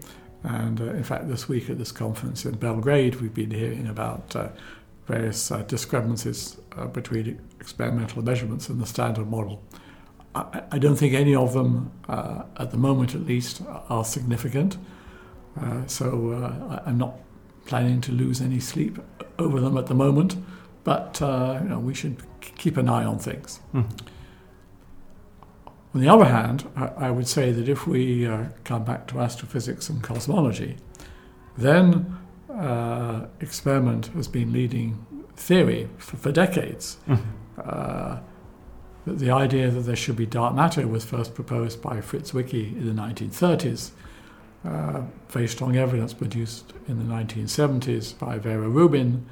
And 0.43 0.81
uh, 0.81 0.85
in 0.85 1.03
fact, 1.03 1.27
this 1.27 1.47
week 1.47 1.69
at 1.69 1.77
this 1.77 1.91
conference 1.91 2.45
in 2.45 2.55
Belgrade, 2.55 3.21
we've 3.21 3.33
been 3.33 3.51
hearing 3.51 3.87
about 3.87 4.35
uh, 4.35 4.49
various 5.05 5.51
uh, 5.51 5.61
discrepancies 5.63 6.57
uh, 6.77 6.87
between 6.87 7.39
experimental 7.59 8.23
measurements 8.23 8.69
and 8.69 8.79
the 8.79 8.85
standard 8.85 9.29
model. 9.29 9.61
I, 10.35 10.63
I 10.71 10.79
don't 10.79 10.95
think 10.95 11.13
any 11.13 11.35
of 11.35 11.53
them, 11.53 11.91
uh, 12.07 12.43
at 12.57 12.71
the 12.71 12.77
moment 12.77 13.15
at 13.15 13.25
least, 13.25 13.61
are 13.89 14.05
significant. 14.05 14.77
Uh, 15.59 15.85
so 15.87 16.31
uh, 16.31 16.81
I'm 16.85 16.97
not 16.97 17.19
planning 17.65 18.01
to 18.01 18.11
lose 18.11 18.41
any 18.41 18.59
sleep 18.59 18.97
over 19.39 19.59
them 19.59 19.77
at 19.77 19.87
the 19.87 19.93
moment, 19.93 20.35
but 20.83 21.21
uh, 21.21 21.59
you 21.61 21.69
know, 21.69 21.79
we 21.79 21.93
should 21.93 22.23
keep 22.41 22.77
an 22.77 22.89
eye 22.89 23.03
on 23.03 23.19
things. 23.19 23.59
Mm. 23.73 23.89
On 25.95 26.01
the 26.01 26.09
other 26.09 26.25
hand, 26.25 26.67
I, 26.75 26.87
I, 27.07 27.11
would 27.11 27.27
say 27.27 27.51
that 27.51 27.69
if 27.69 27.85
we 27.85 28.27
come 28.63 28.83
back 28.83 29.05
to 29.09 29.19
astrophysics 29.19 29.89
and 29.89 30.01
cosmology, 30.01 30.77
then 31.55 32.17
uh, 32.55 33.25
experiment 33.39 34.07
has 34.07 34.27
been 34.27 34.53
leading 34.53 35.05
theory 35.35 35.89
for, 35.97 36.17
for 36.17 36.31
decades. 36.31 36.97
Mm-hmm. 37.07 37.29
Uh, 37.63 38.19
the 39.05 39.31
idea 39.31 39.69
that 39.69 39.81
there 39.81 39.95
should 39.95 40.15
be 40.15 40.25
dark 40.25 40.55
matter 40.55 40.87
was 40.87 41.03
first 41.03 41.35
proposed 41.35 41.81
by 41.81 41.99
Fritz 41.99 42.31
Zwicky 42.31 42.73
in 42.73 42.85
the 42.85 43.01
1930s. 43.01 43.91
Uh, 44.63 45.01
very 45.27 45.47
strong 45.47 45.75
evidence 45.75 46.13
produced 46.13 46.71
in 46.87 46.97
the 46.97 47.13
1970s 47.13 48.17
by 48.17 48.37
Vera 48.37 48.69
Rubin, 48.69 49.25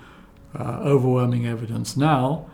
uh, 0.60 0.80
overwhelming 0.82 1.48
evidence 1.48 1.96
now, 1.96 2.50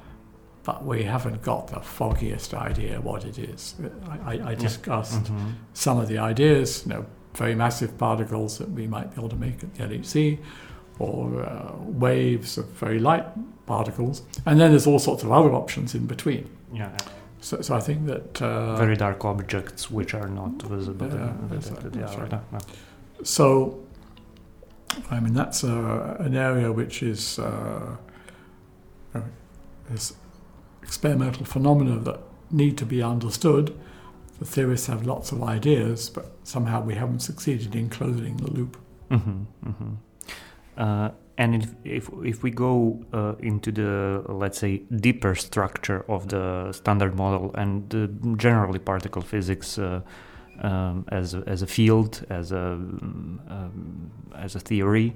but 0.63 0.85
we 0.85 1.03
haven't 1.03 1.41
got 1.41 1.69
the 1.69 1.79
foggiest 1.79 2.53
idea 2.53 3.01
what 3.01 3.25
it 3.25 3.39
is. 3.39 3.73
I, 4.09 4.33
I, 4.33 4.49
I 4.49 4.55
discussed 4.55 5.23
mm-hmm. 5.23 5.51
some 5.73 5.97
of 5.97 6.07
the 6.07 6.19
ideas, 6.19 6.83
you 6.85 6.93
know, 6.93 7.05
very 7.37 7.55
massive 7.55 7.97
particles 7.97 8.57
that 8.57 8.69
we 8.71 8.87
might 8.87 9.13
be 9.13 9.21
able 9.21 9.29
to 9.29 9.35
make 9.35 9.63
at 9.63 9.73
the 9.75 9.83
LHC, 9.83 10.39
or 10.99 11.43
uh, 11.43 11.73
waves 11.77 12.57
of 12.57 12.65
very 12.69 12.99
light 12.99 13.25
particles. 13.67 14.23
And 14.45 14.59
then 14.59 14.71
there's 14.71 14.87
all 14.87 14.99
sorts 14.99 15.23
of 15.23 15.31
other 15.31 15.53
options 15.53 15.93
in 15.93 16.07
between. 16.07 16.49
Yeah. 16.73 16.97
So, 17.39 17.61
so 17.61 17.75
I 17.75 17.79
think 17.79 18.07
that 18.07 18.41
uh, 18.41 18.75
very 18.75 18.95
dark 18.95 19.23
objects 19.23 19.91
which 19.91 20.15
are 20.15 20.27
not 20.27 20.61
visible. 20.63 21.07
Yeah, 21.07 21.33
that's 21.49 21.69
right, 21.69 21.91
that's 21.93 22.15
right. 22.15 22.31
Yeah. 22.31 22.59
So, 23.23 23.83
I 25.11 25.19
mean, 25.19 25.33
that's 25.33 25.63
uh, 25.63 26.17
an 26.19 26.35
area 26.35 26.71
which 26.71 27.03
is, 27.03 27.37
uh, 27.37 27.97
is 29.93 30.15
experimental 30.81 31.45
phenomena 31.45 31.99
that 31.99 32.19
need 32.49 32.77
to 32.77 32.85
be 32.85 33.03
understood 33.03 33.77
the 34.39 34.45
theorists 34.45 34.87
have 34.87 35.05
lots 35.05 35.31
of 35.31 35.43
ideas, 35.43 36.09
but 36.09 36.31
somehow 36.43 36.81
we 36.81 36.95
haven't 36.95 37.19
succeeded 37.19 37.75
in 37.75 37.89
closing 37.89 38.37
the 38.37 38.51
loop. 38.51 38.77
Mm-hmm, 39.09 39.69
mm-hmm. 39.69 39.93
Uh, 40.77 41.09
and 41.37 41.55
if, 41.55 41.69
if, 41.83 42.09
if 42.23 42.43
we 42.43 42.51
go 42.51 42.99
uh, 43.13 43.33
into 43.39 43.71
the 43.71 44.23
let's 44.27 44.59
say 44.59 44.77
deeper 44.95 45.35
structure 45.35 46.03
of 46.09 46.27
the 46.29 46.71
standard 46.71 47.15
model 47.15 47.51
and 47.55 47.93
uh, 47.93 48.07
generally 48.37 48.79
particle 48.79 49.21
physics 49.21 49.77
uh, 49.77 50.01
um, 50.61 51.05
as 51.09 51.35
a, 51.35 51.43
as 51.45 51.61
a 51.61 51.67
field 51.67 52.25
as 52.29 52.51
a 52.51 52.73
um, 52.73 54.11
as 54.35 54.55
a 54.55 54.59
theory, 54.59 55.15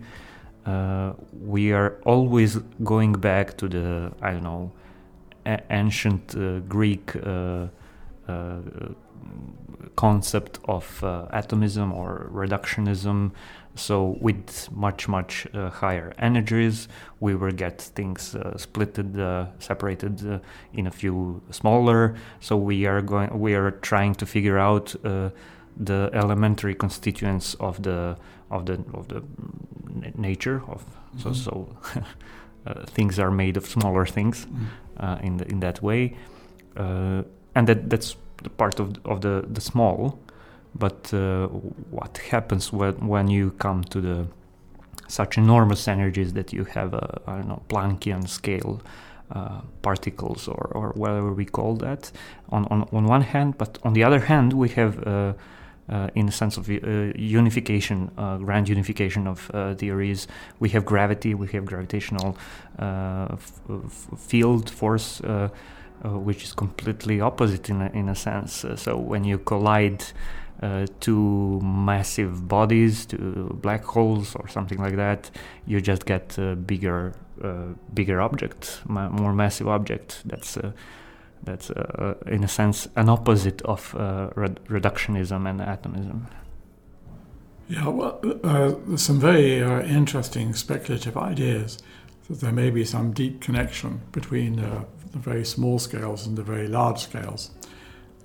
uh, 0.65 1.13
we 1.41 1.71
are 1.71 1.99
always 2.05 2.57
going 2.83 3.13
back 3.13 3.57
to 3.57 3.67
the 3.67 4.11
I 4.21 4.31
don't 4.31 4.43
know 4.43 4.71
a- 5.45 5.61
ancient 5.71 6.35
uh, 6.35 6.59
Greek 6.59 7.15
concept 9.95 10.59
of 10.65 11.03
uh, 11.03 11.27
atomism 11.31 11.93
or 11.93 12.29
reductionism. 12.33 13.31
So 13.75 14.17
with 14.19 14.69
much 14.71 15.07
much 15.07 15.47
uh, 15.53 15.69
higher 15.69 16.13
energies, 16.17 16.87
we 17.19 17.35
will 17.35 17.51
get 17.51 17.81
things 17.81 18.35
uh, 18.35 18.53
splitted, 18.57 19.17
uh, 19.17 19.47
separated 19.59 20.15
uh, 20.27 20.39
in 20.73 20.87
a 20.87 20.91
few 20.91 21.41
smaller. 21.51 22.15
So 22.41 22.57
we 22.57 22.85
are 22.85 23.01
going, 23.01 23.39
we 23.39 23.53
are 23.53 23.71
trying 23.71 24.15
to 24.15 24.25
figure 24.25 24.59
out 24.59 24.93
uh, 25.05 25.29
the 25.77 26.09
elementary 26.13 26.75
constituents 26.75 27.55
of 27.59 27.81
the 27.81 28.17
of 28.49 28.65
the 28.65 28.83
of 28.93 29.07
the 29.07 29.23
nature 30.15 30.61
of 30.67 30.83
mm-hmm. 30.83 31.19
so 31.19 31.33
so. 31.33 31.77
things 32.85 33.17
are 33.17 33.31
made 33.31 33.57
of 33.57 33.65
smaller 33.65 34.05
things 34.05 34.45
mm. 34.45 35.23
in 35.23 35.37
the, 35.37 35.45
in 35.47 35.61
that 35.61 35.81
way, 35.81 36.15
and 36.75 37.67
that 37.67 37.89
that's 37.89 38.15
the 38.43 38.49
part 38.49 38.79
of 38.79 38.87
of 39.05 39.21
the 39.21 39.45
the 39.53 39.61
small. 39.61 40.19
But 40.73 41.13
uh, 41.13 41.47
what 41.91 42.17
happens 42.31 42.71
when 42.73 43.07
when 43.07 43.27
you 43.27 43.51
come 43.57 43.83
to 43.83 44.01
the 44.01 44.27
such 45.07 45.37
enormous 45.37 45.87
energies 45.87 46.33
that 46.33 46.53
you 46.53 46.63
have 46.65 46.93
a 46.93 47.21
I 47.27 47.35
don't 47.35 47.47
know 47.47 47.61
Planckian 47.67 48.27
scale 48.27 48.81
uh, 49.33 49.61
particles 49.81 50.47
or, 50.47 50.71
or 50.73 50.89
whatever 50.89 51.31
we 51.33 51.45
call 51.45 51.75
that 51.75 52.11
on, 52.49 52.65
on, 52.69 52.87
on 52.91 53.05
one 53.05 53.21
hand, 53.21 53.57
but 53.57 53.77
on 53.83 53.93
the 53.93 54.03
other 54.03 54.19
hand, 54.19 54.53
we 54.53 54.69
have, 54.69 55.05
uh, 55.07 55.33
uh, 55.89 56.09
in 56.15 56.25
the 56.25 56.31
sense 56.31 56.57
of 56.57 56.69
uh, 56.69 56.73
unification, 57.15 58.11
uh, 58.17 58.37
grand 58.37 58.67
unification 58.67 59.27
of 59.27 59.49
uh, 59.53 59.73
theories, 59.75 60.27
we 60.59 60.69
have 60.69 60.85
gravity, 60.85 61.33
we 61.33 61.47
have 61.47 61.65
gravitational 61.65 62.37
f- 62.77 63.61
f- 63.69 64.19
field 64.19 64.69
force 64.69 65.21
uh, 65.21 65.49
which 66.09 66.43
is 66.43 66.53
completely 66.53 67.21
opposite 67.21 67.69
in 67.69 67.81
a, 67.81 67.89
in 67.89 68.09
a 68.09 68.15
sense. 68.15 68.65
Uh, 68.65 68.75
so 68.75 68.97
when 68.97 69.23
you 69.23 69.37
collide 69.37 70.03
uh, 70.61 70.85
two 70.99 71.59
massive 71.61 72.47
bodies, 72.47 73.05
two 73.05 73.57
black 73.61 73.83
holes 73.83 74.35
or 74.35 74.47
something 74.47 74.79
like 74.79 74.95
that, 74.95 75.31
you 75.65 75.81
just 75.81 76.05
get 76.05 76.37
a 76.37 76.55
bigger, 76.55 77.13
uh, 77.43 77.73
bigger 77.93 78.21
object, 78.21 78.81
ma- 78.87 79.09
more 79.09 79.33
massive 79.33 79.67
object. 79.67 80.21
That's 80.25 80.57
uh, 80.57 80.71
that's 81.43 81.71
uh, 81.71 82.13
in 82.27 82.43
a 82.43 82.47
sense 82.47 82.87
an 82.95 83.09
opposite 83.09 83.63
of 83.63 83.93
reductionism 83.93 85.49
and 85.49 85.59
atomism. 85.59 86.27
Yeah, 87.71 87.87
well, 87.87 88.19
uh, 88.43 88.97
some 88.97 89.19
very 89.19 89.63
uh, 89.63 89.81
interesting 89.83 90.53
speculative 90.53 91.15
ideas 91.15 91.77
that 92.27 92.41
there 92.41 92.51
may 92.51 92.69
be 92.69 92.83
some 92.83 93.13
deep 93.13 93.39
connection 93.39 94.01
between 94.11 94.59
uh, 94.59 94.83
the 95.11 95.19
very 95.19 95.45
small 95.45 95.79
scales 95.79 96.25
and 96.25 96.37
the 96.37 96.43
very 96.43 96.67
large 96.67 96.99
scales. 96.99 97.51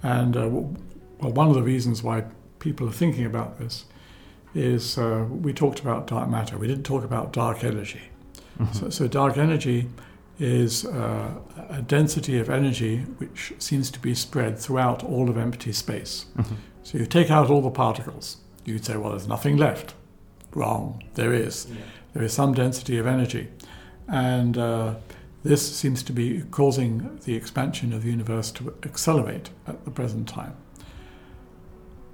And 0.02 0.36
uh, 0.36 0.48
well, 0.48 1.32
one 1.32 1.48
of 1.48 1.54
the 1.54 1.62
reasons 1.62 2.02
why 2.02 2.24
people 2.58 2.88
are 2.88 2.92
thinking 2.92 3.24
about 3.24 3.58
this 3.58 3.84
is 4.54 4.96
uh, 4.98 5.26
we 5.28 5.52
talked 5.52 5.80
about 5.80 6.06
dark 6.06 6.28
matter. 6.28 6.56
We 6.56 6.66
didn't 6.66 6.84
talk 6.84 7.04
about 7.04 7.32
dark 7.32 7.64
energy. 7.64 8.02
Mm-hmm. 8.58 8.72
So, 8.72 8.90
so, 8.90 9.06
dark 9.06 9.36
energy 9.36 9.88
is 10.38 10.84
uh, 10.86 11.34
a 11.70 11.82
density 11.82 12.38
of 12.38 12.50
energy 12.50 12.98
which 13.18 13.52
seems 13.58 13.90
to 13.90 13.98
be 13.98 14.14
spread 14.14 14.58
throughout 14.58 15.02
all 15.02 15.28
of 15.30 15.36
empty 15.36 15.72
space. 15.72 16.26
Mm-hmm. 16.36 16.54
So 16.82 16.98
you 16.98 17.06
take 17.06 17.30
out 17.30 17.50
all 17.50 17.62
the 17.62 17.70
particles. 17.70 18.36
You'd 18.64 18.84
say, 18.84 18.96
well, 18.96 19.10
there's 19.10 19.28
nothing 19.28 19.56
left. 19.56 19.94
Wrong. 20.54 21.02
There 21.14 21.32
is. 21.32 21.66
Yeah. 21.68 21.76
There 22.12 22.22
is 22.22 22.32
some 22.32 22.54
density 22.54 22.98
of 22.98 23.06
energy. 23.06 23.48
And 24.08 24.56
uh, 24.56 24.94
this 25.46 25.76
seems 25.76 26.02
to 26.04 26.12
be 26.12 26.42
causing 26.50 27.18
the 27.24 27.34
expansion 27.34 27.92
of 27.92 28.02
the 28.02 28.10
universe 28.10 28.50
to 28.52 28.74
accelerate 28.82 29.50
at 29.66 29.84
the 29.84 29.90
present 29.90 30.28
time. 30.28 30.56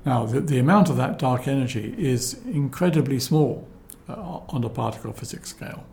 Now, 0.05 0.27
the, 0.27 0.41
the 0.41 0.59
amount 0.59 0.91
of 0.91 0.97
that 0.97 1.19
dark 1.19 1.47
energy 1.47 1.95
is 1.97 2.35
incredibly 2.45 3.21
small 3.21 3.69
uh, 4.09 4.41
on 4.49 4.65
a 4.65 4.69
particle 4.69 5.13
physics 5.13 5.51
scale. 5.51 5.85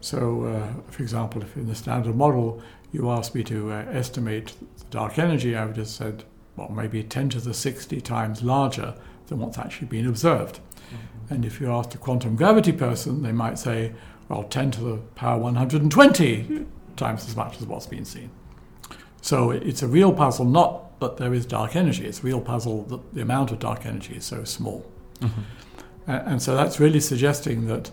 So, 0.00 0.44
uh, 0.44 0.90
for 0.90 1.02
example, 1.02 1.42
if 1.42 1.56
in 1.56 1.66
the 1.66 1.74
standard 1.74 2.16
model 2.16 2.62
you 2.92 3.10
asked 3.10 3.34
me 3.34 3.44
to 3.44 3.72
uh, 3.72 3.84
estimate 3.90 4.54
the 4.78 4.84
dark 4.90 5.18
energy, 5.18 5.56
I 5.56 5.64
would 5.64 5.76
have 5.76 5.88
said, 5.88 6.24
well, 6.56 6.68
maybe 6.70 7.02
10 7.02 7.30
to 7.30 7.40
the 7.40 7.54
60 7.54 8.00
times 8.00 8.42
larger 8.42 8.94
than 9.28 9.38
what's 9.38 9.58
actually 9.58 9.88
been 9.88 10.06
observed. 10.06 10.56
Mm-hmm. 10.58 11.34
And 11.34 11.44
if 11.44 11.60
you 11.60 11.70
asked 11.70 11.94
a 11.94 11.98
quantum 11.98 12.36
gravity 12.36 12.72
person, 12.72 13.22
they 13.22 13.32
might 13.32 13.58
say, 13.58 13.92
well, 14.28 14.44
10 14.44 14.72
to 14.72 14.80
the 14.80 14.96
power 15.14 15.38
120 15.38 16.66
times 16.96 17.28
as 17.28 17.36
much 17.36 17.60
as 17.60 17.66
what's 17.66 17.86
been 17.86 18.04
seen. 18.04 18.30
So 19.20 19.50
it's 19.50 19.82
a 19.82 19.88
real 19.88 20.12
puzzle, 20.12 20.44
not 20.44 20.98
that 21.00 21.16
there 21.16 21.34
is 21.34 21.46
dark 21.46 21.76
energy, 21.76 22.06
it's 22.06 22.20
a 22.20 22.22
real 22.22 22.40
puzzle 22.40 22.82
that 22.84 23.14
the 23.14 23.22
amount 23.22 23.50
of 23.50 23.58
dark 23.58 23.84
energy 23.84 24.14
is 24.16 24.24
so 24.24 24.44
small. 24.44 24.86
Mm-hmm. 25.20 25.40
And, 26.06 26.28
and, 26.28 26.42
so 26.42 26.54
that's 26.54 26.78
really 26.78 27.00
suggesting 27.00 27.66
that 27.66 27.90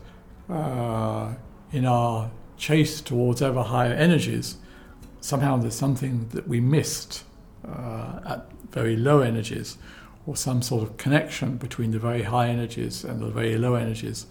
uh, 0.49 1.33
in 1.71 1.85
our 1.85 2.31
chase 2.57 3.01
towards 3.01 3.41
ever 3.41 3.63
higher 3.63 3.93
energies, 3.93 4.57
somehow 5.21 5.57
there's 5.57 5.75
something 5.75 6.27
that 6.29 6.47
we 6.47 6.59
missed 6.59 7.23
uh, 7.67 8.19
at 8.25 8.51
very 8.71 8.95
low 8.95 9.21
energies, 9.21 9.77
or 10.25 10.35
some 10.35 10.61
sort 10.61 10.83
of 10.83 10.97
connection 10.97 11.57
between 11.57 11.91
the 11.91 11.99
very 11.99 12.23
high 12.23 12.47
energies 12.47 13.03
and 13.03 13.19
the 13.19 13.27
very 13.27 13.57
low 13.57 13.75
energies 13.75 14.25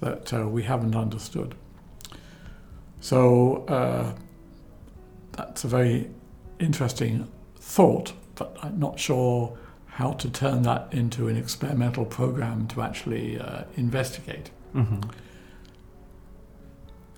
that 0.00 0.32
uh, 0.32 0.48
we 0.48 0.62
haven't 0.62 0.96
understood. 0.96 1.54
So 3.00 3.64
uh, 3.66 4.14
that's 5.32 5.64
a 5.64 5.68
very 5.68 6.10
interesting 6.58 7.28
thought, 7.56 8.12
but 8.34 8.56
I'm 8.62 8.78
not 8.78 8.98
sure 8.98 9.56
how 9.86 10.12
to 10.12 10.30
turn 10.30 10.62
that 10.62 10.88
into 10.92 11.28
an 11.28 11.36
experimental 11.36 12.04
program 12.04 12.66
to 12.68 12.82
actually 12.82 13.38
uh, 13.38 13.64
investigate. 13.76 14.50
Mm-hmm. 14.74 15.00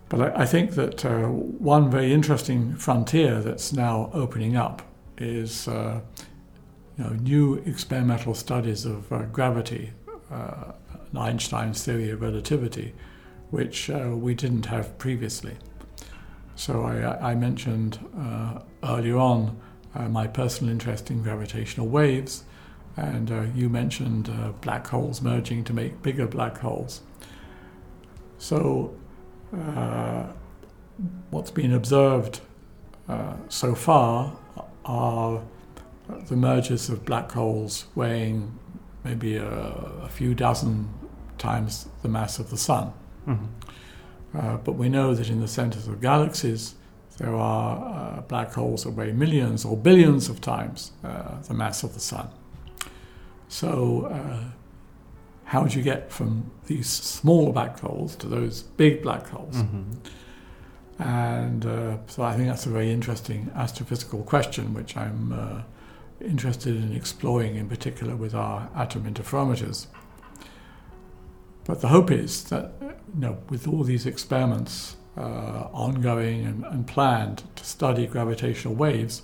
But 0.09 0.21
I, 0.37 0.43
I, 0.43 0.47
think 0.47 0.73
that 0.73 1.05
uh, 1.05 1.27
one 1.29 1.91
very 1.91 2.13
interesting 2.13 2.75
frontier 2.77 3.41
that's 3.41 3.73
now 3.73 4.11
opening 4.13 4.57
up 4.57 4.83
is 5.19 5.69
uh, 5.69 6.01
you 6.99 7.05
know, 7.05 7.11
new 7.11 7.55
experimental 7.67 8.35
studies 8.35 8.85
of 8.85 9.11
uh, 9.13 9.23
gravity, 9.27 9.93
uh, 10.31 10.73
Einstein's 11.17 11.85
theory 11.85 12.11
of 12.11 12.21
relativity, 12.21 12.95
which 13.51 13.91
uh, 13.91 14.11
we 14.15 14.35
didn't 14.35 14.67
have 14.67 14.97
previously. 14.99 15.57
So 16.55 16.83
I, 16.83 17.33
I 17.33 17.35
mentioned 17.35 17.99
uh, 18.19 18.61
earlier 18.83 19.17
on 19.17 19.61
uh, 19.95 20.09
my 20.09 20.27
personal 20.27 20.73
interest 20.73 21.11
in 21.11 21.23
gravitational 21.23 21.89
waves, 21.89 22.45
and 22.97 23.31
uh, 23.31 23.43
you 23.55 23.69
mentioned 23.69 24.29
uh, 24.29 24.53
black 24.61 24.87
holes 24.87 25.23
merging 25.23 25.65
to 25.65 25.73
make 25.73 26.03
bigger 26.03 26.27
black 26.27 26.59
holes. 26.59 27.01
So 28.39 28.95
uh, 29.57 30.27
what's 31.31 31.51
been 31.51 31.73
observed 31.73 32.41
uh, 33.09 33.35
so 33.49 33.75
far 33.75 34.37
are 34.85 35.43
the 36.29 36.37
mergers 36.37 36.89
of 36.89 37.05
black 37.05 37.31
holes 37.33 37.87
weighing 37.95 38.59
maybe 39.05 39.37
a, 39.37 39.47
a 39.47 40.09
few 40.09 40.35
dozen 40.35 40.93
times 41.39 41.89
the 42.03 42.09
mass 42.09 42.39
of 42.39 42.51
the 42.51 42.57
sun. 42.57 42.93
Mm-hmm. 43.27 43.47
Uh, 44.39 44.57
but 44.59 44.73
we 44.73 44.89
know 44.89 45.15
that 45.15 45.29
in 45.29 45.41
the 45.41 45.49
centers 45.49 45.87
of 45.87 46.01
galaxies, 46.01 46.75
there 47.19 47.35
are 47.35 48.19
uh, 48.19 48.21
black 48.23 48.53
holes 48.53 48.85
that 48.85 48.91
weigh 48.91 49.13
millions 49.13 49.65
or 49.65 49.77
billions 49.77 50.29
of 50.29 50.41
times 50.41 50.93
uh, 51.05 51.41
the 51.43 51.55
mass 51.55 51.83
of 51.83 51.95
the 51.95 52.01
sun. 52.01 52.29
So, 53.49 54.07
uh, 54.07 54.45
how 55.45 55.65
do 55.65 55.77
you 55.77 55.85
get 55.85 56.11
from 56.11 56.51
these 56.67 56.89
small 56.89 57.53
black 57.53 57.79
holes 57.81 58.17
to 58.17 58.27
those 58.27 58.63
big 58.63 59.03
black 59.03 59.29
holes? 59.29 59.57
Mm-hmm. 59.57 61.03
And 61.03 61.67
uh, 61.67 61.99
so, 62.07 62.23
I 62.23 62.35
think 62.35 62.49
that's 62.49 62.65
a 62.65 62.71
very 62.71 62.91
interesting 62.91 63.51
astrophysical 63.55 64.25
question, 64.25 64.73
which 64.73 64.97
I'm 64.97 65.33
uh, 65.33 65.63
interested 66.25 66.75
in 66.77 66.95
exploring, 66.95 67.57
in 67.57 67.69
particular 67.69 68.17
with 68.17 68.35
our 68.35 68.71
atom 68.75 69.05
interferometers. 69.05 69.87
But 71.65 71.81
the 71.81 71.89
hope 71.89 72.11
is 72.11 72.45
that, 72.45 72.73
you 72.81 73.21
know, 73.21 73.39
with 73.49 73.69
all 73.69 73.85
these 73.85 74.07
experiments 74.07 74.97
uh, 75.17 75.69
ongoing 75.73 76.45
and, 76.45 76.65
and, 76.65 76.87
planned 76.87 77.43
to 77.57 77.65
study 77.65 78.07
gravitational 78.07 78.75
waves, 78.75 79.23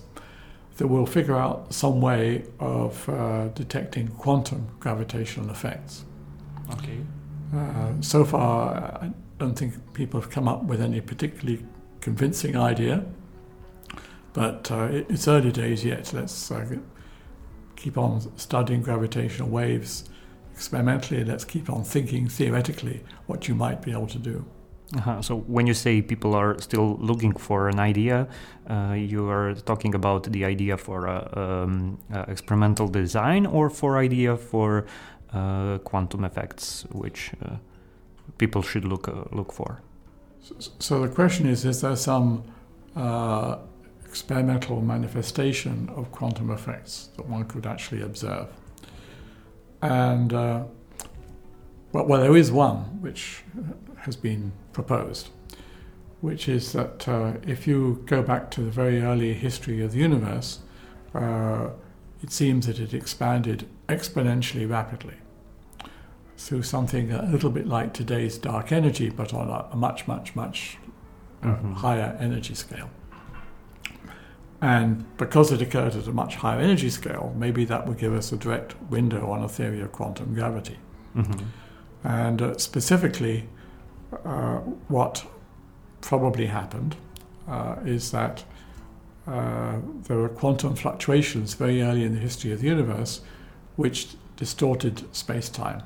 that 0.77 0.87
we'll 0.87 1.05
figure 1.05 1.35
out 1.35 1.73
some 1.73 1.99
way 1.99 2.45
of 2.59 3.09
uh, 3.09 3.47
detecting 3.49 4.07
quantum 4.07 4.67
gravitational 4.79 5.49
effects. 5.49 6.05
Okay. 6.73 6.99
Uh, 7.55 7.93
so 8.01 8.23
far, 8.23 8.75
I 9.01 9.11
don't 9.39 9.55
think 9.55 9.93
people 9.93 10.21
have 10.21 10.29
come 10.29 10.47
up 10.47 10.63
with 10.63 10.79
any 10.79 11.01
particularly 11.01 11.65
convincing 12.01 12.55
idea, 12.55 13.03
but 14.33 14.71
uh, 14.71 14.89
it's 14.91 15.27
early 15.27 15.51
days 15.51 15.83
yet. 15.83 16.13
Let's 16.13 16.51
uh, 16.51 16.77
keep 17.75 17.97
on 17.97 18.37
studying 18.37 18.83
gravitational 18.83 19.49
waves 19.49 20.07
experimentally, 20.59 21.23
let's 21.23 21.45
keep 21.45 21.69
on 21.69 21.83
thinking 21.85 22.27
theoretically 22.27 22.97
what 23.27 23.47
you 23.47 23.55
might 23.55 23.81
be 23.81 23.91
able 23.91 24.07
to 24.07 24.19
do. 24.19 24.37
Uh-huh. 24.97 25.21
So 25.21 25.37
when 25.55 25.67
you 25.67 25.73
say 25.73 26.01
people 26.01 26.33
are 26.35 26.59
still 26.59 26.97
looking 27.09 27.33
for 27.47 27.69
an 27.69 27.79
idea, 27.79 28.27
uh, 28.69 28.93
you 28.93 29.29
are 29.29 29.53
talking 29.53 29.95
about 29.95 30.23
the 30.35 30.43
idea 30.43 30.75
for 30.77 31.07
um, 31.39 31.97
experimental 32.27 32.87
design 32.89 33.45
or 33.45 33.69
for 33.69 33.97
idea 33.97 34.35
for 34.35 34.85
uh, 35.31 35.77
quantum 35.89 36.25
effects, 36.25 36.85
which 36.91 37.31
uh, 37.45 37.55
people 38.37 38.61
should 38.61 38.83
look 38.83 39.07
uh, 39.07 39.13
look 39.31 39.53
for. 39.53 39.81
So, 40.41 40.55
so, 40.79 41.01
the 41.07 41.13
question 41.19 41.47
is: 41.47 41.65
Is 41.65 41.79
there 41.81 41.95
some 41.95 42.43
uh, 42.95 43.57
experimental 44.05 44.81
manifestation 44.81 45.89
of 45.95 46.11
quantum 46.11 46.49
effects 46.49 47.09
that 47.15 47.25
one 47.29 47.45
could 47.45 47.65
actually 47.65 48.01
observe? 48.01 48.47
And 49.81 50.33
uh, 50.33 50.63
well, 51.91 52.05
well, 52.05 52.21
there 52.21 52.35
is 52.35 52.51
one 52.51 53.01
which 53.01 53.43
has 53.97 54.15
been 54.15 54.51
proposed, 54.73 55.29
which 56.21 56.47
is 56.47 56.73
that 56.73 57.07
uh, 57.07 57.33
if 57.47 57.67
you 57.67 58.03
go 58.05 58.21
back 58.21 58.51
to 58.51 58.61
the 58.61 58.71
very 58.71 59.01
early 59.01 59.33
history 59.33 59.81
of 59.83 59.93
the 59.93 59.99
universe, 59.99 60.59
uh, 61.13 61.69
it 62.21 62.31
seems 62.31 62.67
that 62.67 62.79
it 62.79 62.93
expanded 62.93 63.67
exponentially 63.87 64.69
rapidly 64.69 65.15
through 66.37 66.63
something 66.63 67.11
a 67.11 67.23
little 67.23 67.49
bit 67.49 67.67
like 67.67 67.93
today's 67.93 68.37
dark 68.37 68.71
energy, 68.71 69.09
but 69.09 69.33
on 69.33 69.49
a, 69.71 69.75
much, 69.75 70.07
much, 70.07 70.35
much 70.35 70.77
uh, 71.43 71.47
mm-hmm. 71.47 71.73
higher 71.73 72.17
energy 72.19 72.53
scale. 72.53 72.89
And 74.61 75.05
because 75.17 75.51
it 75.51 75.61
occurred 75.61 75.95
at 75.95 76.07
a 76.07 76.11
much 76.11 76.35
higher 76.35 76.59
energy 76.59 76.89
scale, 76.89 77.33
maybe 77.37 77.63
that 77.65 77.87
would 77.87 77.97
give 77.97 78.13
us 78.13 78.31
a 78.31 78.37
direct 78.37 78.75
window 78.89 79.31
on 79.31 79.41
a 79.41 79.47
theory 79.47 79.81
of 79.81 79.91
quantum 79.91 80.33
gravity. 80.33 80.77
Mm-hmm. 81.15 81.45
And 82.03 82.41
uh, 82.41 82.57
specifically, 82.57 83.47
uh, 84.25 84.57
what 84.87 85.25
probably 86.01 86.47
happened 86.47 86.95
uh, 87.47 87.75
is 87.85 88.11
that 88.11 88.43
uh, 89.27 89.77
there 90.03 90.17
were 90.17 90.29
quantum 90.29 90.75
fluctuations 90.75 91.53
very 91.53 91.81
early 91.81 92.03
in 92.03 92.13
the 92.13 92.19
history 92.19 92.51
of 92.51 92.61
the 92.61 92.67
universe 92.67 93.21
which 93.75 94.09
distorted 94.35 95.03
space 95.15 95.49
time. 95.49 95.83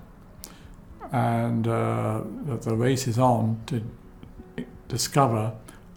And 1.11 1.67
uh, 1.67 2.21
the 2.61 2.76
race 2.76 3.07
is 3.07 3.19
on 3.19 3.61
to 3.67 3.84
discover 4.88 5.53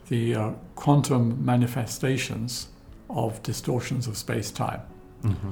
the 0.09 0.35
uh, 0.35 0.51
quantum 0.77 1.45
manifestations 1.45 2.69
of 3.11 3.43
distortions 3.43 4.07
of 4.07 4.17
space 4.17 4.51
time. 4.51 4.83
Mm-hmm. 5.23 5.51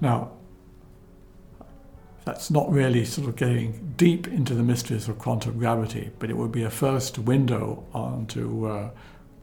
Now, 0.00 0.32
that's 2.24 2.50
not 2.50 2.70
really 2.70 3.04
sort 3.04 3.28
of 3.28 3.36
getting 3.36 3.94
deep 3.96 4.26
into 4.28 4.54
the 4.54 4.62
mysteries 4.62 5.08
of 5.08 5.18
quantum 5.18 5.58
gravity, 5.58 6.10
but 6.18 6.30
it 6.30 6.36
would 6.36 6.52
be 6.52 6.62
a 6.62 6.70
first 6.70 7.18
window 7.18 7.84
onto 7.92 8.66
uh, 8.66 8.90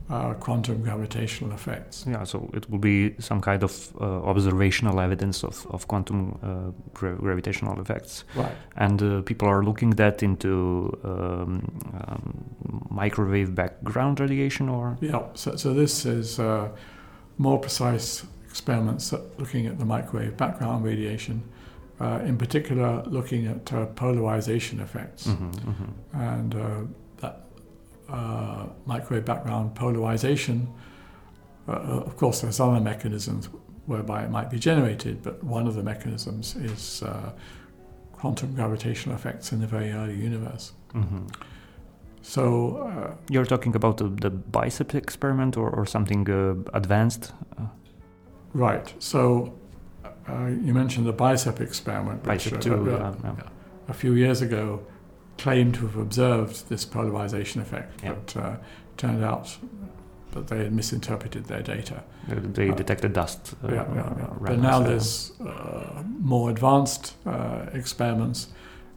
uh, 0.09 0.33
quantum 0.35 0.81
gravitational 0.83 1.51
effects. 1.53 2.05
Yeah, 2.07 2.23
so 2.23 2.49
it 2.53 2.69
will 2.69 2.79
be 2.79 3.15
some 3.19 3.41
kind 3.41 3.63
of 3.63 3.91
uh, 3.99 4.03
observational 4.23 4.99
evidence 4.99 5.43
of, 5.43 5.67
of 5.69 5.87
quantum 5.87 6.39
uh, 6.41 6.71
gra- 6.93 7.15
gravitational 7.15 7.79
effects. 7.81 8.23
Right. 8.35 8.55
And 8.75 9.01
uh, 9.01 9.21
people 9.23 9.47
are 9.47 9.63
looking 9.63 9.91
that 9.91 10.23
into 10.23 10.97
um, 11.03 11.81
um, 11.93 12.45
microwave 12.89 13.53
background 13.53 14.19
radiation 14.19 14.69
or? 14.69 14.97
Yeah, 15.01 15.23
so, 15.33 15.55
so 15.55 15.73
this 15.73 16.05
is 16.05 16.39
uh, 16.39 16.69
more 17.37 17.59
precise 17.59 18.25
experiments 18.49 19.13
looking 19.37 19.67
at 19.67 19.77
the 19.77 19.85
microwave 19.85 20.37
background 20.37 20.85
radiation. 20.85 21.43
Uh, 21.99 22.19
in 22.25 22.37
particular, 22.37 23.01
looking 23.07 23.47
at 23.47 23.65
polarization 23.95 24.79
effects. 24.79 25.25
Mm-hmm, 25.25 25.69
mm-hmm. 25.69 26.21
And 26.21 26.55
uh, 28.09 28.65
microwave 28.85 29.25
background 29.25 29.75
polarization. 29.75 30.67
Uh, 31.67 31.71
uh, 31.71 31.75
of 32.05 32.15
course, 32.15 32.41
there's 32.41 32.59
other 32.59 32.79
mechanisms 32.79 33.49
whereby 33.85 34.23
it 34.23 34.29
might 34.29 34.49
be 34.49 34.59
generated, 34.59 35.21
but 35.23 35.43
one 35.43 35.67
of 35.67 35.75
the 35.75 35.83
mechanisms 35.83 36.55
is 36.55 37.03
uh, 37.03 37.31
quantum 38.13 38.53
gravitational 38.53 39.15
effects 39.15 39.51
in 39.51 39.59
the 39.59 39.67
very 39.67 39.91
early 39.91 40.15
universe. 40.15 40.73
Mm-hmm. 40.93 41.27
So 42.21 42.77
uh, 42.77 43.15
you're 43.29 43.45
talking 43.45 43.75
about 43.75 43.97
the, 43.97 44.09
the 44.09 44.31
BICEP 44.31 44.95
experiment 44.95 45.55
or, 45.55 45.69
or 45.69 45.85
something 45.85 46.29
uh, 46.29 46.55
advanced? 46.73 47.33
Right. 48.53 48.93
So 48.99 49.53
you 50.49 50.73
mentioned 50.73 51.07
the 51.07 51.13
BICEP 51.13 51.61
experiment, 51.61 52.25
which, 52.25 52.45
BICEP 52.51 52.65
yeah, 52.65 53.13
yeah. 53.23 53.43
a 53.87 53.93
few 53.93 54.13
years 54.13 54.41
ago 54.41 54.81
claimed 55.37 55.75
to 55.75 55.81
have 55.81 55.97
observed 55.97 56.69
this 56.69 56.85
polarization 56.85 57.61
effect, 57.61 58.01
yeah. 58.03 58.13
but 58.13 58.37
uh, 58.37 58.55
turned 58.97 59.23
out 59.23 59.57
that 60.31 60.47
they 60.47 60.57
had 60.63 60.73
misinterpreted 60.73 61.45
their 61.45 61.61
data. 61.61 62.03
They 62.27 62.69
uh, 62.69 62.75
detected 62.75 63.13
dust. 63.13 63.55
Uh, 63.63 63.67
yeah, 63.69 63.95
yeah, 63.95 64.13
yeah. 64.17 64.33
But 64.41 64.59
now 64.59 64.79
there's 64.79 65.31
uh, 65.39 66.03
more 66.19 66.49
advanced 66.49 67.15
uh, 67.25 67.67
experiments, 67.73 68.49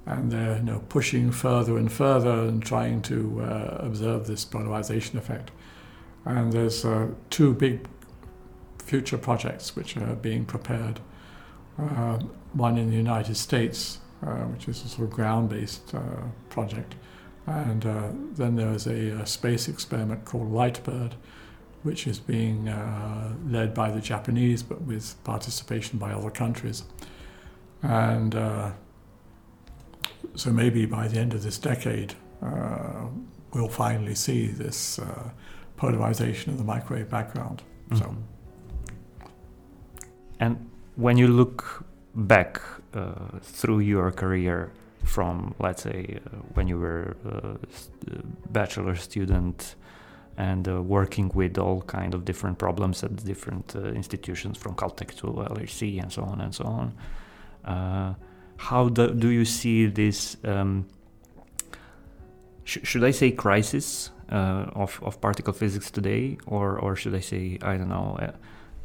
and 0.07 0.31
they're 0.33 0.57
you 0.57 0.63
know, 0.63 0.83
pushing 0.89 1.31
further 1.31 1.77
and 1.77 1.91
further 1.91 2.33
and 2.33 2.63
trying 2.63 3.03
to 3.03 3.43
uh, 3.43 3.77
observe 3.81 4.27
this 4.27 4.45
polarization 4.45 5.19
effect. 5.19 5.51
And 6.25 6.53
there's 6.53 6.85
two 7.31 7.55
big 7.55 7.87
future 8.85 9.17
projects 9.17 9.75
which 9.75 9.97
are 9.97 10.15
being 10.17 10.45
prepared. 10.45 11.01
one 12.53 12.77
in 12.77 12.91
the 12.91 12.97
United 12.97 13.37
States 13.37 13.99
uh, 13.99 14.10
which 14.21 14.69
is 14.69 14.85
a 14.85 14.89
sort 14.89 15.09
of 15.09 15.11
ground-based 15.11 15.95
uh, 15.95 16.01
project. 16.49 16.95
And 17.47 17.85
uh, 17.87 18.09
then 18.35 18.55
there 18.55 18.73
is 18.73 18.87
a, 18.87 19.23
a, 19.23 19.27
space 19.27 19.69
experiment 19.69 20.25
called 20.25 20.53
LiteBIRD, 20.53 21.13
which 21.83 22.07
is 22.07 22.21
being 22.21 22.67
led 23.51 23.73
by 23.75 23.91
the 23.91 24.01
Japanese, 24.01 24.63
but 24.63 24.83
with 24.83 25.17
participation 25.25 25.99
by 25.99 26.13
other 26.13 26.31
countries. 26.31 26.85
And 27.83 28.35
so 30.35 30.53
maybe 30.53 30.85
by 30.85 31.09
the 31.09 31.19
end 31.19 31.33
of 31.33 31.43
this 31.43 31.57
decade, 31.59 32.15
we'll 33.53 33.69
finally 33.69 34.15
see 34.15 34.49
this 34.49 35.01
polarization 35.79 36.53
of 36.53 36.59
the 36.59 36.65
microwave 36.65 37.09
background. 37.09 37.63
Mm-hmm. 37.89 37.97
So. 37.97 38.17
And 40.39 40.71
when 40.97 41.17
you 41.17 41.29
look 41.29 41.85
back 42.15 42.61
uh, 42.61 42.80
through 43.43 43.81
your 43.81 44.11
career 44.11 44.73
from 45.05 45.55
let's 45.59 45.83
say 45.83 46.19
uh, 46.27 46.37
when 46.55 46.69
you 46.69 46.79
were 46.79 47.17
a 47.25 47.29
uh, 47.29 47.57
bachelor 48.51 48.95
student 48.95 49.75
and 50.37 50.69
uh, 50.69 50.83
working 50.83 51.31
with 51.35 51.59
all 51.59 51.83
kind 51.83 52.15
of 52.15 52.25
different 52.25 52.59
problems 52.59 53.03
at 53.05 53.17
different 53.25 53.75
uh, 53.77 53.81
institutions 53.89 54.57
from 54.57 54.75
Caltech 54.75 55.15
to 55.17 55.27
LHC 55.27 56.01
and 56.01 56.13
so 56.13 56.23
on 56.23 56.41
and 56.41 56.55
so 56.55 56.65
on. 56.65 56.95
Uh, 57.65 58.15
how 58.57 58.89
do, 58.89 59.13
do 59.15 59.29
you 59.29 59.45
see 59.45 59.87
this? 59.87 60.37
Um, 60.45 60.87
sh- 62.65 62.79
should 62.83 63.05
I 63.05 63.11
say 63.11 63.31
crisis 63.31 64.11
of 64.29 65.01
of 65.03 65.21
particle 65.21 65.53
physics 65.53 65.91
today, 65.91 66.39
or 66.47 66.79
or 66.79 66.95
should 66.95 67.15
I 67.15 67.21
say 67.21 67.59
I 67.63 67.77
don't 67.77 67.89
know 67.89 68.19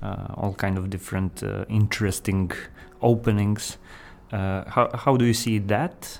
all 0.01 0.53
kind 0.53 0.77
of 0.77 0.89
different 0.89 1.43
interesting 1.69 2.51
openings. 3.01 3.77
Uh, 4.31 4.63
how, 4.69 4.89
how 4.93 5.17
do 5.17 5.25
you 5.25 5.33
see 5.33 5.59
that 5.59 6.19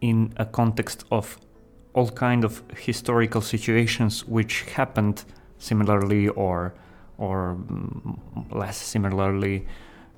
in 0.00 0.32
a 0.36 0.46
context 0.46 1.04
of 1.10 1.38
all 1.92 2.08
kind 2.08 2.44
of 2.44 2.62
historical 2.76 3.40
situations 3.40 4.26
which 4.26 4.62
happened 4.62 5.24
similarly 5.58 6.28
or 6.28 6.72
or 7.18 7.56
mm, 7.56 8.16
less 8.50 8.76
similarly? 8.76 9.66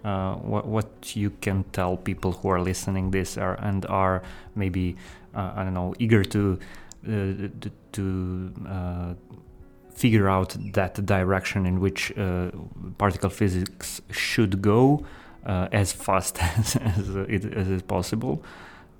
Uh, 0.05 0.35
what, 0.35 0.67
what 0.67 1.15
you 1.15 1.31
can 1.41 1.65
tell 1.73 1.97
people 1.97 2.33
who 2.33 2.49
are 2.49 2.61
listening 2.61 3.13
this 3.13 3.39
are, 3.39 3.55
and 3.61 3.87
are 3.87 4.21
maybe 4.57 4.97
uh, 5.35 5.53
I 5.55 5.65
don't 5.65 5.75
know 5.75 5.95
eager 5.99 6.25
to 6.25 6.59
uh, 7.09 7.33
to 7.93 8.53
uh, 8.69 9.15
figure 9.95 10.28
out 10.28 10.57
that 10.72 11.05
direction 11.07 11.66
in 11.66 11.80
which 11.80 12.16
uh, 12.16 12.51
particle 12.99 13.30
physics 13.30 14.01
should 14.11 14.62
go 14.62 15.05
uh, 15.47 15.68
as 15.72 15.93
fast 15.93 16.43
as, 16.59 16.76
as, 16.76 17.16
it, 17.16 17.45
as 17.53 17.68
is 17.68 17.82
possible. 17.82 18.43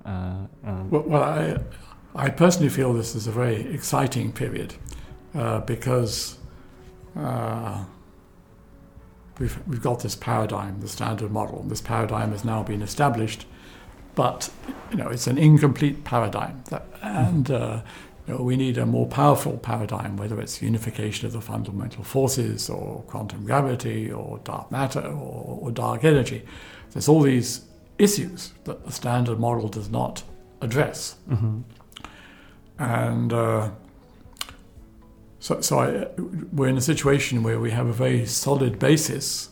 Uh, 0.05 0.47
um, 0.65 0.89
well, 0.89 1.03
well, 1.03 1.23
I, 1.23 1.57
I 2.15 2.29
personally 2.29 2.69
feel 2.69 2.93
this 2.93 3.15
is 3.15 3.27
a 3.27 3.31
very 3.31 3.73
exciting 3.73 4.31
period 4.31 4.75
uh, 5.33 5.61
because 5.61 6.37
uh, 7.15 7.83
we've, 9.39 9.59
we've 9.67 9.81
got 9.81 10.01
this 10.01 10.15
paradigm, 10.15 10.79
the 10.81 10.87
standard 10.87 11.31
model. 11.31 11.63
This 11.63 11.81
paradigm 11.81 12.31
has 12.31 12.43
now 12.43 12.63
been 12.63 12.81
established, 12.81 13.45
but 14.15 14.49
you 14.91 14.97
know 14.97 15.07
it's 15.07 15.27
an 15.27 15.37
incomplete 15.37 16.03
paradigm, 16.03 16.63
that, 16.69 16.85
and 17.01 17.49
uh, 17.49 17.81
we 18.27 18.55
need 18.55 18.77
a 18.77 18.85
more 18.85 19.07
powerful 19.07 19.57
paradigm, 19.57 20.15
whether 20.15 20.39
it's 20.39 20.61
unification 20.61 21.27
of 21.27 21.33
the 21.33 21.41
fundamental 21.41 22.03
forces 22.03 22.69
or 22.69 23.03
quantum 23.03 23.45
gravity 23.45 24.11
or 24.11 24.39
dark 24.45 24.71
matter 24.71 25.01
or, 25.01 25.59
or 25.61 25.71
dark 25.71 26.03
energy. 26.05 26.43
There's 26.91 27.09
all 27.09 27.21
these 27.21 27.65
issues 27.97 28.53
that 28.63 28.85
the 28.85 28.91
standard 28.91 29.39
model 29.39 29.67
does 29.67 29.89
not 29.89 30.23
address. 30.61 31.17
Mm-hmm. 31.29 31.61
And 32.79 33.33
uh, 33.33 33.71
so, 35.39 35.59
so 35.59 35.79
I, 35.79 36.07
we're 36.53 36.69
in 36.69 36.77
a 36.77 36.81
situation 36.81 37.43
where 37.43 37.59
we 37.59 37.71
have 37.71 37.87
a 37.87 37.93
very 37.93 38.25
solid 38.25 38.79
basis 38.79 39.49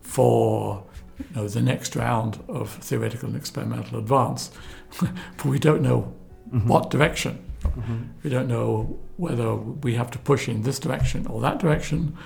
for 0.00 0.84
you 1.18 1.26
know, 1.34 1.48
the 1.48 1.60
next 1.60 1.96
round 1.96 2.38
of 2.48 2.70
theoretical 2.70 3.28
and 3.28 3.36
experimental 3.36 3.98
advance, 3.98 4.52
but 5.00 5.44
we 5.44 5.58
don't 5.58 5.82
know 5.82 6.14
mm-hmm. 6.52 6.68
what 6.68 6.90
direction 6.90 7.44
Mm-hmm. 7.76 8.02
We 8.22 8.30
don't 8.30 8.48
know 8.48 8.98
whether 9.16 9.54
we 9.54 9.94
have 9.94 10.10
to 10.12 10.18
push 10.18 10.48
in 10.48 10.62
this 10.62 10.78
direction 10.78 11.26
or 11.26 11.40
that 11.40 11.58
direction. 11.58 12.16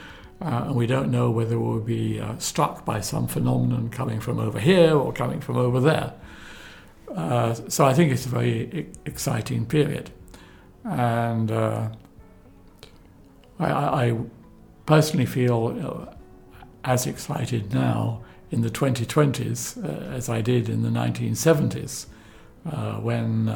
Uh, 0.40 0.64
and 0.66 0.74
we 0.74 0.86
don't 0.86 1.10
know 1.10 1.30
whether 1.30 1.58
we'll 1.58 1.80
be 1.80 2.20
uh, 2.20 2.36
struck 2.38 2.84
by 2.84 3.00
some 3.00 3.26
phenomenon 3.26 3.88
coming 3.88 4.20
from 4.20 4.38
over 4.38 4.58
here 4.58 4.94
or 4.94 5.12
coming 5.12 5.40
from 5.40 5.56
over 5.56 5.80
there. 5.80 6.12
Uh, 7.14 7.54
so 7.68 7.86
I 7.86 7.94
think 7.94 8.12
it's 8.12 8.26
a 8.26 8.28
very 8.28 8.90
exciting 9.06 9.64
period. 9.64 10.10
And 10.84 11.50
uh, 11.50 11.88
I, 13.58 13.70
I, 13.70 14.18
personally 14.84 15.26
feel 15.26 15.70
know, 15.70 16.14
as 16.84 17.08
excited 17.08 17.74
now 17.74 18.22
in 18.52 18.60
the 18.60 18.70
2020s 18.70 19.82
uh, 19.82 20.14
as 20.14 20.28
I 20.28 20.40
did 20.40 20.68
in 20.68 20.82
the 20.82 20.90
1970s 20.90 22.06
uh, 22.70 22.92
when 23.00 23.48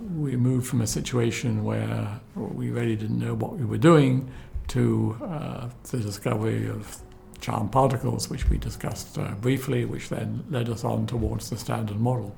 we 0.00 0.36
moved 0.36 0.66
from 0.66 0.80
a 0.80 0.86
situation 0.86 1.62
where 1.62 2.20
we 2.34 2.70
really 2.70 2.96
didn't 2.96 3.18
know 3.18 3.34
what 3.34 3.56
we 3.56 3.64
were 3.64 3.78
doing 3.78 4.30
to 4.68 5.16
uh, 5.22 5.68
the 5.90 5.98
discovery 5.98 6.68
of 6.68 7.02
charm 7.40 7.68
particles, 7.68 8.30
which 8.30 8.48
we 8.48 8.58
discussed 8.58 9.18
uh, 9.18 9.32
briefly, 9.40 9.84
which 9.84 10.08
then 10.08 10.44
led 10.50 10.68
us 10.68 10.84
on 10.84 11.06
towards 11.06 11.50
the 11.50 11.56
standard 11.56 11.98
model. 11.98 12.34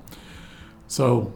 So 0.87 1.33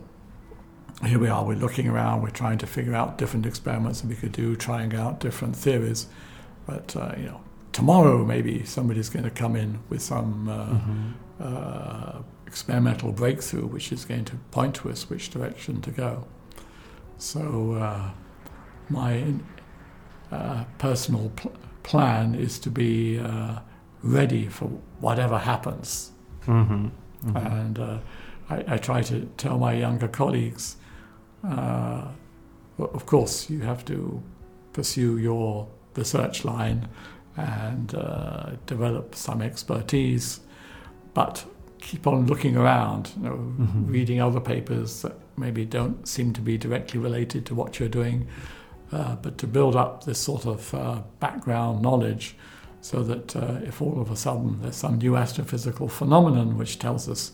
here 1.05 1.19
we 1.19 1.28
are, 1.28 1.45
we're 1.45 1.55
looking 1.55 1.88
around, 1.88 2.23
we're 2.23 2.30
trying 2.30 2.57
to 2.59 2.67
figure 2.67 2.95
out 2.95 3.17
different 3.17 3.45
experiments 3.45 4.01
that 4.01 4.07
we 4.07 4.15
could 4.15 4.32
do, 4.32 4.55
trying 4.55 4.95
out 4.95 5.19
different 5.19 5.55
theories. 5.55 6.07
But, 6.65 6.95
uh, 6.95 7.13
you 7.17 7.25
know, 7.25 7.41
tomorrow 7.71 8.25
maybe 8.25 8.65
somebody's 8.65 9.09
going 9.09 9.23
to 9.23 9.30
come 9.30 9.55
in 9.55 9.80
with 9.89 10.01
some 10.01 10.49
uh, 10.49 10.65
mm-hmm. 10.65 12.23
Experimental 12.47 13.11
breakthrough 13.11 13.67
which 13.67 13.91
is 13.91 14.05
going 14.05 14.25
to 14.25 14.35
point 14.51 14.75
to 14.75 14.89
us 14.89 15.09
which 15.09 15.29
direction 15.29 15.81
to 15.81 15.91
go. 15.91 16.27
So, 17.17 17.73
uh, 17.73 18.11
my 18.89 19.33
uh, 20.31 20.63
personal 20.77 21.29
pl- 21.35 21.53
plan 21.83 22.35
is 22.35 22.59
to 22.59 22.69
be 22.69 23.19
uh, 23.19 23.59
ready 24.03 24.47
for 24.47 24.65
whatever 24.99 25.37
happens. 25.37 26.11
Mm-hmm. 26.45 26.87
Mm-hmm. 27.25 27.37
And 27.37 27.79
uh, 27.79 27.97
I, 28.49 28.63
I, 28.67 28.77
try 28.77 29.01
to 29.03 29.25
tell 29.37 29.57
my 29.57 29.73
younger 29.73 30.07
colleagues, 30.07 30.77
uh, 31.43 32.07
of 32.77 33.05
course, 33.05 33.49
you 33.49 33.61
have 33.61 33.83
to 33.85 34.21
pursue 34.73 35.17
your 35.17 35.67
research 35.95 36.45
line 36.45 36.87
and 37.35 37.93
uh, 37.95 38.51
develop 38.65 39.15
some 39.15 39.41
expertise, 39.41 40.41
but 41.13 41.45
keep 41.80 42.07
on 42.07 42.28
looking 42.28 42.57
around, 42.57 43.11
you 43.17 43.23
know, 43.23 43.36
mm-hmm. 43.36 43.86
reading 43.88 44.21
other 44.21 44.39
papers 44.39 45.01
that 45.01 45.13
maybe 45.38 45.65
don't 45.65 46.07
seem 46.07 46.34
to 46.34 46.41
be 46.41 46.57
directly 46.57 46.99
related 46.99 47.45
to 47.45 47.55
what 47.55 47.80
you're 47.80 47.89
doing, 47.89 48.28
uh, 48.91 49.15
but 49.17 49.38
to 49.38 49.47
build 49.47 49.75
up 49.75 50.03
this 50.05 50.19
sort 50.19 50.45
of 50.45 50.73
uh, 50.73 51.01
background 51.19 51.82
knowledge 51.82 52.36
so 52.82 53.03
that 53.03 53.36
uh, 53.36 53.59
if 53.63 53.82
all 53.82 53.99
of 54.01 54.11
a 54.11 54.15
sudden 54.15 54.61
there's 54.61 54.75
some 54.75 54.97
new 54.97 55.11
astrophysical 55.11 55.89
phenomenon 55.89 56.57
which 56.57 56.80
tells 56.80 57.09
us 57.09 57.32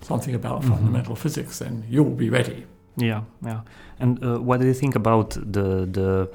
something 0.00 0.34
about 0.34 0.62
mm-hmm. 0.62 0.74
fundamental 0.74 1.14
physics, 1.14 1.58
then 1.58 1.84
you'll 1.88 2.10
be 2.10 2.30
ready. 2.30 2.66
Yeah, 2.96 3.22
yeah. 3.44 3.62
And 3.98 4.22
uh, 4.22 4.38
what 4.38 4.60
do 4.60 4.66
you 4.66 4.74
think 4.74 4.94
about 4.94 5.30
the 5.30 5.86
the 5.86 6.30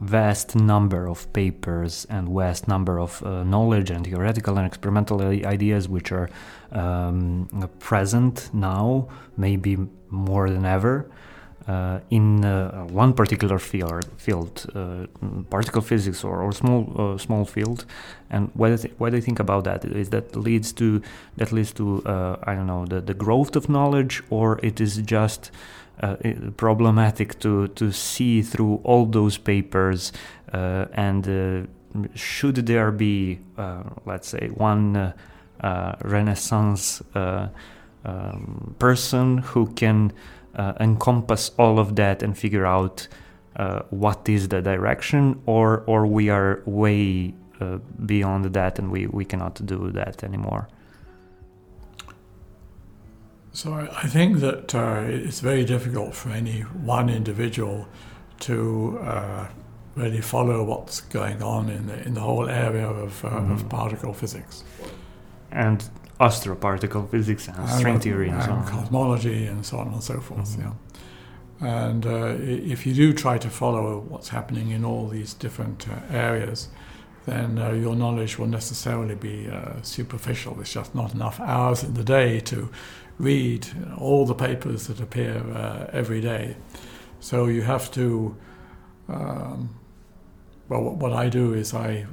vast 0.00 0.54
number 0.54 1.06
of 1.06 1.32
papers 1.32 2.06
and 2.10 2.28
vast 2.28 2.68
number 2.68 3.00
of 3.00 3.22
uh, 3.22 3.42
knowledge 3.44 3.90
and 3.90 4.04
theoretical 4.04 4.58
and 4.58 4.66
experimental 4.66 5.22
ideas 5.22 5.88
which 5.88 6.12
are 6.12 6.28
um, 6.72 7.48
present 7.78 8.50
now, 8.52 9.08
maybe 9.36 9.78
more 10.10 10.50
than 10.50 10.64
ever, 10.64 11.10
uh, 11.68 11.98
in 12.10 12.44
uh, 12.44 12.84
one 12.84 13.12
particular 13.12 13.58
field, 13.58 14.08
field 14.16 14.66
uh, 14.76 15.06
particle 15.50 15.82
physics 15.82 16.22
or, 16.22 16.40
or 16.40 16.52
small 16.52 16.92
uh, 16.96 17.18
small 17.18 17.44
field. 17.44 17.84
And 18.30 18.52
what 18.54 18.68
do, 18.68 18.76
th- 18.76 18.94
what 18.98 19.12
think 19.20 19.40
about 19.40 19.64
that? 19.64 19.84
Is 19.84 20.10
that 20.10 20.36
leads 20.36 20.72
to 20.74 21.02
that 21.36 21.50
leads 21.50 21.72
to 21.72 22.04
uh, 22.06 22.36
I 22.44 22.54
don't 22.54 22.68
know 22.68 22.86
the, 22.86 23.00
the 23.00 23.14
growth 23.14 23.56
of 23.56 23.68
knowledge, 23.68 24.22
or 24.30 24.60
it 24.62 24.80
is 24.80 24.98
just 24.98 25.50
uh, 26.00 26.14
problematic 26.56 27.40
to 27.40 27.66
to 27.68 27.90
see 27.90 28.42
through 28.42 28.80
all 28.84 29.04
those 29.04 29.36
papers 29.36 30.12
and 30.52 31.66
should 32.14 32.56
there 32.66 32.92
be 32.92 33.40
let's 34.04 34.28
say 34.28 34.50
one 34.54 35.14
renaissance 36.04 37.02
um, 38.06 38.76
person 38.78 39.38
who 39.38 39.66
can 39.72 40.12
encompass 40.80 41.50
all 41.58 41.78
of 41.78 41.96
that 41.96 42.22
and 42.22 42.36
figure 42.36 42.66
out 42.66 43.08
what 43.90 44.28
is 44.28 44.48
the 44.48 44.60
direction 44.60 45.40
or 45.46 45.82
or 45.86 46.06
we 46.06 46.28
are 46.28 46.62
way 46.66 47.34
beyond 48.04 48.44
that 48.52 48.78
and 48.78 48.90
we, 48.90 49.06
we 49.06 49.24
cannot 49.24 49.64
do 49.64 49.90
that 49.90 50.22
anymore 50.22 50.68
so 53.56 53.72
I 53.72 54.06
think 54.06 54.40
that 54.40 54.74
uh, 54.74 55.04
it's 55.06 55.40
very 55.40 55.64
difficult 55.64 56.14
for 56.14 56.28
any 56.28 56.60
one 56.60 57.08
individual 57.08 57.88
to 58.40 58.98
uh, 59.00 59.48
really 59.94 60.20
follow 60.20 60.62
what's 60.62 61.00
going 61.00 61.42
on 61.42 61.70
in 61.70 61.86
the, 61.86 62.06
in 62.06 62.12
the 62.12 62.20
whole 62.20 62.50
area 62.50 62.86
of, 62.86 63.24
uh, 63.24 63.30
mm-hmm. 63.30 63.52
of 63.52 63.66
particle 63.70 64.12
physics. 64.12 64.62
And 65.50 65.88
astroparticle 66.20 67.10
physics 67.10 67.48
and, 67.48 67.58
and 67.58 67.68
string 67.70 68.00
theory 68.00 68.28
and, 68.28 68.36
and, 68.36 68.44
so 68.44 68.52
on. 68.52 68.66
cosmology 68.66 69.46
and 69.46 69.64
so 69.64 69.78
on 69.78 69.88
and 69.88 70.02
so 70.02 70.20
forth, 70.20 70.48
mm-hmm. 70.48 70.62
yeah. 70.62 70.72
And 71.58 72.04
uh, 72.06 72.36
if 72.38 72.86
you 72.86 72.92
do 72.92 73.12
try 73.14 73.38
to 73.38 73.48
follow 73.48 74.00
what's 74.00 74.28
happening 74.28 74.70
in 74.70 74.84
all 74.84 75.08
these 75.08 75.32
different 75.32 75.88
uh, 75.88 75.94
areas, 76.10 76.68
then 77.24 77.58
uh, 77.58 77.72
your 77.72 77.96
knowledge 77.96 78.38
will 78.38 78.46
necessarily 78.46 79.14
be 79.14 79.48
uh, 79.48 79.80
superficial. 79.82 80.54
There's 80.54 80.72
just 80.72 80.94
not 80.94 81.14
enough 81.14 81.40
hours 81.40 81.82
in 81.82 81.94
the 81.94 82.04
day 82.04 82.40
to 82.40 82.70
read 83.18 83.66
all 83.96 84.26
the 84.26 84.34
papers 84.34 84.86
that 84.88 85.00
appear 85.00 85.38
uh, 85.54 85.90
every 85.92 86.20
day. 86.20 86.56
So 87.20 87.46
you 87.46 87.62
have 87.62 87.90
to, 87.92 88.36
um, 89.08 89.74
well, 90.68 90.82
what 90.82 91.12
I 91.12 91.28
do 91.28 91.54
is 91.54 91.72
I 91.72 92.06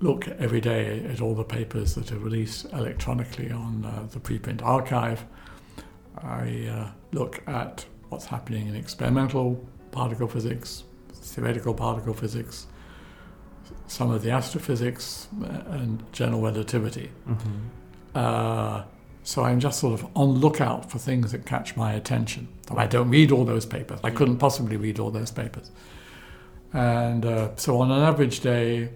look 0.00 0.28
every 0.28 0.60
day 0.60 1.04
at 1.10 1.20
all 1.20 1.34
the 1.34 1.44
papers 1.44 1.94
that 1.94 2.12
are 2.12 2.18
released 2.18 2.66
electronically 2.72 3.50
on 3.50 3.84
uh, 3.84 4.06
the 4.10 4.20
preprint 4.20 4.62
archive. 4.62 5.24
I 6.18 6.68
uh, 6.70 6.90
look 7.12 7.42
at 7.46 7.84
what's 8.08 8.26
happening 8.26 8.68
in 8.68 8.76
experimental 8.76 9.64
particle 9.92 10.28
physics, 10.28 10.84
theoretical 11.12 11.74
particle 11.74 12.14
physics, 12.14 12.66
some 13.86 14.10
of 14.10 14.22
the 14.22 14.30
astrophysics, 14.30 15.28
uh, 15.42 15.62
and 15.70 16.02
general 16.12 16.42
relativity. 16.42 17.10
Mm-hmm. 17.28 17.48
Uh, 18.14 18.82
so 19.22 19.42
I'm 19.42 19.58
just 19.58 19.80
sort 19.80 20.00
of 20.00 20.06
on 20.14 20.28
lookout 20.34 20.90
for 20.90 20.98
things 20.98 21.32
that 21.32 21.46
catch 21.46 21.76
my 21.76 21.94
attention. 21.94 22.48
I 22.74 22.86
don't 22.86 23.10
read 23.10 23.32
all 23.32 23.44
those 23.44 23.66
papers. 23.66 23.98
I 24.04 24.10
couldn't 24.10 24.38
possibly 24.38 24.76
read 24.76 25.00
all 25.00 25.10
those 25.10 25.32
papers. 25.32 25.70
And 26.72 27.26
uh, 27.26 27.56
so 27.56 27.80
on 27.80 27.90
an 27.90 28.02
average 28.02 28.40
day, 28.40 28.90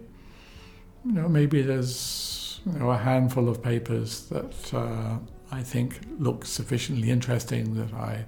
you 1.04 1.12
know, 1.12 1.28
maybe 1.28 1.62
there's 1.62 2.60
you 2.66 2.78
know, 2.78 2.90
a 2.90 2.96
handful 2.98 3.48
of 3.48 3.62
papers 3.62 4.26
that 4.28 4.74
uh, 4.74 5.18
I 5.50 5.62
think 5.62 6.00
look 6.18 6.44
sufficiently 6.44 7.10
interesting 7.10 7.74
that 7.74 7.94
I 7.94 8.26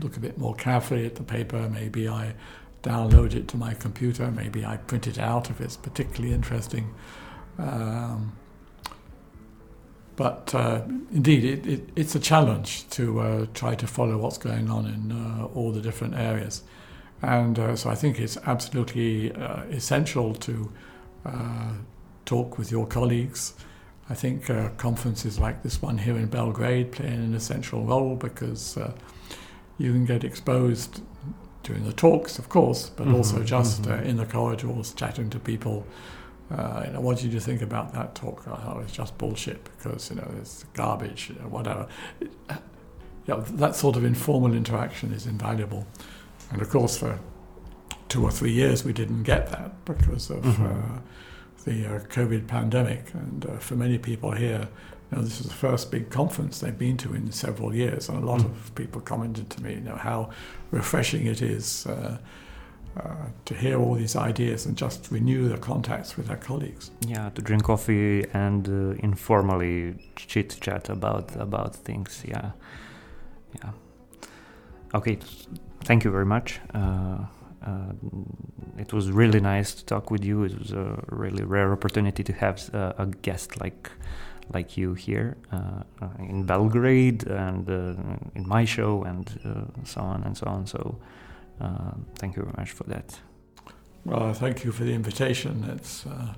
look 0.00 0.16
a 0.16 0.20
bit 0.20 0.38
more 0.38 0.54
carefully 0.54 1.06
at 1.06 1.16
the 1.16 1.22
paper. 1.22 1.68
Maybe 1.68 2.08
I 2.08 2.34
download 2.82 3.34
it 3.34 3.48
to 3.48 3.56
my 3.56 3.74
computer. 3.74 4.30
Maybe 4.30 4.64
I 4.64 4.76
print 4.76 5.06
it 5.06 5.18
out 5.18 5.50
if 5.50 5.60
it's 5.60 5.76
particularly 5.76 6.34
interesting. 6.34 6.92
Um, 7.58 8.32
but 10.16 10.54
uh, 10.54 10.82
indeed, 11.12 11.44
it, 11.44 11.66
it, 11.66 11.88
it's 11.96 12.14
a 12.14 12.20
challenge 12.20 12.88
to 12.90 13.20
uh, 13.20 13.46
try 13.54 13.74
to 13.74 13.86
follow 13.86 14.18
what's 14.18 14.38
going 14.38 14.70
on 14.70 14.86
in 14.86 15.12
uh, 15.12 15.46
all 15.54 15.72
the 15.72 15.80
different 15.80 16.14
areas. 16.14 16.62
And 17.22 17.58
uh, 17.58 17.76
so 17.76 17.88
I 17.88 17.94
think 17.94 18.18
it's 18.18 18.36
absolutely 18.46 19.32
uh, 19.32 19.62
essential 19.64 20.34
to 20.34 20.72
uh, 21.24 21.72
talk 22.24 22.58
with 22.58 22.70
your 22.70 22.86
colleagues. 22.86 23.54
I 24.10 24.14
think 24.14 24.46
conferences 24.76 25.38
like 25.38 25.62
this 25.62 25.80
one 25.80 25.98
here 25.98 26.16
in 26.16 26.26
Belgrade 26.26 26.92
play 26.92 27.06
an 27.06 27.34
essential 27.34 27.84
role 27.84 28.16
because 28.16 28.76
you 29.78 29.92
can 29.92 30.04
get 30.04 30.24
exposed 30.24 31.00
during 31.62 31.84
the 31.84 31.92
talks, 31.92 32.38
of 32.38 32.48
course, 32.48 32.90
but 32.90 33.06
mm-hmm, 33.06 33.16
also 33.16 33.42
just 33.42 33.82
mm-hmm. 33.82 34.04
in 34.04 34.16
the 34.16 34.26
corridors, 34.26 34.92
chatting 34.92 35.30
to 35.30 35.38
people 35.38 35.86
uh, 36.52 36.82
you 36.86 36.92
know, 36.92 37.00
what 37.00 37.18
did 37.18 37.32
you 37.32 37.40
think 37.40 37.62
about 37.62 37.94
that 37.94 38.14
talk? 38.14 38.46
I 38.46 38.56
thought 38.56 38.76
it 38.76 38.82
was 38.82 38.92
just 38.92 39.16
bullshit 39.16 39.64
because 39.64 40.10
you 40.10 40.16
know 40.16 40.30
it's 40.38 40.64
garbage, 40.74 41.30
you 41.30 41.40
know, 41.40 41.48
whatever. 41.48 41.86
It, 42.20 42.30
you 42.50 43.34
know, 43.34 43.40
that 43.40 43.74
sort 43.76 43.96
of 43.96 44.04
informal 44.04 44.52
interaction 44.52 45.12
is 45.12 45.26
invaluable, 45.26 45.86
and 46.50 46.60
of 46.60 46.68
course 46.68 46.98
for 46.98 47.18
two 48.08 48.22
or 48.22 48.30
three 48.30 48.52
years 48.52 48.84
we 48.84 48.92
didn't 48.92 49.22
get 49.22 49.50
that 49.50 49.84
because 49.84 50.30
of 50.30 50.44
mm-hmm. 50.44 50.66
uh, 50.66 50.98
the 51.64 51.86
uh, 51.86 51.98
COVID 52.00 52.46
pandemic, 52.46 53.12
and 53.14 53.46
uh, 53.46 53.58
for 53.58 53.76
many 53.76 53.98
people 53.98 54.32
here. 54.32 54.68
You 55.10 55.18
know, 55.18 55.24
this 55.24 55.40
is 55.40 55.46
the 55.46 55.54
first 55.54 55.90
big 55.90 56.08
conference 56.08 56.60
they've 56.60 56.78
been 56.78 56.96
to 56.98 57.14
in 57.14 57.32
several 57.32 57.74
years, 57.74 58.08
and 58.08 58.22
a 58.22 58.26
lot 58.26 58.40
mm. 58.40 58.46
of 58.46 58.74
people 58.74 59.02
commented 59.02 59.50
to 59.50 59.62
me, 59.62 59.74
you 59.74 59.80
know, 59.80 59.96
how 59.96 60.30
refreshing 60.70 61.26
it 61.26 61.42
is 61.42 61.86
uh, 61.86 62.16
uh, 62.98 63.26
to 63.44 63.54
hear 63.54 63.78
all 63.78 63.94
these 63.94 64.16
ideas 64.16 64.66
and 64.66 64.76
just 64.76 65.10
renew 65.10 65.48
the 65.48 65.58
contacts 65.58 66.16
with 66.16 66.28
their 66.28 66.36
colleagues. 66.36 66.90
Yeah, 67.06 67.30
to 67.30 67.42
drink 67.42 67.64
coffee 67.64 68.26
and 68.32 68.68
uh, 68.68 68.98
informally 69.02 70.12
chit 70.16 70.56
chat 70.60 70.88
about 70.88 71.36
about 71.36 71.76
things. 71.76 72.22
Yeah, 72.26 72.52
yeah. 73.56 73.70
Okay, 74.94 75.18
thank 75.84 76.04
you 76.04 76.10
very 76.10 76.26
much. 76.26 76.60
Uh, 77.62 77.70
uh 77.70 77.92
it 78.78 78.92
was 78.92 79.10
really 79.10 79.40
nice 79.40 79.74
to 79.74 79.84
talk 79.84 80.10
with 80.10 80.24
you. 80.24 80.44
It 80.44 80.58
was 80.58 80.72
a 80.72 81.04
really 81.08 81.44
rare 81.44 81.72
opportunity 81.72 82.24
to 82.24 82.32
have 82.32 82.74
uh, 82.74 82.92
a 82.98 83.06
guest 83.06 83.60
like 83.60 83.90
like 84.52 84.76
you 84.76 84.94
here 84.94 85.36
uh, 85.52 85.82
in 86.18 86.44
Belgrade 86.44 87.26
and 87.26 87.68
in 88.34 88.46
my 88.46 88.64
show 88.64 89.02
and 89.04 89.30
so 89.84 90.00
on 90.00 90.22
and 90.24 90.36
so 90.36 90.46
on. 90.46 90.66
So. 90.66 90.98
Uh, 91.62 91.92
thank 92.16 92.36
you 92.36 92.42
very 92.42 92.54
much 92.56 92.72
for 92.72 92.84
that. 92.84 93.20
Well, 94.04 94.32
thank 94.32 94.64
you 94.64 94.72
for 94.72 94.84
the 94.84 94.92
invitation. 94.92 95.64
It's 95.76 96.06
uh, 96.06 96.34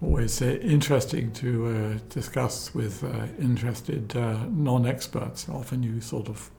always 0.00 0.40
uh, 0.40 0.58
interesting 0.62 1.32
to 1.32 1.66
uh, 1.66 1.98
discuss 2.08 2.72
with 2.74 3.02
uh, 3.02 3.26
interested 3.40 4.16
uh, 4.16 4.44
non 4.48 4.86
experts. 4.86 5.48
Often 5.48 5.82
you 5.82 6.00
sort 6.00 6.28
of 6.28 6.50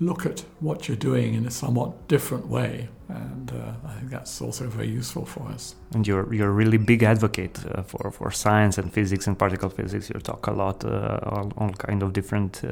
look 0.00 0.26
at 0.26 0.44
what 0.60 0.88
you're 0.88 0.96
doing 0.96 1.34
in 1.34 1.46
a 1.46 1.50
somewhat 1.50 2.08
different 2.08 2.46
way, 2.48 2.88
and 3.08 3.52
I 3.84 3.92
think 3.94 4.10
that's 4.10 4.42
also 4.42 4.68
very 4.68 4.88
useful 4.88 5.24
for 5.24 5.48
us. 5.48 5.74
And 5.94 6.06
you're, 6.06 6.32
you're 6.34 6.48
a 6.48 6.52
really 6.52 6.78
big 6.78 7.02
advocate 7.02 7.58
for, 7.86 8.10
for 8.10 8.30
science 8.30 8.78
and 8.78 8.92
physics 8.92 9.26
and 9.26 9.38
particle 9.38 9.70
physics. 9.70 10.10
You 10.10 10.20
talk 10.20 10.46
a 10.46 10.52
lot 10.52 10.84
on 10.84 11.52
all 11.56 11.70
kind 11.70 12.02
of 12.02 12.12
different 12.12 12.62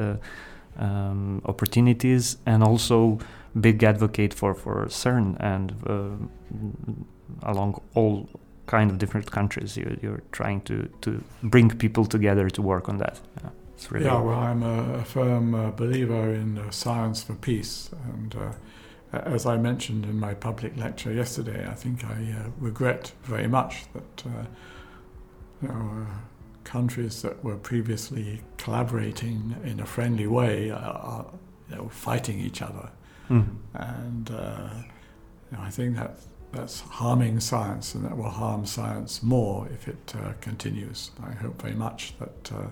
um, 0.79 1.41
opportunities 1.45 2.37
and 2.47 2.63
also 2.63 3.19
big 3.61 3.83
advocate 3.85 4.35
for, 4.35 4.55
for 4.55 4.87
CERN 4.87 5.37
and 5.41 5.73
uh, 5.87 7.49
along 7.49 7.81
all 7.95 8.29
kind 8.67 8.91
of 8.91 8.99
different 8.99 9.31
countries. 9.31 9.77
You, 9.77 9.99
you're 10.03 10.23
trying 10.33 10.63
to, 10.63 10.89
to 11.03 11.23
bring 11.43 11.71
people 11.71 12.05
together 12.05 12.51
to 12.51 12.63
work 12.63 12.89
on 12.89 12.99
that. 12.99 13.21
Yeah, 13.43 13.51
it's 13.75 13.91
really 13.91 14.07
yeah 14.07 14.21
well, 14.21 14.39
I'm 14.39 14.63
a, 14.63 14.95
a 14.95 15.05
firm 15.05 15.55
uh, 15.55 15.71
believer 15.71 16.33
in 16.33 16.59
uh, 16.59 16.71
science 16.71 17.23
for 17.23 17.35
peace. 17.35 17.91
And 18.13 18.35
uh, 18.35 18.53
as 19.13 19.47
I 19.47 19.57
mentioned 19.57 20.05
in 20.05 20.19
my 20.19 20.35
public 20.35 20.77
lecture 20.77 21.13
yesterday, 21.13 21.67
I 21.69 21.75
think 21.75 22.05
I 22.05 22.35
uh, 22.39 22.51
regret 22.59 23.13
very 23.23 23.47
much 23.47 23.85
that 23.93 24.27
uh, 24.27 24.45
you 25.63 25.69
know, 25.69 26.07
uh, 26.07 26.15
countries 26.65 27.23
that 27.23 27.45
were 27.45 27.57
previously 27.57 28.41
collaborating 28.57 29.57
in 29.65 29.81
a 29.81 29.87
friendly 29.87 30.27
way 30.27 30.71
are 30.71 31.27
you 31.71 31.77
know, 31.77 31.89
fighting 31.89 32.41
each 32.41 32.63
other. 32.63 32.91
Mm. 33.31 33.57
And 33.75 34.29
you 34.31 34.37
know, 35.57 35.63
I 35.63 35.71
think 35.71 35.97
that 35.97 36.17
that's 36.55 36.81
harming 36.81 37.41
science, 37.41 37.95
and 37.95 38.05
that 38.05 38.17
will 38.17 38.31
harm 38.31 38.67
science 38.67 39.23
more 39.23 39.69
if 39.73 39.89
it 39.89 40.15
uh, 40.17 40.33
continues. 40.41 41.11
I 41.23 41.33
hope 41.33 41.61
very 41.61 41.75
much 41.75 42.15
that 42.19 42.53
uh, 42.53 42.67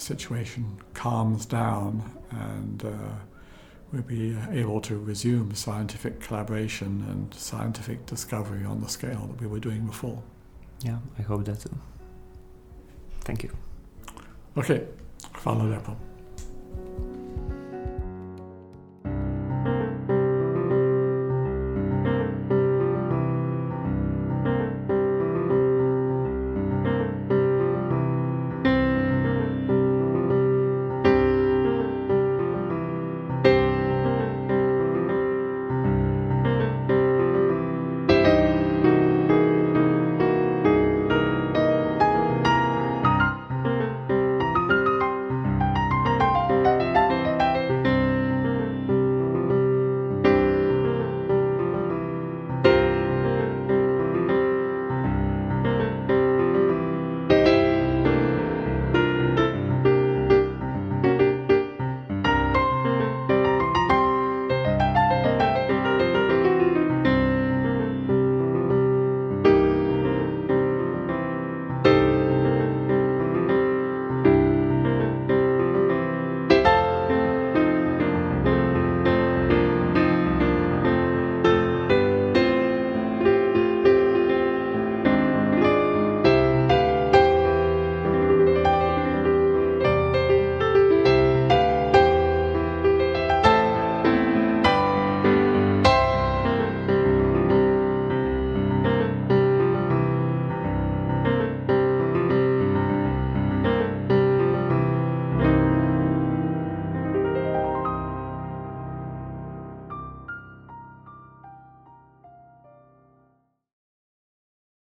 situation 0.00 0.80
calms 0.94 1.46
down 1.46 2.02
and 2.30 2.84
uh, 2.84 2.88
we'll 3.92 4.02
be 4.02 4.36
able 4.52 4.80
to 4.80 4.96
resume 4.96 5.54
scientific 5.54 6.20
collaboration 6.20 7.04
and 7.08 7.34
scientific 7.34 8.06
discovery 8.06 8.64
on 8.64 8.80
the 8.80 8.88
scale 8.88 9.26
that 9.26 9.40
we 9.40 9.46
were 9.46 9.60
doing 9.60 9.84
before. 9.86 10.22
Yeah, 10.82 10.98
I 11.18 11.22
hope 11.22 11.44
that 11.44 11.60
too. 11.60 11.76
Thank 13.22 13.42
you. 13.42 13.56
Okay, 14.56 14.86
follow 15.34 15.64
Lepo. 15.64 15.96